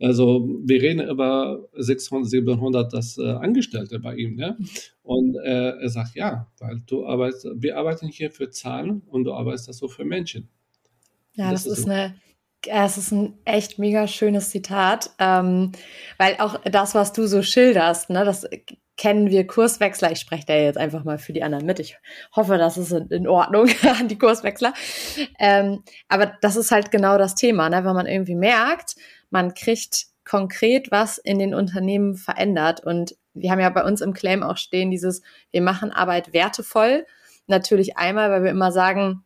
also 0.01 0.49
wir 0.65 0.83
reden 0.83 1.09
über 1.09 1.69
600, 1.75 2.29
700 2.29 2.93
das 2.93 3.17
äh, 3.17 3.23
Angestellte 3.23 4.01
bei 4.01 4.17
ihm. 4.17 4.35
Ne? 4.35 4.59
Und 5.03 5.37
äh, 5.37 5.71
er 5.71 5.89
sagt, 5.89 6.17
ja, 6.17 6.49
weil 6.59 6.83
du 6.87 7.07
arbeitest, 7.07 7.47
wir 7.57 7.79
arbeiten 7.79 8.09
hier 8.09 8.31
für 8.31 8.51
Zahlen 8.51 9.03
und 9.07 9.25
du 9.25 9.33
arbeitest 9.33 9.69
das 9.69 9.79
so 9.79 9.89
für 9.89 10.05
Menschen. 10.05 10.49
Ja, 11.35 11.53
das, 11.53 11.65
das 11.65 11.79
ist, 11.79 11.89
eine 11.89 12.15
es 12.67 12.99
ist 12.99 13.13
ein 13.13 13.39
echt 13.45 13.79
mega 13.79 14.07
schönes 14.07 14.51
Zitat, 14.51 15.11
ähm, 15.19 15.73
weil 16.19 16.37
auch 16.39 16.61
das, 16.63 16.95
was 16.95 17.13
du 17.13 17.27
so 17.27 17.43
schilderst, 17.43 18.11
ne, 18.11 18.25
das 18.25 18.47
kennen 18.97 19.31
wir 19.31 19.47
Kurswechsler. 19.47 20.13
Ich 20.13 20.21
spreche 20.21 20.47
da 20.47 20.55
jetzt 20.55 20.79
einfach 20.79 21.05
mal 21.05 21.19
für 21.19 21.33
die 21.33 21.43
anderen 21.43 21.67
mit. 21.67 21.81
Ich 21.81 21.99
hoffe, 22.35 22.59
das 22.59 22.77
ist 22.77 22.93
in, 22.93 23.27
Ordnung 23.27 23.69
an 23.99 24.09
die 24.09 24.19
Kurswechsler. 24.19 24.73
Ähm, 25.39 25.83
aber 26.09 26.27
das 26.41 26.57
ist 26.57 26.71
halt 26.71 26.91
genau 26.91 27.19
das 27.19 27.35
Thema, 27.35 27.69
ne? 27.69 27.85
wenn 27.85 27.95
man 27.95 28.07
irgendwie 28.07 28.37
merkt, 28.37 28.97
man 29.31 29.55
kriegt 29.55 30.07
konkret 30.25 30.91
was 30.91 31.19
in 31.19 31.39
den 31.39 31.55
Unternehmen 31.55 32.15
verändert. 32.15 32.81
Und 32.85 33.17
wir 33.35 33.51
haben 33.51 33.61
ja 33.61 33.71
bei 33.71 33.85
uns 33.85 34.01
im 34.01 34.15
Claim 34.15 34.43
auch 34.43 34.57
stehen 34.57 34.91
dieses, 34.91 35.23
wir 35.51 35.61
machen 35.61 35.91
Arbeit 35.91 36.33
wertevoll. 36.33 37.07
Natürlich 37.47 37.99
einmal, 37.99 38.31
weil 38.31 38.45
wir 38.45 38.51
immer 38.51 38.73
sagen, 38.73 39.25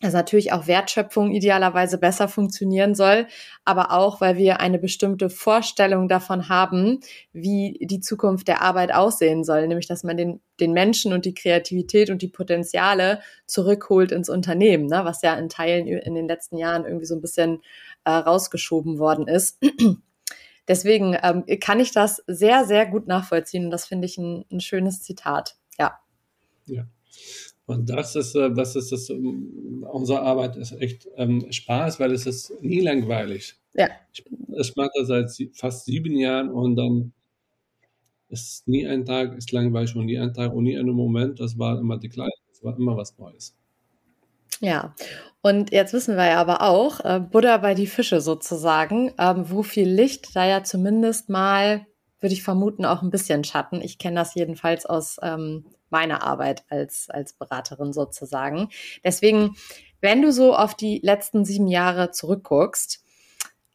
dass 0.00 0.14
natürlich 0.14 0.52
auch 0.52 0.66
Wertschöpfung 0.66 1.30
idealerweise 1.30 1.98
besser 1.98 2.26
funktionieren 2.26 2.94
soll, 2.94 3.26
aber 3.64 3.92
auch, 3.92 4.20
weil 4.20 4.36
wir 4.36 4.60
eine 4.60 4.78
bestimmte 4.78 5.28
Vorstellung 5.28 6.08
davon 6.08 6.48
haben, 6.48 7.00
wie 7.32 7.78
die 7.82 8.00
Zukunft 8.00 8.48
der 8.48 8.62
Arbeit 8.62 8.94
aussehen 8.94 9.44
soll, 9.44 9.66
nämlich 9.68 9.86
dass 9.86 10.02
man 10.02 10.16
den, 10.16 10.40
den 10.58 10.72
Menschen 10.72 11.12
und 11.12 11.24
die 11.24 11.34
Kreativität 11.34 12.10
und 12.10 12.22
die 12.22 12.28
Potenziale 12.28 13.20
zurückholt 13.46 14.12
ins 14.12 14.28
Unternehmen, 14.28 14.86
ne, 14.86 15.04
was 15.04 15.22
ja 15.22 15.34
in 15.34 15.48
Teilen 15.48 15.86
in 15.86 16.14
den 16.14 16.28
letzten 16.28 16.56
Jahren 16.56 16.84
irgendwie 16.84 17.06
so 17.06 17.14
ein 17.14 17.20
bisschen 17.20 17.60
äh, 18.04 18.10
rausgeschoben 18.10 18.98
worden 18.98 19.28
ist. 19.28 19.58
deswegen 20.68 21.16
ähm, 21.22 21.44
kann 21.60 21.80
ich 21.80 21.92
das 21.92 22.22
sehr, 22.26 22.64
sehr 22.64 22.86
gut 22.86 23.06
nachvollziehen. 23.06 23.66
Und 23.66 23.70
das 23.70 23.86
finde 23.86 24.06
ich 24.06 24.16
ein, 24.18 24.44
ein 24.50 24.60
schönes 24.60 25.02
Zitat. 25.02 25.56
Ja. 25.78 25.98
Ja. 26.66 26.86
Und 27.70 27.88
das 27.88 28.16
ist, 28.16 28.34
äh, 28.34 28.56
was 28.56 28.74
ist 28.74 28.90
das, 28.90 29.10
ähm, 29.10 29.86
unsere 29.88 30.22
Arbeit 30.22 30.56
ist 30.56 30.72
echt 30.72 31.06
ähm, 31.16 31.46
Spaß, 31.52 32.00
weil 32.00 32.10
es 32.10 32.26
ist 32.26 32.52
nie 32.60 32.80
langweilig. 32.80 33.54
Ja. 33.74 33.86
Ich, 34.12 34.24
ich 34.26 34.76
mache 34.76 34.90
das 34.98 35.06
seit 35.06 35.30
fast 35.52 35.84
sieben 35.84 36.16
Jahren 36.16 36.50
und 36.50 36.74
dann 36.74 37.12
ist 38.28 38.66
nie 38.66 38.88
ein 38.88 39.04
Tag 39.04 39.36
ist 39.38 39.52
langweilig 39.52 39.94
und 39.94 40.06
nie 40.06 40.18
ein 40.18 40.34
Tag 40.34 40.52
und 40.52 40.64
nie 40.64 40.76
ein 40.76 40.86
Moment. 40.86 41.38
Das 41.38 41.60
war 41.60 41.78
immer 41.78 41.96
die 41.96 42.08
gleiche, 42.08 42.32
das 42.48 42.64
war 42.64 42.76
immer 42.76 42.96
was 42.96 43.16
Neues. 43.18 43.54
Ja, 44.58 44.96
und 45.40 45.70
jetzt 45.70 45.92
wissen 45.92 46.16
wir 46.16 46.26
ja 46.26 46.40
aber 46.40 46.62
auch, 46.62 46.98
äh, 47.04 47.20
Buddha 47.20 47.56
bei 47.58 47.74
die 47.74 47.86
Fische 47.86 48.20
sozusagen, 48.20 49.12
ähm, 49.16 49.44
wo 49.48 49.62
viel 49.62 49.88
Licht, 49.88 50.34
da 50.34 50.44
ja 50.44 50.64
zumindest 50.64 51.28
mal, 51.28 51.86
würde 52.20 52.34
ich 52.34 52.42
vermuten, 52.42 52.84
auch 52.84 53.02
ein 53.02 53.10
bisschen 53.10 53.44
Schatten. 53.44 53.80
Ich 53.80 53.98
kenne 53.98 54.16
das 54.16 54.34
jedenfalls 54.34 54.86
aus 54.86 55.16
ähm, 55.22 55.64
meine 55.90 56.22
Arbeit 56.22 56.64
als, 56.68 57.08
als 57.10 57.32
Beraterin 57.32 57.92
sozusagen. 57.92 58.68
Deswegen, 59.04 59.56
wenn 60.00 60.22
du 60.22 60.32
so 60.32 60.54
auf 60.54 60.74
die 60.74 61.00
letzten 61.02 61.44
sieben 61.44 61.66
Jahre 61.66 62.10
zurückguckst, 62.10 63.04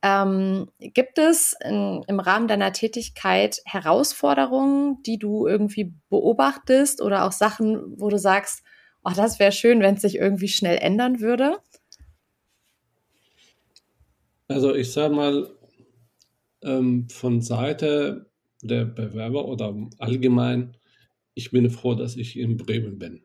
ähm, 0.02 0.70
gibt 0.80 1.18
es 1.18 1.56
in, 1.64 2.04
im 2.08 2.20
Rahmen 2.20 2.48
deiner 2.48 2.72
Tätigkeit 2.72 3.62
Herausforderungen, 3.66 5.02
die 5.04 5.18
du 5.18 5.48
irgendwie 5.48 5.94
beobachtest 6.10 7.02
oder 7.02 7.26
auch 7.26 7.32
Sachen, 7.32 8.00
wo 8.00 8.10
du 8.10 8.20
sagst, 8.20 8.64
oh, 9.04 9.12
das 9.16 9.40
wäre 9.40 9.52
schön, 9.52 9.82
wenn 9.82 9.96
es 9.96 10.02
sich 10.02 10.18
irgendwie 10.18 10.48
schnell 10.48 10.78
ändern 10.78 11.22
würde? 11.22 11.58
Also 14.48 14.76
ich 14.76 14.94
sage 14.94 15.16
mal, 15.16 15.50
ähm, 16.62 17.08
von 17.10 17.42
Seite 17.42 18.30
der 18.62 18.86
Bewerber 18.86 19.48
oder 19.48 19.76
allgemein 19.98 20.76
ich 21.36 21.52
bin 21.52 21.70
froh, 21.70 21.94
dass 21.94 22.16
ich 22.16 22.40
in 22.40 22.58
Bremen 22.58 22.98
bin. 22.98 23.22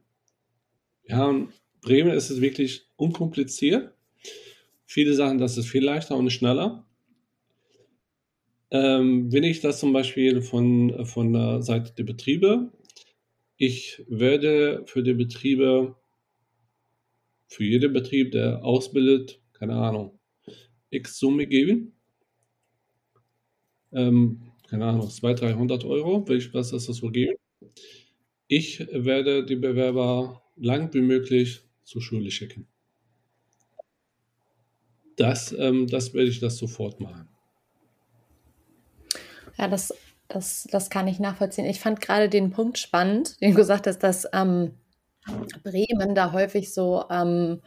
Ja, 1.05 1.31
in 1.31 1.49
Bremen 1.81 2.11
ist 2.11 2.29
es 2.29 2.41
wirklich 2.41 2.89
unkompliziert. 2.97 3.95
Viele 4.85 5.15
sagen, 5.15 5.39
das 5.39 5.57
ist 5.57 5.69
viel 5.69 5.85
leichter 5.85 6.17
und 6.17 6.31
schneller. 6.31 6.85
Ähm, 8.73 9.33
wenn 9.33 9.45
ich 9.45 9.61
das 9.61 9.81
zum 9.81 9.93
Beispiel 9.93 10.43
von, 10.43 11.07
von 11.07 11.33
der 11.33 11.63
Seite 11.63 11.93
der 11.95 12.05
Betriebe, 12.05 12.73
ich 13.57 14.05
werde 14.09 14.85
für 14.87 15.03
die 15.03 15.15
Betriebe, 15.15 15.97
für 17.47 17.65
jeden 17.65 17.93
Betrieb, 17.93 18.33
der 18.33 18.65
ausbildet, 18.65 19.41
keine 19.53 19.75
Ahnung, 19.75 20.19
x 20.91 21.19
Summe 21.19 21.47
geben. 21.47 21.93
Ähm, 23.93 24.50
keine 24.71 24.87
Ahnung, 24.87 25.11
200, 25.11 25.43
300 25.43 25.85
Euro, 25.85 26.25
was 26.29 26.71
das 26.71 26.85
so 26.85 27.11
geben? 27.11 27.37
Ich 28.47 28.87
werde 28.93 29.45
die 29.45 29.57
Bewerber 29.57 30.43
lang 30.57 30.95
wie 30.95 31.01
möglich 31.01 31.63
zur 31.85 32.01
Schule 32.01 32.31
schicken. 32.31 32.69
Das, 35.17 35.53
ähm, 35.59 35.89
das 35.89 36.15
werde 36.15 36.31
ich 36.31 36.41
das 36.41 36.57
sofort 36.57 37.01
machen. 37.01 37.29
Ja, 39.59 39.69
das, 39.69 39.93
das, 40.29 40.69
das 40.71 40.89
kann 40.89 41.09
ich 41.09 41.19
nachvollziehen. 41.19 41.67
Ich 41.67 41.81
fand 41.81 42.01
gerade 42.01 42.29
den 42.29 42.51
Punkt 42.51 42.79
spannend, 42.79 43.41
den 43.41 43.51
du 43.51 43.57
gesagt 43.57 43.87
hast, 43.87 43.99
dass 43.99 44.27
ähm, 44.33 44.73
Bremen 45.65 46.15
da 46.15 46.33
häufig 46.33 46.73
so 46.73 47.05
ähm, 47.11 47.61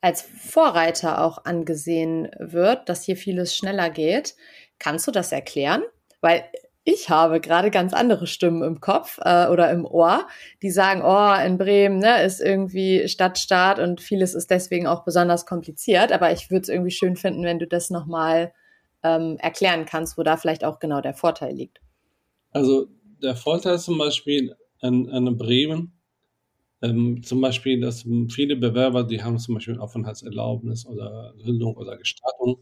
als 0.00 0.22
Vorreiter 0.22 1.22
auch 1.24 1.44
angesehen 1.44 2.30
wird, 2.38 2.88
dass 2.88 3.04
hier 3.04 3.16
vieles 3.16 3.56
schneller 3.56 3.90
geht. 3.90 4.36
Kannst 4.78 5.06
du 5.06 5.10
das 5.10 5.32
erklären? 5.32 5.82
Weil 6.24 6.44
ich 6.84 7.10
habe 7.10 7.38
gerade 7.38 7.70
ganz 7.70 7.92
andere 7.92 8.26
Stimmen 8.26 8.62
im 8.62 8.80
Kopf 8.80 9.18
äh, 9.22 9.46
oder 9.48 9.70
im 9.70 9.84
Ohr, 9.84 10.26
die 10.62 10.70
sagen, 10.70 11.02
oh, 11.04 11.46
in 11.46 11.58
Bremen 11.58 11.98
ne, 11.98 12.22
ist 12.22 12.40
irgendwie 12.40 13.06
Stadtstaat 13.08 13.78
und 13.78 14.00
vieles 14.00 14.34
ist 14.34 14.50
deswegen 14.50 14.86
auch 14.86 15.04
besonders 15.04 15.44
kompliziert. 15.44 16.12
Aber 16.12 16.32
ich 16.32 16.50
würde 16.50 16.62
es 16.62 16.70
irgendwie 16.70 16.92
schön 16.92 17.16
finden, 17.16 17.44
wenn 17.44 17.58
du 17.58 17.66
das 17.66 17.90
nochmal 17.90 18.54
ähm, 19.02 19.36
erklären 19.38 19.84
kannst, 19.84 20.16
wo 20.16 20.22
da 20.22 20.38
vielleicht 20.38 20.64
auch 20.64 20.78
genau 20.78 21.02
der 21.02 21.12
Vorteil 21.12 21.54
liegt. 21.54 21.82
Also 22.52 22.86
der 23.22 23.36
Vorteil 23.36 23.78
zum 23.78 23.98
Beispiel 23.98 24.56
an, 24.80 25.10
an 25.10 25.36
Bremen, 25.36 25.92
ähm, 26.80 27.22
zum 27.22 27.42
Beispiel, 27.42 27.82
dass 27.82 28.06
viele 28.30 28.56
Bewerber, 28.56 29.04
die 29.04 29.22
haben 29.22 29.38
zum 29.38 29.56
Beispiel 29.56 29.78
Aufenthaltserlaubnis 29.78 30.86
oder 30.86 31.34
Gründung 31.42 31.74
oder 31.76 31.98
Gestattung. 31.98 32.60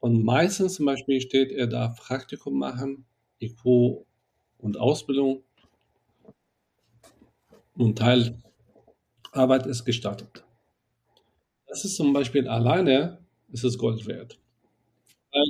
Und 0.00 0.24
meistens 0.24 0.74
zum 0.74 0.86
Beispiel 0.86 1.20
steht, 1.20 1.52
er 1.52 1.66
darf 1.66 2.00
Praktikum 2.00 2.58
machen 2.58 3.04
IQ 3.40 4.04
und 4.58 4.78
Ausbildung 4.78 5.42
und 7.74 7.98
Teilarbeit 7.98 9.66
ist 9.66 9.84
gestattet. 9.84 10.44
Das 11.66 11.84
ist 11.84 11.96
zum 11.96 12.12
Beispiel 12.12 12.48
alleine, 12.48 13.18
ist 13.52 13.64
es 13.64 13.78
Gold 13.78 14.06
wert. 14.06 14.38
Weil, 15.32 15.46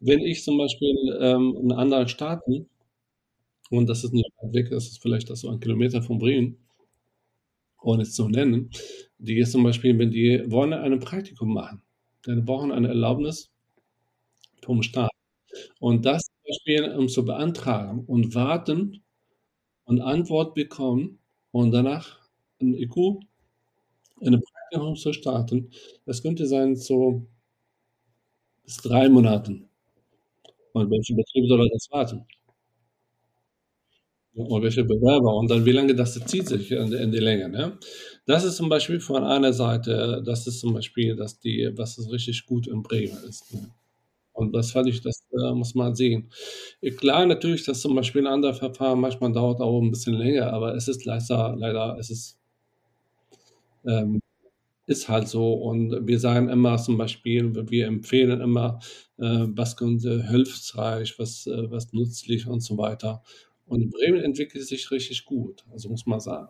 wenn 0.00 0.20
ich 0.20 0.42
zum 0.42 0.58
Beispiel 0.58 0.96
ähm, 1.20 1.56
in 1.62 1.72
anderen 1.72 2.08
Staaten, 2.08 2.68
und 3.70 3.88
das 3.88 4.02
ist 4.02 4.12
nicht 4.12 4.28
weit 4.42 4.52
weg, 4.52 4.70
das 4.70 4.88
ist 4.88 5.00
vielleicht 5.00 5.28
so 5.28 5.48
ein 5.48 5.60
Kilometer 5.60 6.02
von 6.02 6.18
Bremen, 6.18 6.58
ohne 7.82 8.02
es 8.02 8.14
zu 8.14 8.28
nennen, 8.28 8.70
die 9.18 9.34
jetzt 9.34 9.52
zum 9.52 9.62
Beispiel, 9.62 9.98
wenn 9.98 10.10
die 10.10 10.42
wollen 10.50 10.72
ein 10.72 10.98
Praktikum 10.98 11.54
machen, 11.54 11.82
dann 12.22 12.44
brauchen 12.44 12.72
eine 12.72 12.88
Erlaubnis 12.88 13.50
vom 14.64 14.82
Staat. 14.82 15.10
Und 15.80 16.06
das 16.06 16.22
zum 16.22 16.34
Beispiel, 16.48 16.94
um 16.96 17.08
zu 17.08 17.24
beantragen 17.24 18.04
und 18.06 18.34
warten 18.34 19.02
und 19.84 20.00
Antwort 20.00 20.54
bekommen 20.54 21.20
und 21.52 21.72
danach 21.72 22.20
ein 22.60 22.74
IQ, 22.74 23.20
eine 24.20 24.38
Praktikum 24.40 24.96
zu 24.96 25.12
starten, 25.12 25.70
das 26.06 26.22
könnte 26.22 26.46
sein 26.46 26.76
so 26.76 27.26
bis 28.64 28.76
drei 28.78 29.08
Monaten. 29.10 29.68
Und 30.72 30.90
welche 30.90 31.14
Betrieb 31.14 31.46
soll 31.48 31.68
das 31.68 31.88
warten? 31.92 32.26
Und 34.34 34.62
welche 34.62 34.84
Bewerber? 34.84 35.34
Und 35.36 35.50
dann 35.50 35.64
wie 35.66 35.72
lange 35.72 35.94
das 35.94 36.14
zieht 36.26 36.46
sich 36.48 36.70
in, 36.70 36.92
in 36.92 37.10
die 37.12 37.18
Länge. 37.18 37.48
Ne? 37.48 37.78
Das 38.26 38.44
ist 38.44 38.56
zum 38.56 38.68
Beispiel 38.68 39.00
von 39.00 39.24
einer 39.24 39.52
Seite, 39.52 40.22
das 40.24 40.46
ist 40.46 40.60
zum 40.60 40.72
Beispiel, 40.72 41.16
dass 41.16 41.38
die, 41.40 41.70
was 41.74 41.98
ist 41.98 42.10
richtig 42.10 42.46
gut 42.46 42.66
in 42.68 42.82
Bremen 42.82 43.18
ist. 43.28 43.52
Ne? 43.52 43.70
Und 44.40 44.54
das 44.54 44.72
fand 44.72 44.88
ich, 44.88 45.02
das 45.02 45.22
äh, 45.32 45.52
muss 45.52 45.74
man 45.74 45.94
sehen. 45.94 46.30
Klar, 46.96 47.26
natürlich, 47.26 47.62
dass 47.64 47.82
zum 47.82 47.94
Beispiel 47.94 48.22
ein 48.22 48.32
anderer 48.32 48.54
Verfahren 48.54 48.98
manchmal 48.98 49.32
dauert 49.32 49.60
auch 49.60 49.82
ein 49.82 49.90
bisschen 49.90 50.14
länger, 50.14 50.50
aber 50.50 50.74
es 50.74 50.88
ist 50.88 51.04
leider, 51.04 51.54
leider, 51.58 51.98
es 51.98 52.08
ist, 52.08 52.38
ähm, 53.86 54.22
ist 54.86 55.10
halt 55.10 55.28
so. 55.28 55.52
Und 55.52 56.06
wir 56.06 56.18
sagen 56.18 56.48
immer 56.48 56.78
zum 56.78 56.96
Beispiel, 56.96 57.52
wir 57.70 57.86
empfehlen 57.86 58.40
immer, 58.40 58.78
äh, 59.18 59.44
was 59.48 59.76
könnte 59.76 60.26
hilfreich, 60.26 61.18
was, 61.18 61.46
äh, 61.46 61.70
was 61.70 61.92
nützlich 61.92 62.46
und 62.46 62.60
so 62.60 62.78
weiter. 62.78 63.22
Und 63.66 63.90
Bremen 63.90 64.22
entwickelt 64.22 64.66
sich 64.66 64.90
richtig 64.90 65.26
gut, 65.26 65.66
also 65.70 65.90
muss 65.90 66.06
man 66.06 66.20
sagen. 66.20 66.48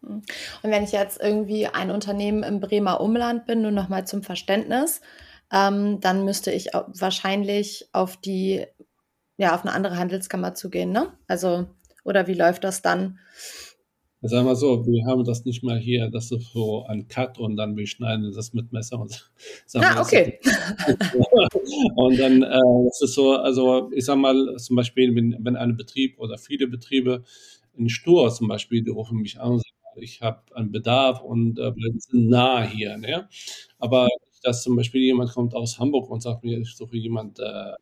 Und 0.00 0.24
wenn 0.62 0.84
ich 0.84 0.92
jetzt 0.92 1.20
irgendwie 1.20 1.66
ein 1.66 1.90
Unternehmen 1.90 2.42
im 2.42 2.60
Bremer 2.60 3.02
Umland 3.02 3.44
bin, 3.44 3.60
nur 3.60 3.72
nochmal 3.72 4.06
zum 4.06 4.22
Verständnis, 4.22 5.02
ähm, 5.52 6.00
dann 6.00 6.24
müsste 6.24 6.50
ich 6.50 6.66
wahrscheinlich 6.72 7.88
auf 7.92 8.16
die, 8.16 8.66
ja, 9.36 9.54
auf 9.54 9.62
eine 9.62 9.72
andere 9.72 9.98
Handelskammer 9.98 10.54
zugehen, 10.54 10.92
ne? 10.92 11.12
Also, 11.26 11.66
oder 12.04 12.26
wie 12.26 12.34
läuft 12.34 12.64
das 12.64 12.82
dann? 12.82 13.18
Sagen 14.22 14.46
wir 14.46 14.56
so, 14.56 14.84
wir 14.86 15.06
haben 15.06 15.24
das 15.24 15.44
nicht 15.44 15.62
mal 15.62 15.78
hier, 15.78 16.08
das 16.10 16.32
ist 16.32 16.52
so 16.52 16.84
ein 16.86 17.06
Cut 17.06 17.38
und 17.38 17.56
dann 17.56 17.76
wir 17.76 17.86
schneiden 17.86 18.32
das 18.34 18.54
mit 18.54 18.72
Messer 18.72 18.98
und 18.98 19.30
sagen 19.66 19.86
Ah, 19.86 20.00
okay. 20.00 20.40
und 21.96 22.18
dann, 22.18 22.42
äh, 22.42 22.84
das 22.86 23.02
ist 23.02 23.14
so, 23.14 23.36
also 23.36 23.90
ich 23.92 24.04
sag 24.04 24.16
mal, 24.16 24.56
zum 24.56 24.76
Beispiel, 24.76 25.14
wenn, 25.14 25.36
wenn 25.40 25.56
ein 25.56 25.76
Betrieb 25.76 26.18
oder 26.18 26.38
viele 26.38 26.66
Betriebe 26.66 27.22
in 27.76 27.88
Stur 27.88 28.32
zum 28.32 28.48
Beispiel, 28.48 28.82
die 28.82 28.90
rufen 28.90 29.18
mich 29.18 29.38
an 29.38 29.52
und 29.52 29.58
sagen, 29.58 30.02
ich 30.02 30.22
habe 30.22 30.42
einen 30.54 30.72
Bedarf 30.72 31.20
und 31.22 31.58
äh, 31.58 31.74
wir 31.74 31.92
sind 31.98 32.28
nah 32.28 32.62
hier. 32.62 32.96
Ne? 32.96 33.28
Aber 33.78 34.08
dass 34.46 34.62
zum 34.62 34.76
Beispiel 34.76 35.02
jemand 35.02 35.32
kommt 35.32 35.54
aus 35.54 35.78
Hamburg 35.78 36.08
und 36.08 36.22
sagt 36.22 36.44
mir, 36.44 36.58
ich 36.58 36.74
suche 36.76 36.96
jemand, 36.96 37.40
äh, 37.40 37.42
äh 37.42 37.74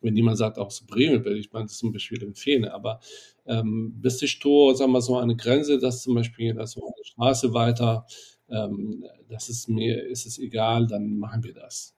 wenn 0.00 0.16
jemand 0.16 0.38
sagt 0.38 0.58
aus 0.58 0.80
Bremen, 0.86 1.24
will 1.24 1.36
ich 1.36 1.52
meine, 1.52 1.66
das 1.66 1.76
zum 1.76 1.92
Beispiel 1.92 2.22
empfehlen, 2.22 2.64
aber 2.64 3.00
ähm, 3.46 3.92
bis 4.00 4.20
ich 4.22 4.38
Tor, 4.38 4.74
sagen 4.74 4.92
wir 4.92 5.02
so, 5.02 5.16
eine 5.18 5.36
Grenze, 5.36 5.78
dass 5.78 6.02
zum 6.02 6.14
Beispiel, 6.14 6.54
dass 6.54 6.72
so 6.72 6.82
eine 6.82 7.04
Straße 7.04 7.54
weiter, 7.54 8.06
ähm, 8.48 9.04
das 9.28 9.48
ist 9.48 9.68
mir, 9.68 10.06
ist 10.06 10.26
es 10.26 10.38
egal, 10.38 10.86
dann 10.86 11.18
machen 11.18 11.44
wir 11.44 11.54
das. 11.54 11.94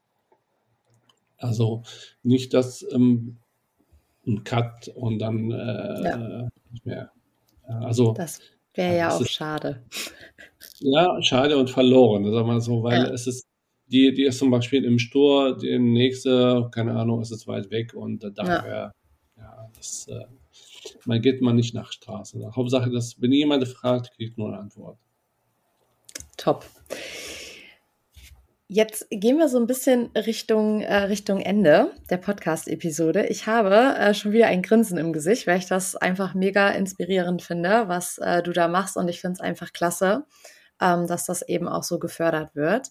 Also 1.38 1.82
nicht, 2.22 2.52
dass 2.52 2.84
ähm, 2.92 3.38
ein 4.26 4.44
Cut 4.44 4.88
und 4.88 5.18
dann 5.18 5.50
äh, 5.50 6.04
ja. 6.04 6.48
nicht 6.70 6.84
mehr. 6.84 7.12
Also 7.66 8.12
das 8.12 8.40
wäre 8.74 8.96
ja 8.96 9.16
auch 9.16 9.20
ist, 9.20 9.30
schade. 9.30 9.82
Ja, 10.80 11.22
schade 11.22 11.56
und 11.56 11.70
verloren, 11.70 12.30
sagen 12.30 12.46
wir 12.48 12.60
so, 12.60 12.82
weil 12.82 13.04
ja. 13.04 13.10
es 13.10 13.26
ist 13.26 13.46
die, 13.92 14.14
die 14.14 14.24
ist 14.24 14.38
zum 14.38 14.50
Beispiel 14.50 14.84
im 14.84 14.98
Store, 14.98 15.56
die 15.56 15.78
nächste, 15.78 16.68
keine 16.74 16.94
Ahnung, 16.94 17.20
ist 17.20 17.30
es 17.30 17.46
weit 17.46 17.70
weg 17.70 17.94
und 17.94 18.24
daher, 18.36 18.66
ja, 18.66 18.92
ja 19.36 19.70
das, 19.76 20.08
äh, 20.08 20.24
man 21.04 21.20
geht 21.20 21.42
man 21.42 21.56
nicht 21.56 21.74
nach 21.74 21.92
Straße. 21.92 22.50
Hauptsache, 22.56 22.90
dass, 22.90 23.20
wenn 23.20 23.32
jemand 23.32 23.66
fragt, 23.68 24.14
kriegt 24.16 24.38
nur 24.38 24.48
eine 24.48 24.58
Antwort. 24.58 24.98
Top. 26.36 26.64
Jetzt 28.74 29.06
gehen 29.10 29.36
wir 29.36 29.48
so 29.48 29.58
ein 29.58 29.66
bisschen 29.66 30.10
Richtung, 30.16 30.80
äh, 30.80 30.96
Richtung 31.04 31.40
Ende 31.40 31.92
der 32.08 32.16
Podcast-Episode. 32.16 33.26
Ich 33.26 33.46
habe 33.46 33.74
äh, 33.98 34.14
schon 34.14 34.32
wieder 34.32 34.46
ein 34.46 34.62
Grinsen 34.62 34.96
im 34.96 35.12
Gesicht, 35.12 35.46
weil 35.46 35.58
ich 35.58 35.66
das 35.66 35.94
einfach 35.94 36.32
mega 36.32 36.70
inspirierend 36.70 37.42
finde, 37.42 37.88
was 37.88 38.16
äh, 38.16 38.42
du 38.42 38.52
da 38.52 38.68
machst. 38.68 38.96
Und 38.96 39.08
ich 39.08 39.20
finde 39.20 39.34
es 39.34 39.40
einfach 39.40 39.74
klasse, 39.74 40.24
ähm, 40.80 41.06
dass 41.06 41.26
das 41.26 41.42
eben 41.46 41.68
auch 41.68 41.82
so 41.82 41.98
gefördert 41.98 42.54
wird. 42.54 42.88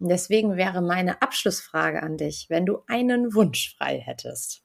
Und 0.00 0.08
deswegen 0.08 0.56
wäre 0.56 0.80
meine 0.80 1.20
Abschlussfrage 1.20 2.02
an 2.02 2.16
dich, 2.16 2.46
wenn 2.48 2.64
du 2.64 2.78
einen 2.86 3.34
Wunsch 3.34 3.76
frei 3.76 3.98
hättest 3.98 4.64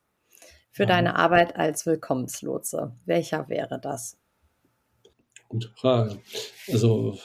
für 0.72 0.84
ja. 0.84 0.88
deine 0.88 1.18
Arbeit 1.18 1.58
als 1.58 1.86
Willkommenslotse, 1.86 2.96
welcher 3.06 3.50
wäre 3.50 3.80
das? 3.80 4.18
Gute 5.50 5.70
Frage. 5.76 6.18
Also 6.70 7.20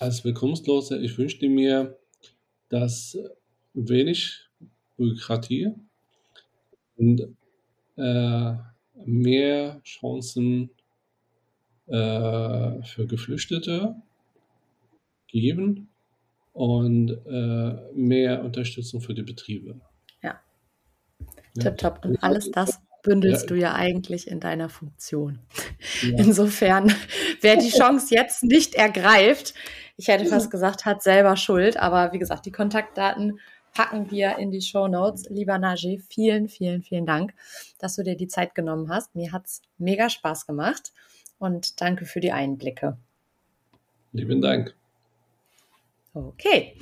als 0.00 0.24
Willkommenslotse, 0.24 0.98
ich 0.98 1.16
wünschte 1.16 1.48
mir, 1.48 1.96
dass 2.68 3.16
wenig 3.74 4.48
Bürokratie 4.96 5.72
und 6.96 7.36
äh, 7.96 8.54
mehr 9.04 9.80
Chancen 9.84 10.70
äh, 11.86 12.82
für 12.82 13.06
Geflüchtete 13.06 13.94
geben 15.28 15.91
und 16.52 17.10
äh, 17.26 17.92
mehr 17.94 18.44
Unterstützung 18.44 19.00
für 19.00 19.14
die 19.14 19.22
Betriebe. 19.22 19.80
Ja. 20.22 20.40
ja. 21.56 21.62
Tipptopp. 21.62 22.04
Und 22.04 22.22
alles 22.22 22.50
das 22.50 22.80
bündelst 23.02 23.42
ja. 23.42 23.48
du 23.48 23.54
ja 23.56 23.74
eigentlich 23.74 24.28
in 24.28 24.40
deiner 24.40 24.68
Funktion. 24.68 25.40
Ja. 26.02 26.18
Insofern, 26.18 26.94
wer 27.40 27.56
die 27.56 27.70
Chance 27.76 28.14
jetzt 28.14 28.44
nicht 28.44 28.74
ergreift, 28.74 29.54
ich 29.96 30.08
hätte 30.08 30.26
fast 30.26 30.50
gesagt, 30.50 30.84
hat 30.84 31.02
selber 31.02 31.36
Schuld, 31.36 31.76
aber 31.76 32.12
wie 32.12 32.18
gesagt, 32.18 32.46
die 32.46 32.52
Kontaktdaten 32.52 33.38
packen 33.74 34.10
wir 34.10 34.38
in 34.38 34.50
die 34.50 34.60
Show 34.60 34.88
Notes. 34.88 35.28
Lieber 35.28 35.58
Najee, 35.58 35.98
vielen, 36.08 36.48
vielen, 36.48 36.82
vielen 36.82 37.06
Dank, 37.06 37.34
dass 37.78 37.96
du 37.96 38.02
dir 38.02 38.16
die 38.16 38.28
Zeit 38.28 38.54
genommen 38.54 38.88
hast. 38.88 39.14
Mir 39.14 39.32
hat 39.32 39.46
es 39.46 39.62
mega 39.78 40.08
Spaß 40.08 40.46
gemacht 40.46 40.92
und 41.38 41.80
danke 41.80 42.04
für 42.04 42.20
die 42.20 42.32
Einblicke. 42.32 42.98
Lieben 44.12 44.40
Dank. 44.40 44.74
Okay. 46.14 46.76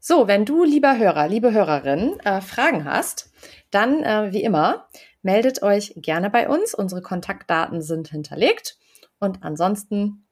So, 0.00 0.26
wenn 0.26 0.44
du, 0.44 0.64
lieber 0.64 0.98
Hörer, 0.98 1.28
liebe 1.28 1.52
Hörerin, 1.52 2.18
äh, 2.20 2.40
Fragen 2.40 2.84
hast, 2.84 3.30
dann 3.70 4.02
äh, 4.02 4.32
wie 4.32 4.42
immer, 4.42 4.88
meldet 5.22 5.62
euch 5.62 5.92
gerne 5.96 6.30
bei 6.30 6.48
uns. 6.48 6.74
Unsere 6.74 7.02
Kontaktdaten 7.02 7.82
sind 7.82 8.08
hinterlegt. 8.08 8.78
Und 9.18 9.42
ansonsten 9.42 10.24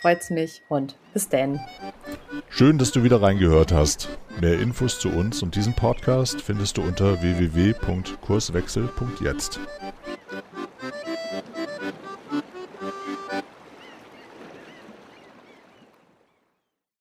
freut 0.00 0.20
es 0.20 0.30
mich 0.30 0.62
und 0.68 0.96
bis 1.12 1.28
denn. 1.28 1.60
Schön, 2.48 2.78
dass 2.78 2.90
du 2.92 3.04
wieder 3.04 3.22
reingehört 3.22 3.72
hast. 3.72 4.08
Mehr 4.40 4.58
Infos 4.60 4.98
zu 4.98 5.10
uns 5.10 5.42
und 5.42 5.54
diesem 5.54 5.74
Podcast 5.74 6.40
findest 6.40 6.76
du 6.76 6.82
unter 6.82 7.22
www.kurswechsel.jetzt. 7.22 9.60